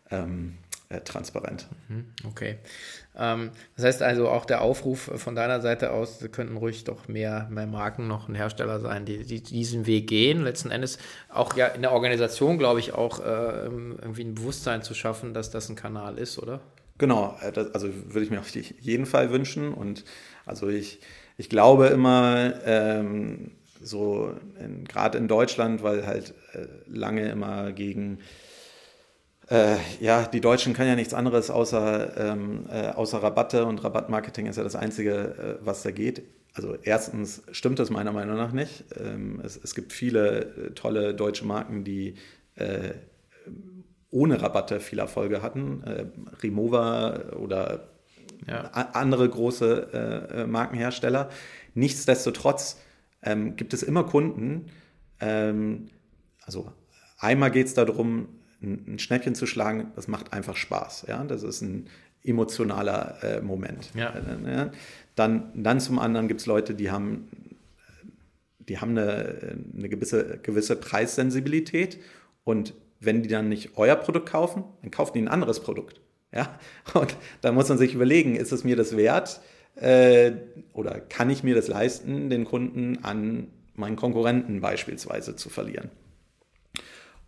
ähm, 0.09 0.57
äh, 0.89 1.01
transparent. 1.01 1.67
Mhm, 1.89 2.05
okay. 2.25 2.57
Ähm, 3.17 3.51
das 3.75 3.85
heißt 3.85 4.01
also 4.01 4.29
auch 4.29 4.45
der 4.45 4.61
Aufruf 4.61 5.11
von 5.15 5.35
deiner 5.35 5.59
Seite 5.59 5.91
aus, 5.91 6.19
könnten 6.31 6.57
ruhig 6.57 6.85
doch 6.85 7.07
mehr, 7.07 7.47
mehr 7.49 7.67
Marken 7.67 8.07
noch 8.07 8.29
ein 8.29 8.35
Hersteller 8.35 8.79
sein, 8.79 9.05
die, 9.05 9.25
die 9.25 9.43
diesen 9.43 9.85
Weg 9.85 10.07
gehen. 10.07 10.43
Letzten 10.43 10.71
Endes 10.71 10.97
auch 11.29 11.55
ja 11.55 11.67
in 11.67 11.81
der 11.81 11.91
Organisation, 11.91 12.57
glaube 12.57 12.79
ich, 12.79 12.93
auch 12.93 13.19
äh, 13.19 13.65
irgendwie 13.65 14.23
ein 14.23 14.35
Bewusstsein 14.35 14.81
zu 14.81 14.93
schaffen, 14.93 15.33
dass 15.33 15.51
das 15.51 15.69
ein 15.69 15.75
Kanal 15.75 16.17
ist, 16.17 16.39
oder? 16.39 16.61
Genau, 16.97 17.37
das, 17.53 17.73
also 17.75 17.89
würde 17.91 18.23
ich 18.23 18.31
mir 18.31 18.39
auf 18.39 18.49
jeden 18.49 19.05
Fall 19.05 19.29
wünschen 19.29 19.73
und 19.73 20.03
also 20.45 20.69
ich 20.69 20.99
ich 21.37 21.49
glaube 21.49 21.87
immer, 21.87 22.53
ähm, 22.65 23.51
so 23.81 24.33
gerade 24.87 25.17
in 25.17 25.27
Deutschland, 25.27 25.83
weil 25.83 26.05
halt 26.05 26.33
äh, 26.53 26.65
lange 26.87 27.29
immer 27.29 27.71
gegen 27.71 28.19
äh, 29.49 29.77
ja, 30.01 30.23
die 30.25 30.41
Deutschen 30.41 30.73
können 30.73 30.89
ja 30.89 30.95
nichts 30.95 31.13
anderes 31.13 31.49
außer, 31.49 32.17
ähm, 32.17 32.65
äh, 32.69 32.89
außer 32.89 33.23
Rabatte 33.23 33.65
und 33.65 33.83
Rabattmarketing 33.83 34.45
ist 34.47 34.57
ja 34.57 34.63
das 34.63 34.75
Einzige, 34.75 35.59
äh, 35.61 35.65
was 35.65 35.83
da 35.83 35.91
geht. 35.91 36.23
Also 36.53 36.75
erstens 36.83 37.43
stimmt 37.51 37.79
das 37.79 37.89
meiner 37.89 38.11
Meinung 38.11 38.35
nach 38.35 38.51
nicht. 38.51 38.83
Ähm, 38.99 39.41
es, 39.45 39.55
es, 39.55 39.73
gibt 39.73 39.93
viele 39.93 40.39
äh, 40.39 40.71
tolle 40.71 41.13
deutsche 41.13 41.45
Marken, 41.45 41.85
die 41.85 42.15
äh, 42.55 42.93
ohne 44.09 44.41
Rabatte 44.41 44.79
viel 44.79 44.99
Erfolge 44.99 45.41
hatten. 45.41 45.83
Remova 46.41 47.33
oder 47.37 47.89
ja. 48.47 48.71
andere 48.71 49.29
große 49.29 49.89
äh, 49.93 50.41
äh, 50.41 50.47
Markenhersteller. 50.47 51.29
Nichtsdestotrotz 51.73 52.79
ähm, 53.21 53.55
gibt 53.55 53.73
es 53.73 53.83
immer 53.83 54.03
Kunden, 54.03 54.67
ähm, 55.19 55.89
also 56.43 56.71
einmal 57.19 57.51
geht 57.51 57.67
es 57.67 57.73
darum, 57.73 58.29
ein, 58.61 58.99
Schnäppchen 58.99 59.35
zu 59.35 59.45
schlagen, 59.45 59.91
das 59.95 60.07
macht 60.07 60.33
einfach 60.33 60.55
Spaß. 60.55 61.05
Ja? 61.07 61.23
Das 61.23 61.43
ist 61.43 61.61
ein 61.61 61.87
emotionaler 62.23 63.23
äh, 63.23 63.41
Moment. 63.41 63.91
Ja. 63.93 64.13
Äh, 64.15 64.71
dann, 65.15 65.51
dann 65.55 65.79
zum 65.79 65.99
anderen 65.99 66.27
gibt 66.27 66.41
es 66.41 66.45
Leute, 66.45 66.73
die 66.75 66.91
haben, 66.91 67.29
die 68.59 68.79
haben 68.79 68.91
eine, 68.91 69.57
eine 69.75 69.89
gewisse, 69.89 70.39
gewisse 70.39 70.75
Preissensibilität 70.75 71.99
und 72.43 72.73
wenn 72.99 73.21
die 73.21 73.29
dann 73.29 73.49
nicht 73.49 73.77
euer 73.77 73.95
Produkt 73.95 74.29
kaufen, 74.29 74.63
dann 74.81 74.91
kaufen 74.91 75.13
die 75.13 75.21
ein 75.21 75.27
anderes 75.27 75.59
Produkt. 75.59 76.01
Ja? 76.33 76.57
Und 76.93 77.15
da 77.41 77.51
muss 77.51 77.69
man 77.69 77.77
sich 77.77 77.93
überlegen, 77.93 78.35
ist 78.35 78.51
es 78.51 78.63
mir 78.63 78.75
das 78.75 78.95
wert 78.95 79.41
äh, 79.75 80.31
oder 80.73 80.99
kann 80.99 81.29
ich 81.29 81.43
mir 81.43 81.55
das 81.55 81.67
leisten, 81.67 82.29
den 82.29 82.45
Kunden 82.45 83.03
an 83.03 83.47
meinen 83.75 83.95
Konkurrenten 83.95 84.59
beispielsweise 84.61 85.35
zu 85.35 85.49
verlieren? 85.49 85.89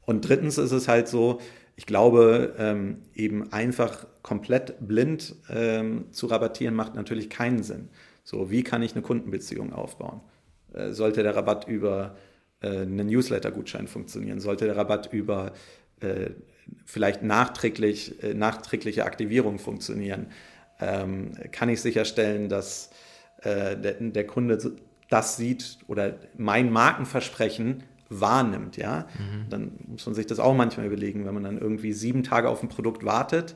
Und 0.06 0.28
drittens 0.28 0.58
ist 0.58 0.72
es 0.72 0.88
halt 0.88 1.08
so, 1.08 1.40
ich 1.76 1.86
glaube, 1.86 2.56
ähm, 2.58 3.04
eben 3.14 3.54
einfach 3.54 4.08
komplett 4.22 4.76
blind 4.86 5.36
ähm, 5.50 6.12
zu 6.12 6.28
rabattieren 6.28 6.76
macht 6.76 6.96
natürlich 6.96 7.30
keinen 7.30 7.64
Sinn. 7.64 7.90
So, 8.24 8.52
wie 8.52 8.64
kann 8.64 8.82
ich 8.82 8.94
eine 8.94 9.02
Kundenbeziehung 9.02 9.72
aufbauen? 9.72 10.22
Äh, 10.74 10.92
sollte 10.92 11.24
der 11.24 11.36
Rabatt 11.36 11.68
über 11.68 12.18
äh, 12.62 12.80
einen 12.80 13.08
Newsletter-Gutschein 13.08 13.88
funktionieren? 13.88 14.40
Sollte 14.40 14.66
der 14.66 14.76
Rabatt 14.76 15.14
über 15.14 15.54
äh, 16.02 16.32
vielleicht 16.86 17.24
nachträglich, 17.24 18.22
äh, 18.24 18.34
nachträgliche 18.34 19.06
Aktivierung 19.06 19.60
funktionieren? 19.60 20.28
Ähm, 20.80 21.34
kann 21.52 21.70
ich 21.70 21.82
sicherstellen, 21.82 22.50
dass 22.50 22.92
äh, 23.42 23.76
der, 23.76 23.94
der, 24.00 24.28
Kunde 24.28 24.58
das 25.10 25.38
sieht 25.38 25.80
oder 25.88 26.16
mein 26.38 26.72
Markenversprechen 26.72 27.84
wahrnimmt, 28.10 28.78
ja? 28.78 29.08
Mhm. 29.18 29.50
Dann 29.50 29.72
muss 29.88 30.06
man 30.06 30.16
sich 30.16 30.26
das 30.26 30.40
auch 30.40 30.56
manchmal 30.56 30.86
überlegen, 30.86 31.26
wenn 31.26 31.34
man 31.34 31.44
dann 31.44 31.58
irgendwie 31.58 31.94
sieben 31.94 32.24
Tage 32.24 32.50
auf 32.50 32.64
ein 32.64 32.70
Produkt 32.70 33.06
wartet 33.06 33.56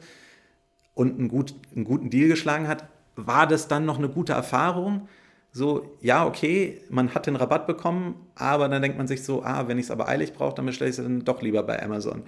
und 0.93 1.19
einen, 1.19 1.27
gut, 1.27 1.56
einen 1.75 1.86
guten 1.86 2.10
Deal 2.10 2.29
geschlagen 2.29 2.67
hat, 2.67 2.88
war 3.15 3.47
das 3.47 3.67
dann 3.67 3.86
noch 3.86 3.97
eine 3.97 4.10
gute 4.10 4.34
Erfahrung? 4.34 5.08
So, 5.55 5.97
ja, 6.01 6.25
okay, 6.25 6.81
man 6.89 7.13
hat 7.13 7.27
den 7.27 7.35
Rabatt 7.35 7.67
bekommen, 7.67 8.15
aber 8.35 8.67
dann 8.67 8.81
denkt 8.81 8.97
man 8.97 9.07
sich 9.07 9.23
so, 9.23 9.43
ah, 9.43 9.67
wenn 9.67 9.77
ich 9.77 9.85
es 9.85 9.91
aber 9.91 10.07
eilig 10.07 10.33
brauche, 10.33 10.55
dann 10.55 10.65
bestelle 10.65 10.89
ich 10.89 10.97
es 10.97 11.03
dann 11.03 11.23
doch 11.23 11.41
lieber 11.41 11.63
bei 11.63 11.81
Amazon 11.81 12.23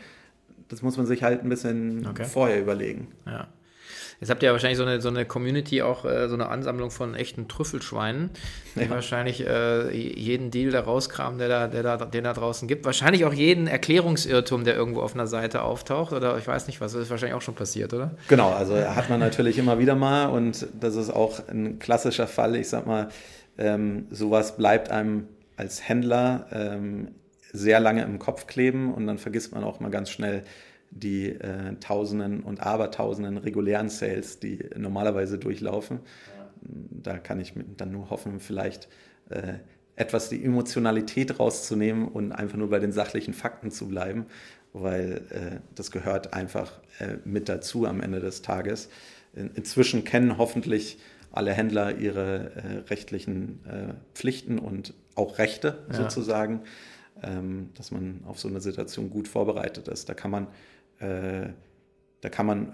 das 0.68 0.82
muss 0.82 0.98
man 0.98 1.06
sich 1.06 1.24
halt 1.24 1.44
ein 1.44 1.50
bisschen 1.50 2.08
okay. 2.08 2.26
vorher 2.26 2.60
überlegen. 2.60 3.10
Ja. 3.26 3.48
Jetzt 4.20 4.30
habt 4.30 4.42
ihr 4.44 4.48
ja 4.48 4.54
wahrscheinlich 4.54 4.78
so 4.78 4.86
eine, 4.86 5.02
so 5.02 5.10
eine 5.10 5.26
Community, 5.26 5.82
auch 5.82 6.06
äh, 6.06 6.28
so 6.30 6.36
eine 6.36 6.48
Ansammlung 6.48 6.90
von 6.90 7.16
echten 7.16 7.48
Trüffelschweinen, 7.48 8.30
die 8.76 8.82
ja. 8.82 8.90
wahrscheinlich 8.90 9.46
äh, 9.46 9.92
jeden 9.92 10.52
Deal 10.52 10.72
da 10.72 10.82
rauskramen, 10.82 11.38
der 11.38 11.50
da, 11.50 11.68
der 11.68 11.84
da, 11.84 11.98
den 11.98 12.24
da 12.24 12.34
draußen 12.34 12.68
gibt. 12.68 12.86
Wahrscheinlich 12.86 13.26
auch 13.26 13.34
jeden 13.34 13.68
Erklärungsirrtum, 13.68 14.64
der 14.64 14.76
irgendwo 14.76 15.02
auf 15.02 15.14
einer 15.14 15.28
Seite 15.28 15.64
auftaucht. 15.64 16.14
Oder 16.14 16.38
ich 16.38 16.48
weiß 16.48 16.68
nicht 16.68 16.80
was, 16.82 16.94
das 16.94 17.04
ist 17.04 17.10
wahrscheinlich 17.10 17.36
auch 17.36 17.42
schon 17.42 17.56
passiert, 17.56 17.94
oder? 17.94 18.12
Genau, 18.28 18.52
also 18.52 18.76
hat 18.76 19.10
man 19.10 19.20
natürlich 19.20 19.58
immer 19.58 19.80
wieder 19.80 19.96
mal 19.96 20.28
und 20.28 20.68
das 20.80 20.96
ist 20.96 21.10
auch 21.10 21.48
ein 21.50 21.80
klassischer 21.80 22.28
Fall. 22.28 22.56
Ich 22.56 22.70
sag 22.70 22.88
mal, 22.88 23.10
ähm, 23.58 24.08
sowas 24.12 24.56
bleibt 24.58 24.92
einem 24.92 25.28
als 25.58 25.88
Händler 25.88 26.48
ähm, 26.52 27.10
sehr 27.54 27.80
lange 27.80 28.04
im 28.04 28.20
Kopf 28.20 28.48
kleben 28.48 28.94
und 28.94 29.08
dann 29.08 29.18
vergisst 29.18 29.54
man 29.54 29.64
auch 29.64 29.80
mal 29.80 29.90
ganz 29.90 30.10
schnell 30.10 30.44
die 30.92 31.30
äh, 31.30 31.76
Tausenden 31.80 32.42
und 32.42 32.62
Abertausenden 32.62 33.38
regulären 33.38 33.90
Sales, 33.90 34.40
die 34.40 34.60
normalerweise 34.78 35.38
durchlaufen. 35.38 36.00
Ja. 36.38 36.50
Da 37.04 37.18
kann 37.18 37.40
ich 37.40 37.54
dann 37.78 37.92
nur 37.92 38.10
hoffen, 38.10 38.40
vielleicht 38.40 38.88
äh, 39.30 39.56
etwas 39.96 40.30
die 40.30 40.44
Emotionalität 40.44 41.40
rauszunehmen 41.40 42.08
und 42.08 42.32
einfach 42.32 42.58
nur 42.58 42.70
bei 42.70 42.80
den 42.80 42.92
sachlichen 42.92 43.34
Fakten 43.34 43.72
zu 43.72 43.88
bleiben, 43.88 44.26
weil 44.74 45.22
äh, 45.30 45.60
das 45.74 45.92
gehört 45.92 46.34
einfach 46.34 46.80
äh, 47.00 47.18
mit 47.24 47.50
dazu 47.50 47.86
am 47.86 48.02
Ende 48.02 48.20
des 48.20 48.42
Tages. 48.42 48.90
In, 49.34 49.52
inzwischen 49.56 50.04
kennen 50.04 50.38
hoffentlich 50.38 50.98
alle 51.32 51.54
Händler 51.54 51.98
ihre 51.98 52.52
äh, 52.56 52.78
rechtlichen 52.90 53.60
äh, 53.66 53.94
Pflichten 54.14 54.60
und 54.60 54.94
auch 55.16 55.38
Rechte 55.38 55.86
ja. 55.90 55.96
sozusagen 55.96 56.62
dass 57.74 57.92
man 57.92 58.24
auf 58.28 58.40
so 58.40 58.48
eine 58.48 58.62
Situation 58.62 59.10
gut 59.10 59.28
vorbereitet 59.28 59.88
ist. 59.88 60.10
Da 60.10 60.14
kann 60.14 60.32
man, 60.32 60.48
äh, 61.00 61.50
da 62.22 62.30
kann 62.30 62.46
man 62.46 62.74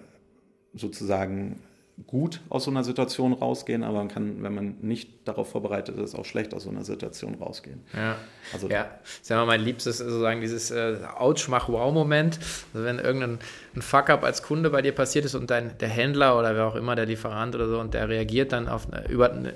sozusagen 0.73 1.62
gut 2.08 2.42
aus 2.50 2.63
so 2.63 2.71
einer 2.71 2.83
Situation 2.83 3.33
rausgehen, 3.33 3.83
aber 3.83 4.00
man 4.00 4.08
kann, 4.08 4.42
wenn 4.44 4.56
man 4.56 4.75
nicht 4.81 5.27
darauf 5.27 5.52
vorbereitet 5.52 5.98
ist, 5.98 6.15
auch 6.15 6.25
schlecht 6.25 6.54
aus 6.54 6.63
so 6.63 6.69
einer 6.69 6.83
Situation 6.83 7.35
rausgehen. 7.35 7.81
Ja, 7.94 8.15
also, 8.54 8.69
ja. 8.69 8.89
das 9.02 9.21
ist 9.21 9.29
ja 9.29 9.46
mein 9.46 9.62
liebstes, 9.62 10.00
sozusagen 10.00 10.42
dieses 10.42 10.71
äh, 10.71 10.98
Ouch-Mach-Wow-Moment. 11.17 12.39
Also 12.73 12.85
wenn 12.85 13.00
irgendein 13.00 13.39
Fuck-up 13.79 14.23
als 14.23 14.44
Kunde 14.44 14.69
bei 14.69 14.81
dir 14.81 14.94
passiert 14.94 15.25
ist 15.25 15.35
und 15.35 15.50
dein, 15.50 15.77
der 15.77 15.89
Händler 15.89 16.37
oder 16.37 16.56
wer 16.56 16.65
auch 16.65 16.75
immer, 16.75 16.96
der 16.96 17.06
Lieferant 17.06 17.56
oder 17.56 17.67
so, 17.67 17.79
und 17.79 17.94
der 17.94 18.10
reagiert 18.10 18.52
dann 18.52 18.67
auf 18.67 18.92
eine, 18.92 19.08
über 19.10 19.31
eine, 19.31 19.54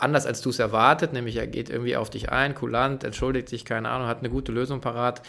anders 0.00 0.26
als 0.26 0.40
du 0.40 0.50
es 0.50 0.58
erwartet, 0.58 1.12
nämlich 1.12 1.36
er 1.36 1.46
geht 1.46 1.70
irgendwie 1.70 1.96
auf 1.96 2.10
dich 2.10 2.30
ein, 2.30 2.54
kulant, 2.54 3.04
entschuldigt 3.04 3.48
sich, 3.48 3.64
keine 3.64 3.88
Ahnung, 3.88 4.08
hat 4.08 4.18
eine 4.18 4.30
gute 4.30 4.52
Lösung 4.52 4.80
parat, 4.80 5.22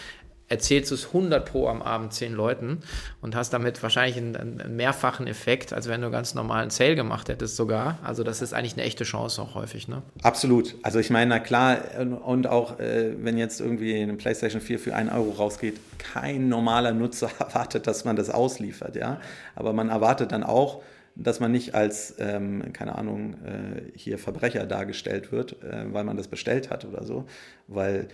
erzählst 0.51 0.91
du 0.91 0.95
es 0.95 1.07
100 1.07 1.49
pro 1.49 1.67
am 1.67 1.81
Abend 1.81 2.13
zehn 2.13 2.33
Leuten 2.33 2.79
und 3.21 3.35
hast 3.35 3.53
damit 3.53 3.81
wahrscheinlich 3.81 4.17
einen, 4.17 4.35
einen, 4.35 4.75
mehrfachen 4.75 5.25
Effekt, 5.25 5.71
als 5.71 5.87
wenn 5.87 6.01
du 6.01 6.11
ganz 6.11 6.35
normalen 6.35 6.69
Sale 6.69 6.95
gemacht 6.95 7.29
hättest 7.29 7.55
sogar. 7.55 7.97
Also 8.03 8.23
das 8.23 8.41
ist 8.41 8.53
eigentlich 8.53 8.73
eine 8.73 8.83
echte 8.83 9.05
Chance 9.05 9.41
auch 9.41 9.55
häufig, 9.55 9.87
ne? 9.87 10.01
Absolut. 10.23 10.75
Also 10.83 10.99
ich 10.99 11.09
meine, 11.09 11.29
na 11.29 11.39
klar, 11.39 11.77
und 12.25 12.47
auch 12.47 12.79
äh, 12.79 13.13
wenn 13.17 13.37
jetzt 13.37 13.61
irgendwie 13.61 13.95
eine 14.01 14.15
PlayStation 14.15 14.61
4 14.61 14.77
für 14.77 14.93
einen 14.93 15.09
Euro 15.09 15.31
rausgeht, 15.31 15.79
kein 15.97 16.49
normaler 16.49 16.91
Nutzer 16.91 17.31
erwartet, 17.39 17.87
dass 17.87 18.03
man 18.03 18.17
das 18.17 18.29
ausliefert, 18.29 18.97
ja. 18.97 19.21
Aber 19.55 19.71
man 19.71 19.87
erwartet 19.87 20.33
dann 20.33 20.43
auch, 20.43 20.83
dass 21.15 21.39
man 21.39 21.51
nicht 21.51 21.75
als, 21.75 22.15
ähm, 22.19 22.73
keine 22.73 22.95
Ahnung, 22.95 23.35
äh, 23.43 23.81
hier 23.95 24.17
Verbrecher 24.17 24.65
dargestellt 24.65 25.31
wird, 25.31 25.61
äh, 25.63 25.93
weil 25.93 26.03
man 26.03 26.17
das 26.17 26.27
bestellt 26.27 26.69
hat 26.69 26.85
oder 26.85 27.03
so, 27.03 27.25
weil 27.67 28.07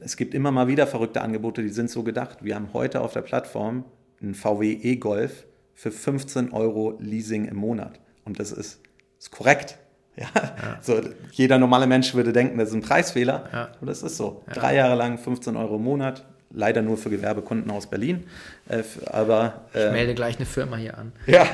es 0.00 0.16
gibt 0.16 0.34
immer 0.34 0.50
mal 0.50 0.68
wieder 0.68 0.86
verrückte 0.86 1.20
Angebote, 1.20 1.62
die 1.62 1.68
sind 1.68 1.90
so 1.90 2.02
gedacht. 2.02 2.38
Wir 2.42 2.54
haben 2.54 2.72
heute 2.72 3.00
auf 3.00 3.12
der 3.12 3.22
Plattform 3.22 3.84
einen 4.20 4.34
VW 4.34 4.72
E-Golf 4.72 5.46
für 5.74 5.90
15 5.90 6.52
Euro 6.52 6.96
Leasing 6.98 7.46
im 7.46 7.56
Monat. 7.56 8.00
Und 8.24 8.40
das 8.40 8.52
ist, 8.52 8.80
ist 9.18 9.30
korrekt. 9.30 9.78
Ja? 10.18 10.26
ja? 10.34 10.78
So, 10.80 11.00
jeder 11.30 11.58
normale 11.58 11.86
Mensch 11.86 12.12
würde 12.12 12.32
denken, 12.32 12.58
das 12.58 12.70
ist 12.70 12.74
ein 12.74 12.80
Preisfehler. 12.80 13.48
Ja. 13.52 13.68
Aber 13.76 13.86
das 13.86 14.02
ist 14.02 14.16
so. 14.16 14.42
Ja. 14.48 14.54
Drei 14.54 14.74
Jahre 14.74 14.96
lang 14.96 15.16
15 15.16 15.54
Euro 15.54 15.76
im 15.76 15.84
Monat. 15.84 16.26
Leider 16.50 16.80
nur 16.80 16.96
für 16.96 17.10
Gewerbekunden 17.10 17.70
aus 17.70 17.88
Berlin. 17.88 18.24
Äh, 18.68 18.82
aber, 19.06 19.66
äh, 19.74 19.86
ich 19.86 19.92
melde 19.92 20.14
gleich 20.14 20.36
eine 20.36 20.46
Firma 20.46 20.76
hier 20.76 20.96
an. 20.96 21.12
Ja. 21.26 21.46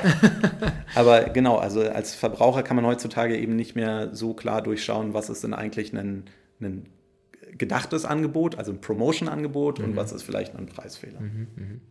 aber 0.95 1.25
genau, 1.25 1.57
also 1.57 1.81
als 1.81 2.15
Verbraucher 2.15 2.63
kann 2.63 2.75
man 2.77 2.85
heutzutage 2.85 3.37
eben 3.37 3.55
nicht 3.55 3.75
mehr 3.75 4.09
so 4.13 4.33
klar 4.33 4.61
durchschauen, 4.61 5.13
was 5.13 5.29
ist 5.29 5.43
denn 5.43 5.53
eigentlich 5.53 5.93
ein, 5.93 6.23
ein 6.61 6.85
gedachtes 7.57 8.05
Angebot, 8.05 8.57
also 8.57 8.71
ein 8.71 8.81
Promotion-Angebot 8.81 9.79
mhm. 9.79 9.85
und 9.85 9.95
was 9.95 10.11
ist 10.11 10.23
vielleicht 10.23 10.55
ein 10.55 10.65
Preisfehler. 10.65 11.19
Mhm, 11.19 11.47
mhm. 11.55 11.81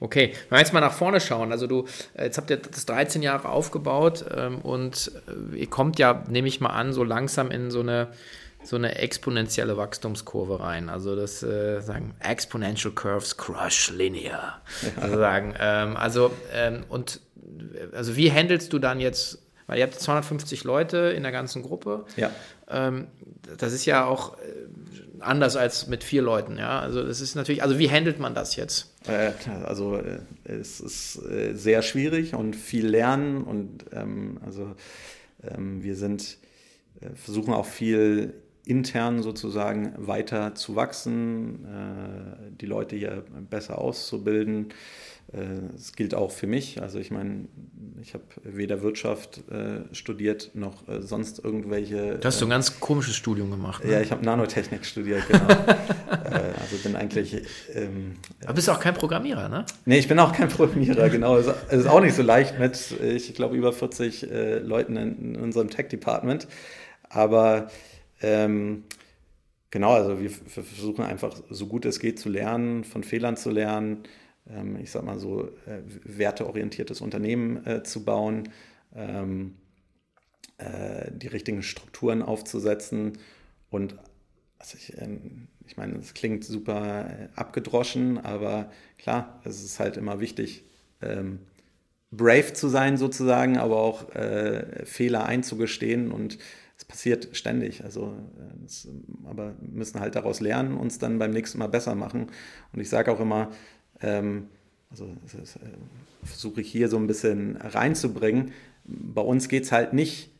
Okay, 0.00 0.32
wenn 0.48 0.56
wir 0.56 0.60
jetzt 0.60 0.72
mal 0.72 0.80
nach 0.80 0.92
vorne 0.92 1.20
schauen, 1.20 1.52
also 1.52 1.66
du, 1.66 1.86
äh, 2.14 2.24
jetzt 2.24 2.38
habt 2.38 2.50
ihr 2.50 2.58
das 2.58 2.86
13 2.86 3.22
Jahre 3.22 3.48
aufgebaut 3.48 4.24
ähm, 4.34 4.58
und 4.58 5.12
äh, 5.52 5.56
ihr 5.56 5.68
kommt 5.68 5.98
ja, 5.98 6.24
nehme 6.28 6.48
ich 6.48 6.60
mal 6.60 6.70
an, 6.70 6.92
so 6.92 7.04
langsam 7.04 7.50
in 7.50 7.70
so 7.70 7.80
eine 7.80 8.08
so 8.64 8.76
eine 8.76 8.96
exponentielle 8.96 9.76
Wachstumskurve 9.76 10.60
rein. 10.60 10.88
Also 10.88 11.14
das 11.16 11.42
äh, 11.42 11.80
sagen 11.80 12.14
Exponential 12.20 12.92
Curves 12.92 13.36
Crush 13.36 13.90
Linear. 13.90 14.62
Ja. 14.82 15.02
Also 15.02 15.16
sagen, 15.18 15.54
ähm, 15.58 15.96
also 15.96 16.30
ähm, 16.52 16.84
und 16.88 17.20
also 17.92 18.16
wie 18.16 18.32
handelst 18.32 18.72
du 18.72 18.78
dann 18.78 19.00
jetzt 19.00 19.38
weil 19.66 19.78
ihr 19.78 19.84
habt 19.84 19.98
250 19.98 20.64
Leute 20.64 21.12
in 21.16 21.22
der 21.22 21.32
ganzen 21.32 21.62
Gruppe. 21.62 22.04
Ja. 22.16 22.30
Ähm, 22.68 23.08
das 23.58 23.72
ist 23.72 23.86
ja 23.86 24.04
auch 24.04 24.38
äh, 24.38 24.40
anders 25.20 25.56
als 25.56 25.86
mit 25.86 26.04
vier 26.04 26.22
Leuten, 26.22 26.58
ja. 26.58 26.80
Also 26.80 27.02
das 27.02 27.20
ist 27.20 27.34
natürlich, 27.34 27.62
also 27.62 27.78
wie 27.78 27.90
handelt 27.90 28.18
man 28.18 28.34
das 28.34 28.56
jetzt? 28.56 28.94
Äh, 29.06 29.32
also 29.64 29.96
äh, 29.96 30.20
es 30.44 30.80
ist 30.80 31.16
äh, 31.24 31.54
sehr 31.54 31.82
schwierig 31.82 32.34
und 32.34 32.56
viel 32.56 32.86
lernen 32.86 33.42
und 33.42 33.86
ähm, 33.92 34.38
also 34.44 34.74
ähm, 35.42 35.82
wir 35.82 35.96
sind, 35.96 36.36
äh, 37.00 37.10
versuchen 37.14 37.54
auch 37.54 37.66
viel 37.66 38.34
intern 38.66 39.22
sozusagen 39.22 39.92
weiter 39.96 40.54
zu 40.54 40.76
wachsen, 40.76 41.64
äh, 41.64 42.50
die 42.60 42.66
Leute 42.66 42.96
hier 42.96 43.24
besser 43.50 43.78
auszubilden. 43.78 44.72
Es 45.74 45.94
gilt 45.94 46.14
auch 46.14 46.30
für 46.30 46.46
mich. 46.46 46.80
Also 46.80 47.00
ich 47.00 47.10
meine, 47.10 47.48
ich 48.04 48.12
habe 48.12 48.24
weder 48.42 48.82
Wirtschaft 48.82 49.42
äh, 49.50 49.82
studiert 49.92 50.50
noch 50.54 50.86
äh, 50.86 51.00
sonst 51.00 51.42
irgendwelche. 51.42 52.18
Du 52.18 52.24
hast 52.26 52.38
so 52.38 52.46
ein 52.46 52.50
ganz 52.50 52.78
komisches 52.78 53.16
Studium 53.16 53.50
gemacht. 53.50 53.82
Ne? 53.82 53.92
Ja, 53.92 54.00
ich 54.00 54.10
habe 54.10 54.24
Nanotechnik 54.24 54.84
studiert, 54.84 55.26
genau. 55.26 55.48
äh, 55.48 56.52
also 56.60 56.76
bin 56.82 56.94
eigentlich. 56.94 57.42
Ähm, 57.74 58.16
Aber 58.44 58.52
bist 58.52 58.68
du 58.68 58.72
auch 58.72 58.80
kein 58.80 58.94
Programmierer, 58.94 59.48
ne? 59.48 59.64
Nee, 59.86 59.98
ich 59.98 60.06
bin 60.06 60.18
auch 60.18 60.32
kein 60.32 60.48
Programmierer, 60.50 61.08
genau. 61.08 61.38
Es 61.38 61.46
ist 61.70 61.86
auch 61.86 62.00
nicht 62.00 62.14
so 62.14 62.22
leicht 62.22 62.58
mit, 62.58 62.94
ich 63.00 63.34
glaube, 63.34 63.56
über 63.56 63.72
40 63.72 64.30
äh, 64.30 64.58
Leuten 64.58 64.96
in, 64.96 65.34
in 65.34 65.36
unserem 65.36 65.70
Tech-Department. 65.70 66.46
Aber 67.08 67.68
ähm, 68.24 68.84
genau, 69.70 69.92
also 69.92 70.20
wir 70.20 70.30
versuchen 70.30 71.04
einfach 71.04 71.36
so 71.50 71.66
gut 71.66 71.84
es 71.84 72.00
geht 72.00 72.18
zu 72.18 72.28
lernen, 72.28 72.84
von 72.84 73.04
Fehlern 73.04 73.36
zu 73.36 73.50
lernen 73.50 74.04
ähm, 74.50 74.76
ich 74.76 74.90
sag 74.90 75.04
mal 75.04 75.18
so, 75.18 75.48
äh, 75.66 75.80
werteorientiertes 76.04 77.00
Unternehmen 77.00 77.64
äh, 77.66 77.82
zu 77.82 78.04
bauen, 78.04 78.50
ähm, 78.94 79.56
äh, 80.58 81.10
die 81.12 81.28
richtigen 81.28 81.62
Strukturen 81.62 82.22
aufzusetzen. 82.22 83.18
Und 83.70 83.96
also 84.58 84.76
ich, 84.78 85.00
ähm, 85.00 85.48
ich 85.66 85.76
meine, 85.76 85.98
es 85.98 86.14
klingt 86.14 86.44
super 86.44 87.30
abgedroschen, 87.36 88.18
aber 88.18 88.70
klar, 88.98 89.40
es 89.44 89.64
ist 89.64 89.80
halt 89.80 89.96
immer 89.96 90.20
wichtig, 90.20 90.64
brave 92.10 92.52
zu 92.52 92.68
sein 92.68 92.96
sozusagen, 92.96 93.56
aber 93.56 93.76
auch 93.78 94.06
Fehler 94.84 95.24
einzugestehen 95.24 96.12
und 96.12 96.38
es 96.76 96.84
passiert 96.84 97.28
ständig. 97.32 97.84
Also, 97.84 98.14
es, 98.64 98.88
aber 99.24 99.54
wir 99.60 99.70
müssen 99.70 100.00
halt 100.00 100.16
daraus 100.16 100.40
lernen, 100.40 100.76
uns 100.76 100.98
dann 100.98 101.18
beim 101.18 101.30
nächsten 101.30 101.58
Mal 101.58 101.68
besser 101.68 101.94
machen. 101.94 102.26
Und 102.72 102.80
ich 102.80 102.88
sage 102.88 103.12
auch 103.12 103.20
immer, 103.20 103.50
ähm, 104.00 104.48
also 104.90 105.14
das, 105.22 105.56
äh, 105.56 105.60
versuche 106.22 106.60
ich 106.60 106.70
hier 106.70 106.88
so 106.88 106.96
ein 106.96 107.06
bisschen 107.06 107.56
reinzubringen. 107.56 108.52
Bei 108.84 109.22
uns 109.22 109.48
geht 109.48 109.64
es 109.64 109.72
halt 109.72 109.92
nicht, 109.92 110.30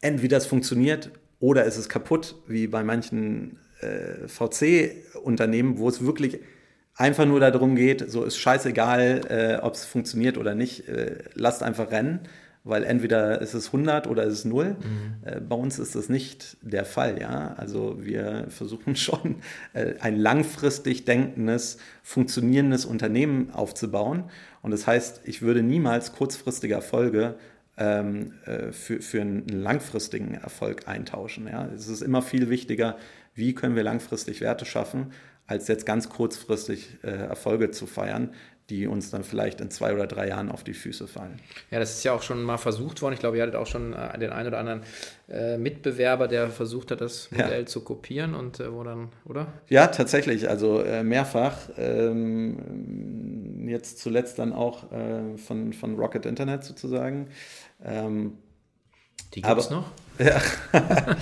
entweder 0.00 0.36
es 0.36 0.46
funktioniert 0.46 1.10
oder 1.40 1.66
es 1.66 1.76
ist 1.76 1.88
kaputt, 1.88 2.36
wie 2.46 2.66
bei 2.66 2.84
manchen 2.84 3.58
äh, 3.80 4.28
VC-Unternehmen, 4.28 5.78
wo 5.78 5.88
es 5.88 6.04
wirklich 6.04 6.40
einfach 6.94 7.26
nur 7.26 7.40
darum 7.40 7.74
geht, 7.74 8.10
so 8.10 8.24
ist 8.24 8.36
scheißegal, 8.36 9.20
äh, 9.28 9.64
ob 9.64 9.74
es 9.74 9.84
funktioniert 9.84 10.38
oder 10.38 10.54
nicht, 10.54 10.88
äh, 10.88 11.18
lasst 11.34 11.62
einfach 11.62 11.90
rennen 11.90 12.20
weil 12.64 12.84
entweder 12.84 13.40
ist 13.40 13.54
es 13.54 13.66
100 13.66 14.06
oder 14.06 14.24
ist 14.24 14.34
es 14.34 14.44
0. 14.44 14.70
Mhm. 14.70 14.76
Äh, 15.24 15.40
bei 15.40 15.56
uns 15.56 15.78
ist 15.78 15.94
das 15.94 16.08
nicht 16.08 16.56
der 16.62 16.84
Fall. 16.84 17.20
Ja? 17.20 17.54
Also 17.56 17.96
wir 18.00 18.46
versuchen 18.48 18.96
schon 18.96 19.36
äh, 19.72 19.94
ein 20.00 20.16
langfristig 20.16 21.04
denkendes, 21.04 21.78
funktionierendes 22.02 22.84
Unternehmen 22.84 23.50
aufzubauen. 23.52 24.24
Und 24.62 24.70
das 24.70 24.86
heißt, 24.86 25.22
ich 25.24 25.42
würde 25.42 25.62
niemals 25.62 26.12
kurzfristige 26.12 26.74
Erfolge 26.74 27.34
ähm, 27.76 28.34
äh, 28.44 28.70
für, 28.72 29.00
für 29.00 29.20
einen 29.20 29.48
langfristigen 29.48 30.34
Erfolg 30.34 30.86
eintauschen. 30.86 31.48
Ja? 31.48 31.68
Es 31.74 31.88
ist 31.88 32.02
immer 32.02 32.22
viel 32.22 32.48
wichtiger, 32.48 32.96
wie 33.34 33.54
können 33.54 33.76
wir 33.76 33.82
langfristig 33.82 34.40
Werte 34.40 34.66
schaffen, 34.66 35.12
als 35.46 35.68
jetzt 35.68 35.86
ganz 35.86 36.08
kurzfristig 36.08 36.98
äh, 37.02 37.08
Erfolge 37.10 37.70
zu 37.70 37.86
feiern, 37.86 38.30
die 38.70 38.86
uns 38.86 39.10
dann 39.10 39.24
vielleicht 39.24 39.60
in 39.60 39.70
zwei 39.70 39.92
oder 39.92 40.06
drei 40.06 40.28
Jahren 40.28 40.50
auf 40.50 40.64
die 40.64 40.74
Füße 40.74 41.06
fallen. 41.06 41.40
Ja, 41.70 41.78
das 41.78 41.94
ist 41.94 42.04
ja 42.04 42.12
auch 42.12 42.22
schon 42.22 42.42
mal 42.42 42.58
versucht 42.58 43.02
worden. 43.02 43.14
Ich 43.14 43.20
glaube, 43.20 43.36
ihr 43.36 43.42
hattet 43.42 43.56
auch 43.56 43.66
schon 43.66 43.92
äh, 43.92 44.18
den 44.18 44.30
einen 44.30 44.48
oder 44.48 44.58
anderen 44.58 44.82
äh, 45.28 45.58
Mitbewerber, 45.58 46.28
der 46.28 46.48
versucht 46.48 46.90
hat, 46.90 47.00
das 47.00 47.30
Modell 47.30 47.60
ja. 47.60 47.66
zu 47.66 47.82
kopieren 47.82 48.34
und 48.34 48.60
äh, 48.60 48.72
wo 48.72 48.82
dann, 48.82 49.10
oder? 49.24 49.46
Ja, 49.68 49.88
tatsächlich, 49.88 50.48
also 50.48 50.80
äh, 50.82 51.02
mehrfach. 51.02 51.56
Ähm, 51.76 53.68
jetzt 53.68 53.98
zuletzt 53.98 54.38
dann 54.38 54.52
auch 54.52 54.90
äh, 54.92 55.36
von, 55.36 55.72
von 55.72 55.96
Rocket 55.96 56.26
Internet 56.26 56.64
sozusagen. 56.64 57.28
Ähm, 57.84 58.38
die 59.34 59.42
gibt 59.42 59.58
es 59.58 59.70
noch? 59.70 59.90
Ja. 60.18 60.40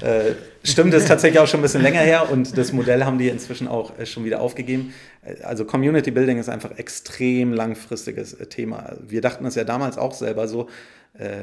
äh, 0.00 0.32
stimmt, 0.64 0.92
das 0.92 1.02
ist 1.02 1.08
tatsächlich 1.08 1.38
auch 1.38 1.46
schon 1.46 1.60
ein 1.60 1.62
bisschen 1.62 1.82
länger 1.82 2.00
her 2.00 2.30
und 2.30 2.56
das 2.56 2.72
Modell 2.72 3.04
haben 3.04 3.18
die 3.18 3.28
inzwischen 3.28 3.68
auch 3.68 3.98
äh, 3.98 4.06
schon 4.06 4.24
wieder 4.24 4.40
aufgegeben. 4.40 4.94
Äh, 5.22 5.42
also 5.42 5.64
Community 5.64 6.10
Building 6.10 6.38
ist 6.38 6.48
einfach 6.48 6.78
extrem 6.78 7.52
langfristiges 7.52 8.36
Thema. 8.48 8.96
Wir 9.06 9.20
dachten 9.20 9.44
das 9.44 9.54
ja 9.54 9.64
damals 9.64 9.98
auch 9.98 10.14
selber 10.14 10.48
so, 10.48 10.68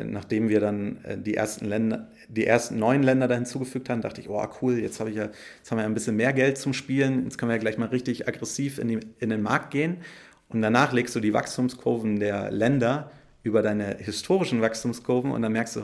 nachdem 0.04 0.50
wir 0.50 0.62
dann 0.62 0.98
die 1.18 1.36
ersten 1.36 1.66
Länder, 1.66 2.08
die 2.28 2.48
ersten 2.48 2.80
neuen 2.80 3.04
Länder 3.04 3.28
da 3.28 3.36
hinzugefügt 3.36 3.88
haben, 3.88 4.02
dachte 4.02 4.20
ich, 4.20 4.28
oh 4.28 4.44
cool, 4.64 4.80
jetzt 4.80 5.00
habe 5.00 5.12
ich 5.12 5.16
ja, 5.16 5.26
jetzt 5.26 5.70
haben 5.70 5.78
wir 5.78 5.84
ja 5.84 5.88
ein 5.88 5.94
bisschen 5.94 6.16
mehr 6.16 6.34
Geld 6.34 6.58
zum 6.58 6.74
Spielen, 6.74 7.26
jetzt 7.26 7.38
können 7.38 7.52
wir 7.52 7.56
ja 7.56 7.62
gleich 7.62 7.78
mal 7.78 7.90
richtig 7.90 8.28
aggressiv 8.28 8.80
in, 8.80 8.88
die, 8.88 9.00
in 9.20 9.30
den 9.30 9.44
Markt 9.44 9.70
gehen. 9.70 9.98
Und 10.50 10.64
danach 10.64 10.92
legst 10.92 11.16
du 11.16 11.20
die 11.20 11.34
Wachstumskurven 11.34 12.20
der 12.20 12.50
Länder 12.50 13.12
über 13.44 13.62
deine 13.62 13.98
historischen 14.00 14.62
Wachstumskurven 14.62 15.32
und 15.32 15.44
dann 15.44 15.52
merkst 15.52 15.76
du, 15.76 15.82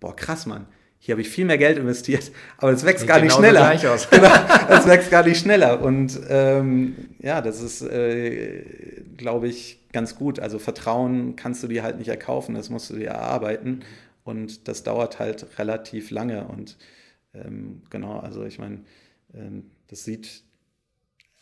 boah, 0.00 0.14
krass, 0.14 0.46
Mann, 0.46 0.66
hier 0.98 1.12
habe 1.12 1.22
ich 1.22 1.28
viel 1.28 1.44
mehr 1.44 1.58
Geld 1.58 1.78
investiert, 1.78 2.30
aber 2.58 2.72
es 2.72 2.84
wächst 2.84 3.00
Sieht 3.00 3.08
gar 3.08 3.20
nicht 3.20 3.32
schneller. 3.32 3.60
Gleich 3.60 3.86
aus. 3.86 4.08
genau, 4.10 4.30
es 4.68 4.86
wächst 4.86 5.10
gar 5.10 5.24
nicht 5.24 5.40
schneller. 5.40 5.80
Und 5.80 6.18
ähm, 6.28 6.96
ja, 7.20 7.40
das 7.40 7.62
ist, 7.62 7.82
äh, 7.82 9.02
glaube 9.16 9.48
ich, 9.48 9.80
ganz 9.92 10.16
gut. 10.16 10.40
Also 10.40 10.58
Vertrauen 10.58 11.36
kannst 11.36 11.62
du 11.62 11.68
dir 11.68 11.82
halt 11.82 11.98
nicht 11.98 12.08
erkaufen, 12.08 12.54
das 12.54 12.68
musst 12.68 12.90
du 12.90 12.96
dir 12.96 13.08
erarbeiten. 13.08 13.84
Und 14.24 14.68
das 14.68 14.82
dauert 14.82 15.18
halt 15.18 15.58
relativ 15.58 16.10
lange. 16.10 16.44
Und 16.48 16.76
ähm, 17.32 17.82
genau, 17.90 18.18
also 18.18 18.44
ich 18.44 18.58
meine, 18.58 18.80
ähm, 19.34 19.70
das 19.86 20.04
sieht, 20.04 20.42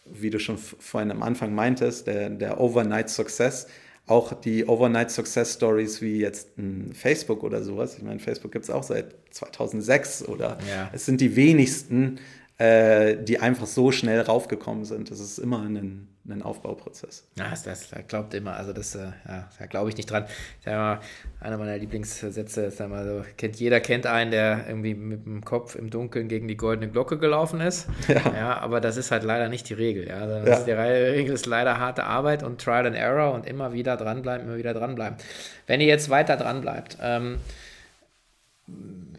wie 0.05 0.31
du 0.31 0.39
schon 0.39 0.59
vorhin 0.59 1.11
am 1.11 1.23
Anfang 1.23 1.55
meintest, 1.55 2.07
der, 2.07 2.31
der 2.31 2.61
Overnight 2.61 3.09
Success, 3.09 3.67
auch 4.07 4.33
die 4.35 4.67
Overnight 4.67 5.11
Success 5.11 5.55
Stories 5.55 6.01
wie 6.01 6.19
jetzt 6.19 6.57
ein 6.59 6.93
Facebook 6.95 7.43
oder 7.43 7.63
sowas. 7.63 7.97
Ich 7.97 8.05
meine, 8.05 8.21
Facebook 8.21 8.53
gibt 8.53 8.65
es 8.65 8.71
auch 8.71 8.85
seit 8.85 9.15
2006 9.31 10.29
oder 10.29 10.59
ja. 10.71 10.91
es 10.93 11.07
sind 11.07 11.21
die 11.21 11.35
wenigsten, 11.35 12.21
äh, 12.59 13.17
die 13.17 13.41
einfach 13.41 13.67
so 13.67 13.91
schnell 13.91 14.21
raufgekommen 14.21 14.85
sind. 14.85 15.11
Das 15.11 15.19
ist 15.19 15.39
immer 15.39 15.61
ein, 15.63 16.09
ein 16.29 16.43
Aufbauprozess. 16.43 17.27
Ja, 17.37 17.51
das, 17.51 17.63
das 17.65 17.91
glaubt 18.09 18.35
immer, 18.35 18.57
also 18.57 18.73
das, 18.73 18.95
äh, 18.95 19.11
ja, 19.29 19.49
da 19.59 19.67
glaube 19.67 19.89
ich 19.91 19.97
nicht 19.97 20.11
dran. 20.11 20.27
Ich 20.61 20.67
mal, 20.67 21.01
einer 21.41 21.59
meiner 21.59 21.77
Lieblingssätze 21.79 22.67
ist 22.67 22.81
einmal 22.81 23.05
so, 23.07 23.25
kennt, 23.37 23.57
jeder 23.57 23.81
kennt 23.81 24.07
einen, 24.07 24.31
der 24.31 24.67
irgendwie 24.67 24.95
mit 24.95 25.25
dem 25.25 25.45
Kopf 25.45 25.75
im 25.75 25.91
Dunkeln 25.91 26.29
gegen 26.29 26.49
die 26.49 26.57
goldene 26.57 26.91
Glocke 26.91 27.19
gelaufen 27.19 27.61
ist. 27.61 27.89
Ja, 28.09 28.35
ja 28.35 28.59
aber 28.59 28.81
das 28.81 28.97
ist 28.97 29.11
halt 29.11 29.25
leider 29.25 29.49
nicht 29.49 29.69
die 29.69 29.75
Regel. 29.75 30.07
Ja. 30.09 30.19
Also 30.19 30.49
ja. 30.49 30.61
die 30.61 30.71
Regel 30.71 31.35
ist 31.35 31.47
leider 31.47 31.79
harte 31.79 32.05
Arbeit 32.05 32.43
und 32.43 32.61
Trial 32.61 32.87
and 32.87 32.97
Error 32.97 33.35
und 33.35 33.47
immer 33.47 33.73
wieder 33.73 33.97
dranbleiben, 33.97 34.47
immer 34.47 34.57
wieder 34.57 34.75
dranbleiben. 34.75 35.19
Wenn 35.67 35.81
ihr 35.81 35.87
jetzt 35.87 36.09
weiter 36.09 36.37
dranbleibt, 36.37 36.99
ähm, 37.03 37.39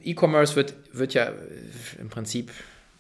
E-Commerce 0.04 0.56
wird, 0.56 0.74
wird 0.94 1.14
ja 1.14 1.32
im 2.00 2.10
Prinzip 2.10 2.52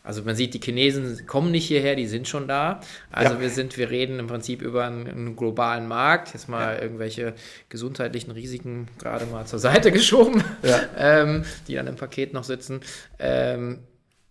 also 0.08 0.24
man 0.24 0.38
sieht, 0.38 0.53
die 0.53 0.62
Chinesen 0.62 1.28
kommen 1.28 1.51
nicht 1.51 1.68
hierher, 1.68 1.97
die 1.97 2.08
sind 2.08 2.30
schon 2.30 2.47
da. 2.47 2.80
Also 3.12 3.34
ja. 3.34 3.41
wir 3.41 3.49
sind, 3.49 3.78
wir 3.78 3.89
reden 3.89 4.20
im 4.20 4.28
Prinzip 4.28 4.62
über 4.62 4.86
einen, 4.86 5.05
einen 5.05 5.36
globalen 5.36 5.86
Markt. 5.86 6.34
Jetzt 6.34 6.47
mal 6.47 6.76
ja. 6.76 6.82
irgendwelche 6.82 7.34
gesundheitlichen 7.68 8.32
Risiken 8.32 8.88
gerade 8.99 9.26
mal 9.26 9.45
zur 9.45 9.60
Seite 9.60 9.91
geschoben, 9.91 10.45
ja. 10.64 10.80
ähm, 10.97 11.43
die 11.68 11.76
dann 11.76 11.88
im 11.88 11.97
Paket 11.97 12.34
noch 12.34 12.45
sitzen. 12.45 12.80
Ähm, 13.20 13.80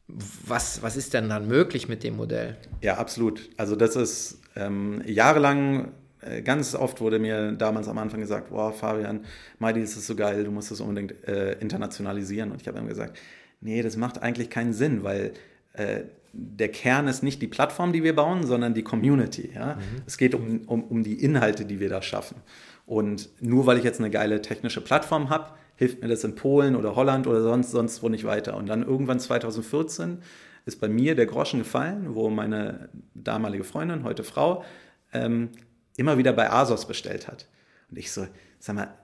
was, 0.09 0.81
was 0.81 0.97
ist 0.97 1.13
denn 1.13 1.29
dann 1.29 1.47
möglich 1.47 1.89
mit 1.89 2.05
dem 2.05 2.17
Modell? 2.17 2.57
Ja, 2.81 2.97
absolut. 2.97 3.51
Also 3.59 3.77
das 3.77 3.97
ist 3.97 4.41
ähm, 4.57 5.03
jahrelang 5.05 5.93
äh, 6.23 6.41
ganz 6.41 6.75
oft 6.75 7.03
wurde 7.03 7.19
mir 7.19 7.53
damals 7.53 7.87
am 7.89 7.99
Anfang 7.99 8.21
gesagt, 8.21 8.49
boah, 8.49 8.73
Fabian, 8.73 9.27
Mighty, 9.59 9.83
das 9.83 9.95
ist 9.95 10.07
so 10.07 10.17
geil, 10.17 10.43
du 10.43 10.51
musst 10.51 10.71
das 10.71 10.81
unbedingt 10.81 11.29
äh, 11.29 11.53
internationalisieren. 11.59 12.51
Und 12.51 12.63
ich 12.63 12.69
habe 12.69 12.79
ihm 12.79 12.89
gesagt, 12.89 13.19
nee, 13.61 13.83
das 13.83 13.99
macht 13.99 14.23
eigentlich 14.23 14.49
keinen 14.49 14.73
Sinn, 14.73 15.05
weil 15.05 15.35
äh, 15.77 16.05
der 16.33 16.69
Kern 16.69 17.09
ist 17.09 17.23
nicht 17.23 17.41
die 17.41 17.47
Plattform, 17.47 17.93
die 17.93 18.03
wir 18.03 18.15
bauen, 18.15 18.47
sondern 18.47 18.75
die 18.75 18.83
Community. 18.83 19.53
Ja? 19.55 19.77
Mhm. 19.77 20.03
Es 20.07 20.19
geht 20.19 20.35
um, 20.35 20.63
um, 20.67 20.85
um 20.85 21.03
die 21.03 21.23
Inhalte, 21.23 21.65
die 21.65 21.81
wir 21.81 21.89
da 21.89 22.03
schaffen. 22.03 22.37
Und 22.85 23.31
nur 23.41 23.67
weil 23.67 23.79
ich 23.79 23.85
jetzt 23.85 24.01
eine 24.01 24.11
geile 24.11 24.43
technische 24.43 24.81
Plattform 24.81 25.31
habe, 25.31 25.53
hilft 25.77 26.03
mir 26.03 26.09
das 26.09 26.25
in 26.25 26.35
Polen 26.35 26.77
oder 26.77 26.95
Holland 26.95 27.27
oder 27.27 27.43
sonst, 27.43 27.71
sonst 27.71 28.03
wo 28.03 28.09
nicht 28.09 28.25
weiter. 28.25 28.57
Und 28.57 28.67
dann 28.69 28.83
irgendwann 28.83 29.19
2014 29.19 30.19
ist 30.67 30.81
bei 30.81 30.89
mir 30.89 31.15
der 31.15 31.27
Groschen 31.27 31.61
gefallen, 31.61 32.15
wo 32.15 32.29
meine 32.29 32.89
damalige 33.15 33.65
Freundin, 33.65 34.05
heute 34.05 34.25
Frau, 34.25 34.65
ähm, 35.13 35.51
immer 35.97 36.19
wieder 36.19 36.33
bei 36.33 36.51
Asos 36.51 36.87
bestellt 36.87 37.29
hat. 37.29 37.47
Und 37.91 37.99
ich 37.99 38.11
so, 38.11 38.27
sag 38.59 38.77
mal, 38.77 38.95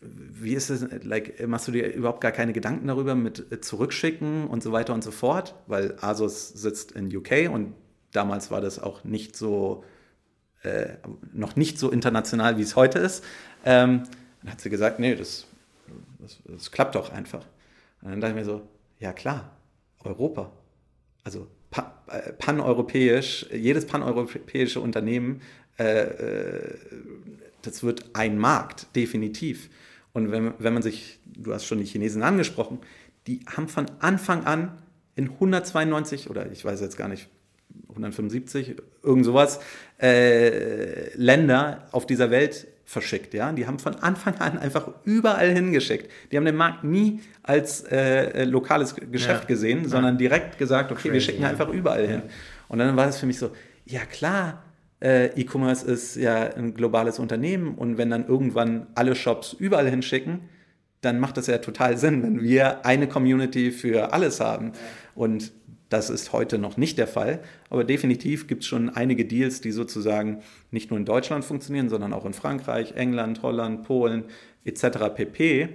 wie 0.00 0.54
ist 0.54 0.70
es, 0.70 0.86
like, 1.04 1.46
machst 1.46 1.68
du 1.68 1.72
dir 1.72 1.92
überhaupt 1.92 2.20
gar 2.20 2.32
keine 2.32 2.52
Gedanken 2.52 2.86
darüber 2.88 3.14
mit 3.14 3.50
äh, 3.50 3.60
zurückschicken 3.60 4.46
und 4.46 4.62
so 4.62 4.72
weiter 4.72 4.94
und 4.94 5.02
so 5.02 5.10
fort? 5.10 5.54
Weil 5.66 5.96
Asus 6.00 6.48
sitzt 6.48 6.92
in 6.92 7.14
UK 7.14 7.50
und 7.50 7.74
damals 8.12 8.50
war 8.50 8.60
das 8.60 8.78
auch 8.78 9.04
nicht 9.04 9.36
so, 9.36 9.84
äh, 10.62 10.94
noch 11.32 11.56
nicht 11.56 11.78
so 11.78 11.90
international, 11.90 12.58
wie 12.58 12.62
es 12.62 12.76
heute 12.76 12.98
ist. 12.98 13.24
Ähm, 13.64 14.04
dann 14.42 14.52
hat 14.52 14.60
sie 14.60 14.70
gesagt, 14.70 14.98
nee, 15.00 15.14
das, 15.14 15.46
das, 16.18 16.38
das 16.44 16.70
klappt 16.70 16.94
doch 16.94 17.12
einfach. 17.12 17.44
Und 18.02 18.10
dann 18.10 18.20
dachte 18.20 18.34
ich 18.34 18.38
mir 18.38 18.44
so, 18.44 18.62
ja 18.98 19.12
klar, 19.12 19.56
Europa. 20.04 20.52
Also 21.24 21.48
äh, 22.08 22.32
paneuropäisch, 22.34 23.46
jedes 23.52 23.86
paneuropäische 23.86 24.80
Unternehmen, 24.80 25.40
äh, 25.78 26.02
äh, 26.02 26.74
das 27.62 27.82
wird 27.82 28.04
ein 28.14 28.38
Markt, 28.38 28.94
definitiv. 28.94 29.68
Und 30.16 30.32
wenn, 30.32 30.54
wenn 30.58 30.72
man 30.72 30.82
sich, 30.82 31.18
du 31.26 31.52
hast 31.52 31.66
schon 31.66 31.76
die 31.76 31.84
Chinesen 31.84 32.22
angesprochen, 32.22 32.78
die 33.26 33.40
haben 33.54 33.68
von 33.68 33.84
Anfang 33.98 34.46
an 34.46 34.78
in 35.14 35.28
192 35.28 36.30
oder 36.30 36.50
ich 36.50 36.64
weiß 36.64 36.80
jetzt 36.80 36.96
gar 36.96 37.08
nicht, 37.08 37.28
175, 37.90 38.76
irgend 39.02 39.26
sowas, 39.26 39.60
äh, 40.00 41.14
Länder 41.18 41.88
auf 41.92 42.06
dieser 42.06 42.30
Welt 42.30 42.66
verschickt. 42.86 43.34
Ja? 43.34 43.52
Die 43.52 43.66
haben 43.66 43.78
von 43.78 43.96
Anfang 43.96 44.36
an 44.38 44.56
einfach 44.56 44.88
überall 45.04 45.50
hingeschickt. 45.50 46.10
Die 46.32 46.38
haben 46.38 46.46
den 46.46 46.56
Markt 46.56 46.82
nie 46.82 47.20
als 47.42 47.82
äh, 47.82 48.44
lokales 48.44 48.94
Geschäft 48.94 49.42
ja. 49.42 49.48
gesehen, 49.48 49.82
ja. 49.82 49.88
sondern 49.90 50.16
direkt 50.16 50.56
gesagt, 50.56 50.92
okay, 50.92 51.10
Crazy, 51.10 51.12
wir 51.12 51.20
schicken 51.20 51.42
ja. 51.42 51.50
einfach 51.50 51.68
überall 51.68 52.06
hin. 52.06 52.22
Und 52.68 52.78
dann 52.78 52.96
war 52.96 53.04
das 53.04 53.18
für 53.18 53.26
mich 53.26 53.38
so, 53.38 53.50
ja 53.84 54.06
klar, 54.06 54.62
äh, 55.00 55.26
E-Commerce 55.38 55.84
ist 55.86 56.16
ja 56.16 56.54
ein 56.54 56.74
globales 56.74 57.18
Unternehmen 57.18 57.74
und 57.74 57.98
wenn 57.98 58.10
dann 58.10 58.26
irgendwann 58.26 58.86
alle 58.94 59.14
Shops 59.14 59.52
überall 59.52 59.88
hinschicken, 59.88 60.40
dann 61.02 61.20
macht 61.20 61.36
das 61.36 61.46
ja 61.46 61.58
total 61.58 61.96
Sinn, 61.98 62.22
wenn 62.22 62.42
wir 62.42 62.84
eine 62.86 63.06
Community 63.06 63.70
für 63.70 64.12
alles 64.12 64.40
haben. 64.40 64.72
Und 65.14 65.52
das 65.88 66.10
ist 66.10 66.32
heute 66.32 66.58
noch 66.58 66.76
nicht 66.76 66.98
der 66.98 67.06
Fall, 67.06 67.40
aber 67.70 67.84
definitiv 67.84 68.48
gibt 68.48 68.62
es 68.62 68.68
schon 68.68 68.90
einige 68.90 69.24
Deals, 69.24 69.60
die 69.60 69.70
sozusagen 69.70 70.42
nicht 70.70 70.90
nur 70.90 70.98
in 70.98 71.04
Deutschland 71.04 71.44
funktionieren, 71.44 71.88
sondern 71.88 72.12
auch 72.12 72.24
in 72.24 72.32
Frankreich, 72.32 72.92
England, 72.96 73.42
Holland, 73.42 73.84
Polen 73.84 74.24
etc. 74.64 75.14
pp. 75.14 75.68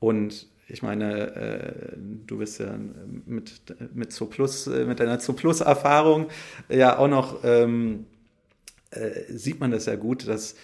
Und 0.00 0.48
ich 0.68 0.82
meine, 0.82 1.34
äh, 1.34 1.96
du 2.26 2.38
bist 2.38 2.60
ja 2.60 2.74
mit, 3.26 3.62
mit, 3.94 4.12
Zooplus, 4.12 4.66
äh, 4.66 4.84
mit 4.84 5.00
deiner 5.00 5.18
Zooplus-Erfahrung 5.18 6.26
ja 6.68 6.98
auch 6.98 7.08
noch 7.08 7.40
ähm, 7.44 8.06
äh, 8.96 9.24
sieht 9.28 9.60
man 9.60 9.70
das 9.70 9.86
ja 9.86 9.96
gut, 9.96 10.26
dass 10.28 10.54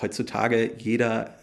heutzutage 0.00 0.72
jeder, 0.78 1.34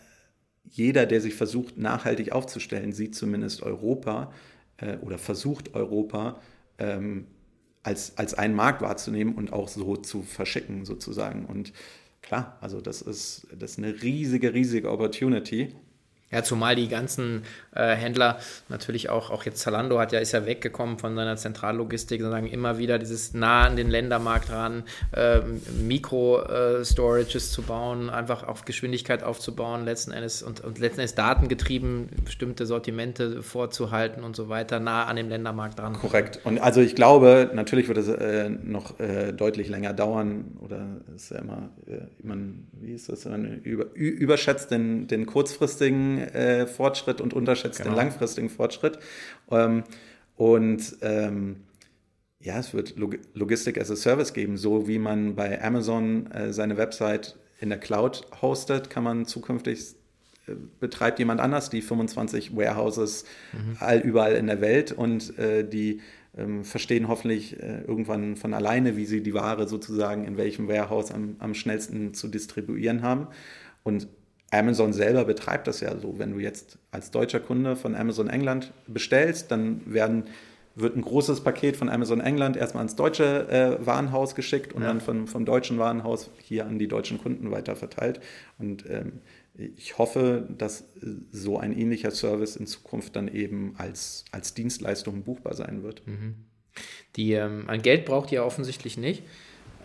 jeder, 0.64 1.06
der 1.06 1.22
sich 1.22 1.36
versucht, 1.36 1.78
nachhaltig 1.78 2.32
aufzustellen, 2.32 2.94
sieht 2.94 3.16
zumindest 3.16 3.64
Europa 3.64 4.32
äh, 4.78 4.98
oder 4.98 5.18
versucht 5.18 5.76
Europa 5.76 6.40
ähm, 6.78 7.28
als, 7.84 8.18
als 8.18 8.34
einen 8.34 8.56
Markt 8.56 8.82
wahrzunehmen 8.82 9.36
und 9.36 9.54
auch 9.54 9.68
so 9.68 9.96
zu 9.98 10.24
verschicken 10.24 10.86
sozusagen. 10.86 11.46
Und 11.46 11.74
klar, 12.22 12.58
also 12.62 12.82
das 12.82 13.02
ist, 13.02 13.48
das 13.58 13.72
ist 13.72 13.78
eine 13.78 14.02
riesige, 14.02 14.54
riesige 14.54 14.92
Opportunity. 14.92 15.76
Ja, 16.32 16.44
zumal 16.44 16.76
die 16.76 16.88
ganzen 16.88 17.42
äh, 17.74 17.96
Händler 17.96 18.38
natürlich 18.68 19.10
auch, 19.10 19.32
auch 19.32 19.46
jetzt 19.46 19.62
Zalando 19.62 20.00
hat 20.00 20.12
ja, 20.12 20.20
ist 20.20 20.32
ja 20.32 20.46
weggekommen 20.46 21.00
von 21.00 21.16
seiner 21.16 21.38
Zentrallogistik, 21.38 22.22
sondern 22.22 22.46
immer 22.46 22.78
wieder 22.78 23.00
dieses 23.00 23.34
nah 23.34 23.64
an 23.64 23.76
den 23.76 23.90
Ländermarkt 23.90 24.52
ran, 24.52 24.84
äh, 25.12 25.40
Mikro-Storages 25.82 27.48
äh, 27.48 27.52
zu 27.52 27.64
bauen, 27.64 28.12
einfach 28.12 28.44
auf 28.44 28.64
Geschwindigkeit 28.66 29.24
aufzubauen, 29.24 29.86
letzten 29.86 30.12
Endes 30.12 30.44
und, 30.44 30.62
und 30.62 30.78
letzten 30.78 31.00
Endes 31.00 31.16
datengetrieben 31.16 32.10
bestimmte 32.24 32.68
Sortimente 32.68 33.42
vorzuhalten 33.42 34.24
und 34.24 34.36
so 34.36 34.50
weiter, 34.50 34.80
nah 34.80 35.06
an 35.06 35.16
dem 35.16 35.30
Ländermarkt 35.30 35.80
dran. 35.80 35.94
Korrekt. 35.94 36.42
Und 36.44 36.60
also 36.60 36.80
ich 36.82 36.94
glaube, 36.94 37.50
natürlich 37.56 37.88
wird 37.88 37.98
es 37.98 38.08
äh, 38.08 38.50
noch 38.50 39.00
äh, 39.00 39.34
deutlich 39.34 39.68
länger 39.68 39.94
dauern 39.94 40.58
oder 40.60 41.02
ist 41.16 41.32
ja 41.32 41.40
immer, 41.40 41.70
äh, 41.88 42.02
man, 42.22 42.68
wie 42.74 42.94
ist 42.94 43.10
das, 43.10 43.26
man 43.26 43.62
über, 43.64 43.96
überschätzt 43.96 44.70
den, 44.70 45.08
den 45.08 45.26
kurzfristigen 45.26 46.19
äh, 46.20 46.68
Fortschritt 46.68 47.22
und 47.22 47.34
unterschätzt 47.34 47.80
genau. 47.80 47.92
den 47.92 47.98
langfristigen 47.98 48.50
Fortschritt. 48.50 49.00
Ähm, 49.52 49.84
und 50.36 50.98
ähm, 51.02 51.58
ja, 52.40 52.58
es 52.58 52.74
wird 52.74 52.98
Log 52.98 53.18
Logistik 53.34 53.80
as 53.80 53.92
a 53.92 53.96
Service 53.96 54.34
geben, 54.34 54.58
so 54.58 54.88
wie 54.88 55.00
man 55.00 55.36
bei 55.36 55.62
Amazon 55.62 56.32
äh, 56.32 56.54
seine 56.54 56.78
Website 56.78 57.38
in 57.60 57.70
der 57.70 57.80
Cloud 57.80 58.26
hostet, 58.42 58.90
kann 58.90 59.04
man 59.04 59.26
zukünftig 59.26 59.96
äh, 60.48 60.54
betreibt 60.80 61.20
jemand 61.20 61.42
anders 61.42 61.70
die 61.70 61.82
25 61.82 62.56
Warehouses 62.56 63.26
mhm. 63.52 63.78
all 63.80 64.00
überall 64.00 64.36
in 64.36 64.48
der 64.48 64.62
Welt 64.62 64.94
und 64.94 65.38
äh, 65.38 65.68
die 65.68 66.00
ähm, 66.38 66.64
verstehen 66.64 67.08
hoffentlich 67.08 67.62
äh, 67.62 67.82
irgendwann 67.82 68.38
von 68.38 68.54
alleine, 68.54 68.96
wie 68.96 69.06
sie 69.06 69.22
die 69.22 69.34
Ware 69.34 69.68
sozusagen 69.68 70.26
in 70.26 70.38
welchem 70.38 70.68
Warehouse 70.68 71.12
am, 71.12 71.36
am 71.40 71.54
schnellsten 71.54 72.14
zu 72.14 72.28
distribuieren 72.28 73.02
haben. 73.02 73.28
Und 73.84 74.08
Amazon 74.52 74.94
selber 74.94 75.26
betreibt 75.26 75.68
das 75.68 75.80
ja 75.80 75.98
so. 75.98 76.18
Wenn 76.18 76.34
du 76.34 76.40
jetzt 76.40 76.78
als 76.92 77.12
deutscher 77.12 77.40
Kunde 77.40 77.76
von 77.76 77.96
Amazon 77.96 78.30
England 78.30 78.72
bestellst, 78.88 79.52
dann 79.52 79.82
werden, 79.86 80.26
wird 80.76 80.96
ein 80.96 81.02
großes 81.02 81.42
Paket 81.42 81.78
von 81.78 81.90
Amazon 81.90 82.20
England 82.20 82.58
erstmal 82.58 82.82
ans 82.82 82.96
deutsche 82.96 83.48
äh, 83.50 83.86
Warenhaus 83.86 84.36
geschickt 84.36 84.74
und 84.74 84.82
ja. 84.82 84.88
dann 84.88 85.02
von, 85.02 85.28
vom 85.28 85.46
deutschen 85.46 85.78
Warenhaus 85.78 86.32
hier 86.42 86.66
an 86.66 86.80
die 86.80 86.88
deutschen 86.88 87.20
Kunden 87.20 87.52
weiterverteilt. 87.52 88.22
Und 88.58 88.90
ähm, 88.90 89.22
ich 89.56 89.98
hoffe, 89.98 90.48
dass 90.58 90.86
so 91.32 91.58
ein 91.60 91.78
ähnlicher 91.78 92.12
Service 92.12 92.56
in 92.56 92.66
Zukunft 92.66 93.16
dann 93.16 93.28
eben 93.28 93.76
als, 93.78 94.26
als 94.32 94.54
Dienstleistung 94.54 95.24
buchbar 95.24 95.54
sein 95.54 95.84
wird. 95.84 96.08
Mhm. 96.08 96.36
Die, 97.16 97.34
ähm, 97.34 97.66
an 97.68 97.82
Geld 97.82 98.06
braucht 98.06 98.32
ihr 98.32 98.46
offensichtlich 98.46 98.98
nicht. 98.98 99.24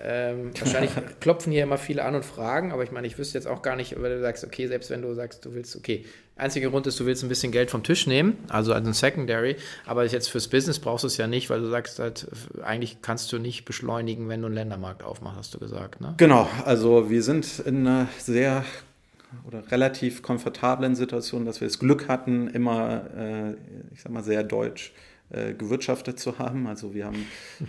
Ähm, 0.06 0.50
wahrscheinlich 0.58 0.90
klopfen 1.20 1.50
hier 1.50 1.62
immer 1.62 1.78
viele 1.78 2.04
an 2.04 2.14
und 2.14 2.26
fragen, 2.26 2.72
aber 2.72 2.82
ich 2.82 2.92
meine, 2.92 3.06
ich 3.06 3.16
wüsste 3.16 3.38
jetzt 3.38 3.46
auch 3.46 3.62
gar 3.62 3.74
nicht, 3.74 4.00
weil 4.00 4.10
du 4.10 4.20
sagst, 4.20 4.44
okay, 4.44 4.66
selbst 4.66 4.90
wenn 4.90 5.00
du 5.00 5.14
sagst, 5.14 5.44
du 5.46 5.54
willst, 5.54 5.74
okay, 5.76 6.04
einziger 6.36 6.68
Grund 6.68 6.86
ist, 6.86 7.00
du 7.00 7.06
willst 7.06 7.22
ein 7.22 7.30
bisschen 7.30 7.52
Geld 7.52 7.70
vom 7.70 7.82
Tisch 7.82 8.06
nehmen, 8.06 8.36
also 8.48 8.74
als 8.74 8.86
ein 8.86 8.92
Secondary, 8.92 9.56
aber 9.86 10.04
jetzt 10.04 10.28
fürs 10.28 10.48
Business 10.48 10.78
brauchst 10.78 11.04
du 11.04 11.06
es 11.06 11.16
ja 11.16 11.26
nicht, 11.26 11.48
weil 11.48 11.60
du 11.60 11.70
sagst 11.70 11.98
halt, 12.00 12.26
eigentlich 12.62 13.00
kannst 13.00 13.32
du 13.32 13.38
nicht 13.38 13.64
beschleunigen, 13.64 14.28
wenn 14.28 14.40
du 14.42 14.46
einen 14.46 14.54
Ländermarkt 14.54 15.02
aufmachst, 15.02 15.38
hast 15.38 15.54
du 15.54 15.58
gesagt, 15.58 16.02
ne? 16.02 16.12
Genau, 16.18 16.48
also 16.66 17.08
wir 17.08 17.22
sind 17.22 17.60
in 17.60 17.86
einer 17.86 18.08
sehr 18.18 18.64
oder 19.48 19.70
relativ 19.70 20.22
komfortablen 20.22 20.94
Situation, 20.96 21.46
dass 21.46 21.60
wir 21.62 21.68
das 21.68 21.78
Glück 21.78 22.08
hatten, 22.08 22.48
immer, 22.48 23.04
äh, 23.16 23.50
ich 23.94 24.02
sag 24.02 24.12
mal, 24.12 24.22
sehr 24.22 24.44
deutsch 24.44 24.92
äh, 25.34 25.54
gewirtschaftet 25.54 26.18
zu 26.18 26.38
haben. 26.38 26.66
Also 26.66 26.94
wir 26.94 27.06
haben, 27.06 27.26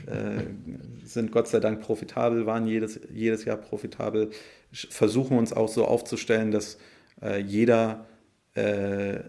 äh, 0.07 1.05
sind 1.05 1.31
Gott 1.31 1.47
sei 1.47 1.59
Dank 1.59 1.81
profitabel, 1.81 2.45
waren 2.45 2.67
jedes, 2.67 2.99
jedes 3.13 3.45
Jahr 3.45 3.57
profitabel, 3.57 4.29
versuchen 4.71 5.37
uns 5.37 5.53
auch 5.53 5.69
so 5.69 5.85
aufzustellen, 5.85 6.51
dass 6.51 6.77
äh, 7.21 7.39
jeder 7.39 8.05
äh, 8.55 9.19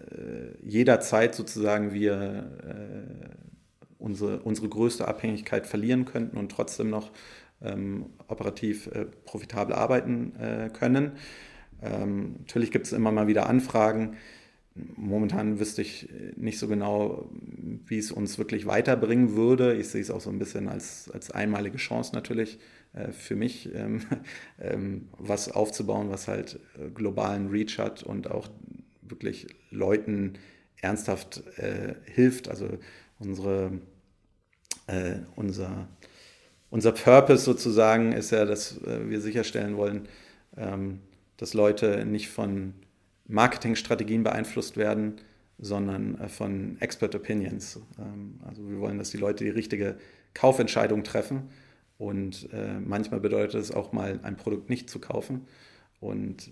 jederzeit 0.63 1.35
sozusagen 1.35 1.93
wir 1.93 2.49
äh, 2.63 3.35
unsere, 3.97 4.39
unsere 4.39 4.69
größte 4.69 5.07
Abhängigkeit 5.07 5.67
verlieren 5.67 6.05
könnten 6.05 6.37
und 6.37 6.51
trotzdem 6.51 6.89
noch 6.89 7.11
ähm, 7.61 8.07
operativ 8.27 8.87
äh, 8.87 9.05
profitabel 9.25 9.75
arbeiten 9.75 10.35
äh, 10.39 10.69
können. 10.69 11.13
Ähm, 11.81 12.37
natürlich 12.39 12.71
gibt 12.71 12.85
es 12.85 12.93
immer 12.93 13.11
mal 13.11 13.27
wieder 13.27 13.49
Anfragen. 13.49 14.17
Momentan 14.95 15.59
wüsste 15.59 15.81
ich 15.81 16.09
nicht 16.35 16.59
so 16.59 16.67
genau, 16.67 17.29
wie 17.85 17.97
es 17.97 18.11
uns 18.11 18.37
wirklich 18.37 18.65
weiterbringen 18.65 19.35
würde. 19.35 19.75
Ich 19.75 19.89
sehe 19.89 20.01
es 20.01 20.11
auch 20.11 20.21
so 20.21 20.29
ein 20.29 20.39
bisschen 20.39 20.67
als, 20.67 21.09
als 21.11 21.31
einmalige 21.31 21.77
Chance 21.77 22.13
natürlich 22.13 22.59
äh, 22.93 23.11
für 23.11 23.35
mich, 23.35 23.73
ähm, 23.73 24.01
ähm, 24.59 25.09
was 25.17 25.51
aufzubauen, 25.51 26.09
was 26.09 26.27
halt 26.27 26.59
äh, 26.79 26.89
globalen 26.89 27.49
Reach 27.49 27.77
hat 27.79 28.03
und 28.03 28.29
auch 28.29 28.49
wirklich 29.01 29.47
Leuten 29.71 30.33
ernsthaft 30.81 31.43
äh, 31.57 31.95
hilft. 32.05 32.49
Also 32.49 32.69
unsere, 33.19 33.71
äh, 34.87 35.15
unser, 35.35 35.87
unser 36.69 36.91
Purpose 36.91 37.43
sozusagen 37.43 38.11
ist 38.11 38.31
ja, 38.31 38.45
dass 38.45 38.81
äh, 38.83 39.09
wir 39.09 39.21
sicherstellen 39.21 39.77
wollen, 39.77 40.07
ähm, 40.55 40.99
dass 41.37 41.53
Leute 41.53 42.05
nicht 42.05 42.29
von 42.29 42.73
Marketingstrategien 43.27 44.23
beeinflusst 44.23 44.77
werden, 44.77 45.15
sondern 45.59 46.19
äh, 46.19 46.29
von 46.29 46.77
Expert 46.79 47.15
Opinions. 47.15 47.79
Ähm, 47.99 48.39
also 48.47 48.67
wir 48.69 48.79
wollen, 48.79 48.97
dass 48.97 49.09
die 49.09 49.17
Leute 49.17 49.43
die 49.43 49.49
richtige 49.49 49.97
Kaufentscheidung 50.33 51.03
treffen. 51.03 51.49
Und 51.97 52.49
äh, 52.53 52.79
manchmal 52.79 53.19
bedeutet 53.19 53.59
es 53.61 53.71
auch 53.71 53.91
mal, 53.91 54.19
ein 54.23 54.37
Produkt 54.37 54.69
nicht 54.69 54.89
zu 54.89 54.99
kaufen. 54.99 55.47
Und 55.99 56.51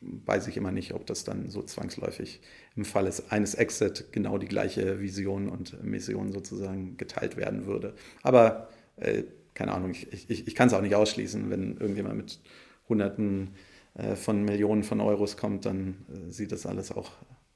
weiß 0.00 0.48
ich 0.48 0.56
immer 0.56 0.72
nicht, 0.72 0.94
ob 0.94 1.06
das 1.06 1.24
dann 1.24 1.48
so 1.48 1.62
zwangsläufig 1.62 2.40
im 2.76 2.84
Fall 2.84 3.10
eines 3.30 3.54
Exit 3.54 4.12
genau 4.12 4.38
die 4.38 4.48
gleiche 4.48 5.00
Vision 5.00 5.48
und 5.48 5.82
Mission 5.82 6.32
sozusagen 6.32 6.96
geteilt 6.96 7.36
werden 7.36 7.66
würde. 7.66 7.94
Aber 8.22 8.68
äh, 8.96 9.22
keine 9.54 9.72
Ahnung, 9.72 9.92
ich, 9.92 10.12
ich, 10.28 10.46
ich 10.46 10.54
kann 10.54 10.68
es 10.68 10.74
auch 10.74 10.82
nicht 10.82 10.94
ausschließen, 10.94 11.50
wenn 11.50 11.76
irgendjemand 11.76 12.16
mit 12.16 12.40
Hunderten 12.88 13.50
von 14.16 14.42
Millionen 14.42 14.82
von 14.82 15.00
Euros 15.00 15.36
kommt, 15.36 15.66
dann 15.66 16.04
äh, 16.08 16.30
sieht 16.30 16.52
das 16.52 16.66
alles 16.66 16.90
auch 16.90 17.10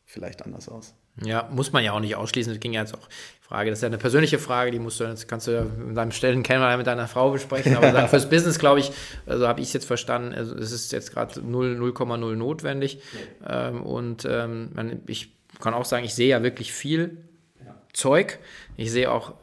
vielleicht 0.04 0.44
anders 0.44 0.68
aus. 0.68 0.94
Ja, 1.22 1.48
muss 1.52 1.72
man 1.72 1.84
ja 1.84 1.92
auch 1.92 2.00
nicht 2.00 2.16
ausschließen. 2.16 2.52
Das 2.52 2.60
ging 2.60 2.72
ja 2.72 2.80
jetzt 2.80 2.94
auch 2.94 3.08
Frage. 3.40 3.70
Das 3.70 3.80
ist 3.80 3.82
ja 3.82 3.88
eine 3.88 3.98
persönliche 3.98 4.38
Frage, 4.38 4.70
die 4.70 4.78
musst 4.78 5.00
du 5.00 5.04
jetzt 5.04 5.28
kannst 5.28 5.46
du 5.46 5.50
ja 5.50 5.62
in 5.62 5.94
deinem 5.94 6.12
Stellen 6.12 6.42
kennen 6.42 6.78
mit 6.78 6.86
deiner 6.86 7.08
Frau 7.08 7.30
besprechen. 7.30 7.76
Aber 7.76 7.92
sagen, 7.92 8.08
fürs 8.08 8.28
Business, 8.30 8.58
glaube 8.58 8.80
ich, 8.80 8.90
also 9.26 9.46
habe 9.48 9.60
ich 9.60 9.68
es 9.68 9.72
jetzt 9.72 9.86
verstanden, 9.86 10.32
also 10.32 10.54
es 10.54 10.72
ist 10.72 10.92
jetzt 10.92 11.12
gerade 11.12 11.40
0,0 11.40 12.36
notwendig. 12.36 13.00
Ja. 13.42 13.68
Ähm, 13.68 13.82
und 13.82 14.26
ähm, 14.30 14.70
ich 15.06 15.32
kann 15.60 15.74
auch 15.74 15.84
sagen, 15.84 16.04
ich 16.04 16.14
sehe 16.14 16.28
ja 16.28 16.42
wirklich 16.42 16.72
viel 16.72 17.18
ja. 17.64 17.74
Zeug. 17.92 18.38
Ich 18.76 18.90
sehe 18.92 19.10
auch 19.10 19.34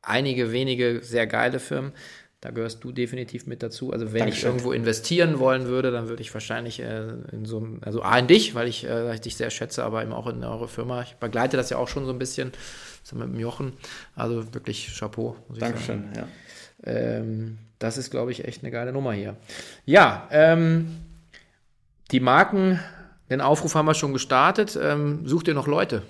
einige 0.00 0.52
wenige 0.52 1.02
sehr 1.02 1.26
geile 1.26 1.58
Firmen. 1.58 1.92
Da 2.46 2.52
gehörst 2.52 2.84
du 2.84 2.92
definitiv 2.92 3.48
mit 3.48 3.60
dazu. 3.60 3.92
Also 3.92 4.12
wenn 4.12 4.20
Dankeschön. 4.20 4.38
ich 4.38 4.44
irgendwo 4.44 4.70
investieren 4.70 5.40
wollen 5.40 5.66
würde, 5.66 5.90
dann 5.90 6.08
würde 6.08 6.22
ich 6.22 6.32
wahrscheinlich 6.32 6.78
äh, 6.78 7.08
in 7.32 7.44
so 7.44 7.56
einem, 7.56 7.80
also 7.84 8.02
A 8.02 8.16
in 8.20 8.28
dich, 8.28 8.54
weil 8.54 8.68
ich, 8.68 8.86
äh, 8.86 9.12
ich 9.12 9.20
dich 9.20 9.34
sehr 9.34 9.50
schätze, 9.50 9.82
aber 9.82 10.00
eben 10.00 10.12
auch 10.12 10.28
in 10.28 10.44
eure 10.44 10.68
Firma. 10.68 11.02
Ich 11.02 11.16
begleite 11.16 11.56
das 11.56 11.70
ja 11.70 11.76
auch 11.76 11.88
schon 11.88 12.06
so 12.06 12.12
ein 12.12 12.20
bisschen 12.20 12.52
so 13.02 13.16
mit 13.16 13.26
dem 13.26 13.40
Jochen. 13.40 13.72
Also 14.14 14.54
wirklich 14.54 14.96
Chapeau. 14.96 15.34
Muss 15.48 15.58
Dankeschön, 15.58 16.04
ich 16.12 16.16
sagen. 16.18 16.30
ja. 16.84 16.92
Ähm, 16.92 17.58
das 17.80 17.98
ist, 17.98 18.12
glaube 18.12 18.30
ich, 18.30 18.44
echt 18.44 18.62
eine 18.62 18.70
geile 18.70 18.92
Nummer 18.92 19.12
hier. 19.12 19.34
Ja, 19.84 20.28
ähm, 20.30 20.98
die 22.12 22.20
Marken 22.20 22.78
den 23.30 23.40
Aufruf 23.40 23.74
haben 23.74 23.86
wir 23.86 23.94
schon 23.94 24.12
gestartet. 24.12 24.78
Ähm, 24.80 25.26
sucht 25.26 25.48
ihr 25.48 25.54
noch 25.54 25.66
Leute? 25.66 26.02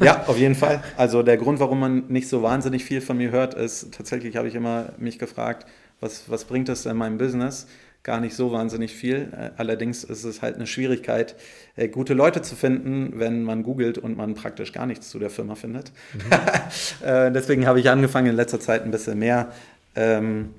ja, 0.00 0.24
auf 0.26 0.38
jeden 0.38 0.54
Fall. 0.54 0.82
Also 0.96 1.22
der 1.22 1.36
Grund, 1.36 1.60
warum 1.60 1.80
man 1.80 2.04
nicht 2.08 2.28
so 2.28 2.42
wahnsinnig 2.42 2.84
viel 2.84 3.00
von 3.00 3.16
mir 3.16 3.30
hört, 3.30 3.54
ist 3.54 3.92
tatsächlich, 3.94 4.36
habe 4.36 4.48
ich 4.48 4.54
immer 4.54 4.92
mich 4.98 5.18
gefragt, 5.18 5.66
was, 6.00 6.28
was 6.28 6.44
bringt 6.44 6.68
das 6.68 6.86
in 6.86 6.96
meinem 6.96 7.18
Business? 7.18 7.66
Gar 8.02 8.20
nicht 8.20 8.36
so 8.36 8.52
wahnsinnig 8.52 8.94
viel. 8.94 9.32
Äh, 9.32 9.50
allerdings 9.56 10.04
ist 10.04 10.24
es 10.24 10.42
halt 10.42 10.56
eine 10.56 10.66
Schwierigkeit, 10.66 11.34
äh, 11.74 11.88
gute 11.88 12.14
Leute 12.14 12.42
zu 12.42 12.54
finden, 12.54 13.18
wenn 13.18 13.42
man 13.42 13.62
googelt 13.62 13.98
und 13.98 14.16
man 14.16 14.34
praktisch 14.34 14.72
gar 14.72 14.86
nichts 14.86 15.08
zu 15.08 15.18
der 15.18 15.30
Firma 15.30 15.54
findet. 15.54 15.92
Mhm. 16.12 16.20
Äh, 17.04 17.30
deswegen 17.32 17.66
habe 17.66 17.80
ich 17.80 17.90
angefangen, 17.90 18.28
in 18.28 18.36
letzter 18.36 18.60
Zeit 18.60 18.82
ein 18.82 18.90
bisschen 18.90 19.18
mehr 19.18 19.52
ähm, 19.94 20.54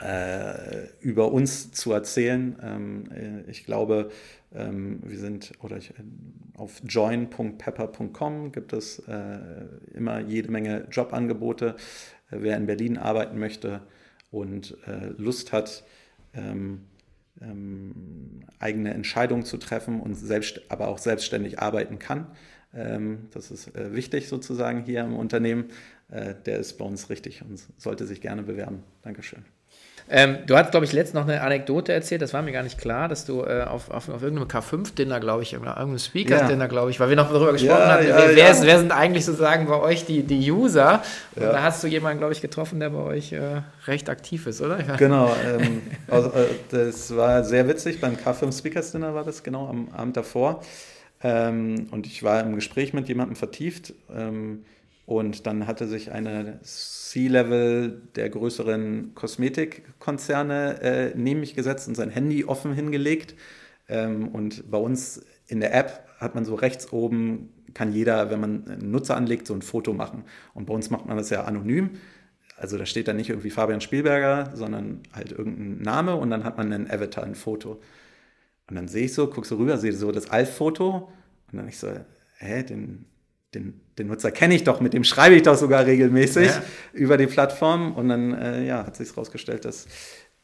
äh, 0.00 0.86
über 1.00 1.32
uns 1.32 1.72
zu 1.72 1.92
erzählen. 1.92 2.56
Ähm, 2.62 3.04
äh, 3.46 3.50
ich 3.50 3.64
glaube, 3.64 4.10
ähm, 4.54 5.00
wir 5.02 5.18
sind 5.18 5.52
oder 5.62 5.76
ich, 5.76 5.90
äh, 5.90 5.94
auf 6.56 6.82
join.pepper.com 6.86 8.52
gibt 8.52 8.72
es 8.72 8.98
äh, 9.00 9.38
immer 9.94 10.20
jede 10.20 10.50
Menge 10.50 10.86
Jobangebote. 10.90 11.76
Äh, 12.30 12.36
wer 12.40 12.56
in 12.56 12.66
Berlin 12.66 12.96
arbeiten 12.98 13.38
möchte 13.38 13.82
und 14.30 14.76
äh, 14.86 15.08
Lust 15.16 15.52
hat, 15.52 15.84
ähm, 16.34 16.82
ähm, 17.40 18.44
eigene 18.58 18.92
Entscheidungen 18.94 19.44
zu 19.44 19.58
treffen 19.58 20.00
und 20.00 20.14
selbst, 20.14 20.62
aber 20.68 20.88
auch 20.88 20.98
selbstständig 20.98 21.58
arbeiten 21.60 21.98
kann. 21.98 22.26
Ähm, 22.74 23.28
das 23.32 23.50
ist 23.50 23.74
äh, 23.76 23.94
wichtig 23.94 24.28
sozusagen 24.28 24.84
hier 24.84 25.00
im 25.00 25.14
Unternehmen. 25.14 25.66
Äh, 26.10 26.34
der 26.46 26.58
ist 26.58 26.78
bei 26.78 26.84
uns 26.84 27.10
richtig 27.10 27.42
und 27.42 27.60
sollte 27.76 28.06
sich 28.06 28.20
gerne 28.20 28.42
bewerben. 28.42 28.82
Dankeschön. 29.02 29.57
Ähm, 30.10 30.38
du 30.46 30.56
hast, 30.56 30.70
glaube 30.70 30.86
ich, 30.86 30.92
letztens 30.92 31.14
noch 31.14 31.28
eine 31.28 31.42
Anekdote 31.42 31.92
erzählt, 31.92 32.22
das 32.22 32.32
war 32.32 32.40
mir 32.40 32.52
gar 32.52 32.62
nicht 32.62 32.78
klar, 32.78 33.08
dass 33.08 33.26
du 33.26 33.42
äh, 33.42 33.64
auf, 33.64 33.90
auf, 33.90 34.08
auf 34.08 34.22
irgendeinem 34.22 34.48
K5-Dinner, 34.48 35.20
glaube 35.20 35.42
ich, 35.42 35.52
irgendeinem 35.52 35.98
Speakers-Dinner, 35.98 36.64
ja. 36.64 36.66
glaube 36.66 36.90
ich, 36.90 36.98
weil 36.98 37.10
wir 37.10 37.16
noch 37.16 37.30
darüber 37.30 37.52
gesprochen 37.52 37.80
ja, 37.80 37.92
hatten, 37.92 38.08
ja, 38.08 38.16
wer, 38.16 38.36
wer, 38.36 38.62
wer, 38.62 38.78
sind 38.78 38.92
eigentlich 38.92 39.26
sozusagen 39.26 39.66
bei 39.66 39.78
euch 39.78 40.06
die, 40.06 40.22
die 40.22 40.50
User? 40.50 41.02
Und 41.36 41.42
da 41.42 41.62
hast 41.62 41.84
du 41.84 41.88
jemanden, 41.88 42.18
glaube 42.18 42.32
ich, 42.32 42.40
getroffen, 42.40 42.80
der 42.80 42.90
bei 42.90 43.02
euch 43.02 43.32
äh, 43.32 43.60
recht 43.86 44.08
aktiv 44.08 44.46
ist, 44.46 44.62
oder? 44.62 44.78
Genau, 44.96 45.34
ähm, 45.46 45.82
also, 46.08 46.30
äh, 46.30 46.46
das 46.70 47.14
war 47.14 47.44
sehr 47.44 47.68
witzig, 47.68 48.00
beim 48.00 48.14
K5 48.14 48.56
Speakers-Dinner 48.56 49.14
war 49.14 49.24
das 49.24 49.42
genau 49.42 49.68
am 49.68 49.88
Abend 49.94 50.16
davor. 50.16 50.62
Ähm, 51.22 51.88
und 51.90 52.06
ich 52.06 52.22
war 52.22 52.40
im 52.40 52.54
Gespräch 52.54 52.92
mit 52.92 53.08
jemandem 53.08 53.36
vertieft. 53.36 53.92
Ähm, 54.14 54.64
und 55.08 55.46
dann 55.46 55.66
hatte 55.66 55.88
sich 55.88 56.12
eine 56.12 56.60
C-Level 56.60 58.02
der 58.14 58.28
größeren 58.28 59.14
Kosmetikkonzerne 59.14 60.82
äh, 60.82 61.12
neben 61.16 61.40
mich 61.40 61.54
gesetzt 61.54 61.88
und 61.88 61.94
sein 61.94 62.10
Handy 62.10 62.44
offen 62.44 62.74
hingelegt. 62.74 63.34
Ähm, 63.88 64.28
und 64.28 64.70
bei 64.70 64.76
uns 64.76 65.24
in 65.46 65.60
der 65.60 65.74
App 65.74 66.06
hat 66.18 66.34
man 66.34 66.44
so 66.44 66.54
rechts 66.54 66.92
oben, 66.92 67.54
kann 67.72 67.90
jeder, 67.90 68.28
wenn 68.28 68.38
man 68.38 68.68
einen 68.68 68.90
Nutzer 68.90 69.16
anlegt, 69.16 69.46
so 69.46 69.54
ein 69.54 69.62
Foto 69.62 69.94
machen. 69.94 70.24
Und 70.52 70.66
bei 70.66 70.74
uns 70.74 70.90
macht 70.90 71.06
man 71.06 71.16
das 71.16 71.30
ja 71.30 71.44
anonym. 71.44 71.92
Also 72.58 72.76
da 72.76 72.84
steht 72.84 73.08
dann 73.08 73.16
nicht 73.16 73.30
irgendwie 73.30 73.48
Fabian 73.48 73.80
Spielberger, 73.80 74.54
sondern 74.54 75.00
halt 75.14 75.32
irgendein 75.32 75.80
Name 75.80 76.16
und 76.16 76.28
dann 76.28 76.44
hat 76.44 76.58
man 76.58 76.70
einen 76.70 76.90
Avatar, 76.90 77.24
ein 77.24 77.34
Foto. 77.34 77.80
Und 78.68 78.76
dann 78.76 78.88
sehe 78.88 79.06
ich 79.06 79.14
so, 79.14 79.26
gucke 79.28 79.48
so 79.48 79.56
rüber, 79.56 79.78
sehe 79.78 79.94
so 79.94 80.12
das 80.12 80.28
Alf-Foto 80.28 81.10
und 81.50 81.56
dann 81.56 81.66
ich 81.66 81.78
so, 81.78 81.88
hä, 82.40 82.62
den 82.62 83.06
den, 83.54 83.80
den 83.98 84.08
Nutzer 84.08 84.30
kenne 84.30 84.54
ich 84.54 84.64
doch, 84.64 84.80
mit 84.80 84.92
dem 84.92 85.04
schreibe 85.04 85.34
ich 85.34 85.42
doch 85.42 85.56
sogar 85.56 85.86
regelmäßig 85.86 86.48
ja. 86.48 86.62
über 86.92 87.16
die 87.16 87.26
Plattform. 87.26 87.94
Und 87.94 88.08
dann 88.08 88.34
äh, 88.34 88.64
ja, 88.64 88.86
hat 88.86 88.96
sich 88.96 89.10
herausgestellt, 89.10 89.64
dass 89.64 89.86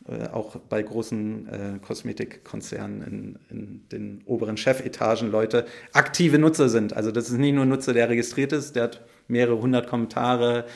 äh, 0.06 0.28
auch 0.28 0.56
bei 0.56 0.82
großen 0.82 1.48
äh, 1.48 1.78
Kosmetikkonzernen 1.86 3.02
in, 3.02 3.38
in, 3.50 3.88
den 3.90 4.22
oberen 4.26 4.56
Chefetagen 4.56 5.30
Leute 5.30 5.66
aktive 5.92 6.38
Nutzer 6.38 6.68
sind. 6.68 6.94
Also 6.94 7.10
das 7.10 7.30
ist 7.30 7.38
nicht 7.38 7.54
nur 7.54 7.64
ein 7.64 7.68
Nutzer, 7.68 7.92
der 7.92 8.08
registriert 8.08 8.52
ist, 8.52 8.76
der 8.76 8.84
hat 8.84 9.04
mehrere 9.28 9.60
hundert 9.60 9.86
Kommentare, 9.86 10.66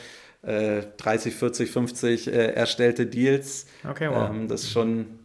30, 0.41 1.35
40, 1.35 1.69
50 1.69 2.33
erstellte 2.33 3.05
Deals. 3.05 3.65
Okay, 3.85 4.09
wow. 4.09 4.29
Ähm, 4.29 4.47
das 4.47 4.63
ist 4.63 4.71
schon. 4.71 5.18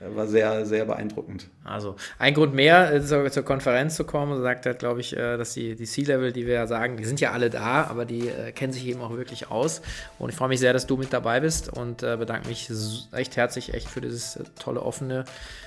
War 0.00 0.26
sehr, 0.26 0.64
sehr 0.64 0.84
beeindruckend. 0.86 1.48
Also 1.62 1.96
ein 2.18 2.34
Grund 2.34 2.54
mehr, 2.54 2.92
äh, 2.92 3.02
zur, 3.02 3.30
zur 3.30 3.44
Konferenz 3.44 3.96
zu 3.96 4.04
kommen, 4.04 4.40
sagt 4.40 4.66
er, 4.66 4.74
glaube 4.74 5.00
ich, 5.00 5.16
äh, 5.16 5.36
dass 5.36 5.52
die, 5.52 5.76
die 5.76 5.84
C-Level, 5.84 6.32
die 6.32 6.46
wir 6.46 6.54
ja 6.54 6.66
sagen, 6.66 6.96
die 6.96 7.04
sind 7.04 7.20
ja 7.20 7.32
alle 7.32 7.50
da, 7.50 7.84
aber 7.84 8.04
die 8.04 8.28
äh, 8.28 8.52
kennen 8.52 8.72
sich 8.72 8.86
eben 8.86 9.00
auch 9.02 9.10
wirklich 9.10 9.50
aus. 9.50 9.82
Und 10.18 10.30
ich 10.30 10.36
freue 10.36 10.48
mich 10.48 10.60
sehr, 10.60 10.72
dass 10.72 10.86
du 10.86 10.96
mit 10.96 11.12
dabei 11.12 11.40
bist 11.40 11.70
und 11.70 11.98
bedanke 11.98 12.48
mich 12.48 12.70
echt 13.12 13.36
herzlich 13.36 13.74
echt 13.74 13.88
für 13.88 14.00
dieses 14.00 14.38
tolle, 14.58 14.82
offene, 14.82 15.24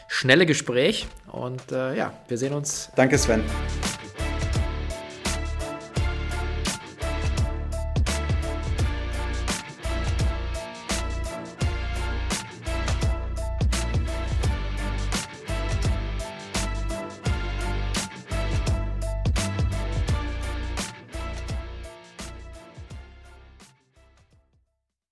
schnelle 0.07 0.45
Gespräch. 0.45 1.07
Und 1.31 1.71
ja, 1.71 2.13
wir 2.27 2.37
sehen 2.37 2.53
uns. 2.53 2.91
Danke, 2.95 3.17
Sven. 3.17 3.43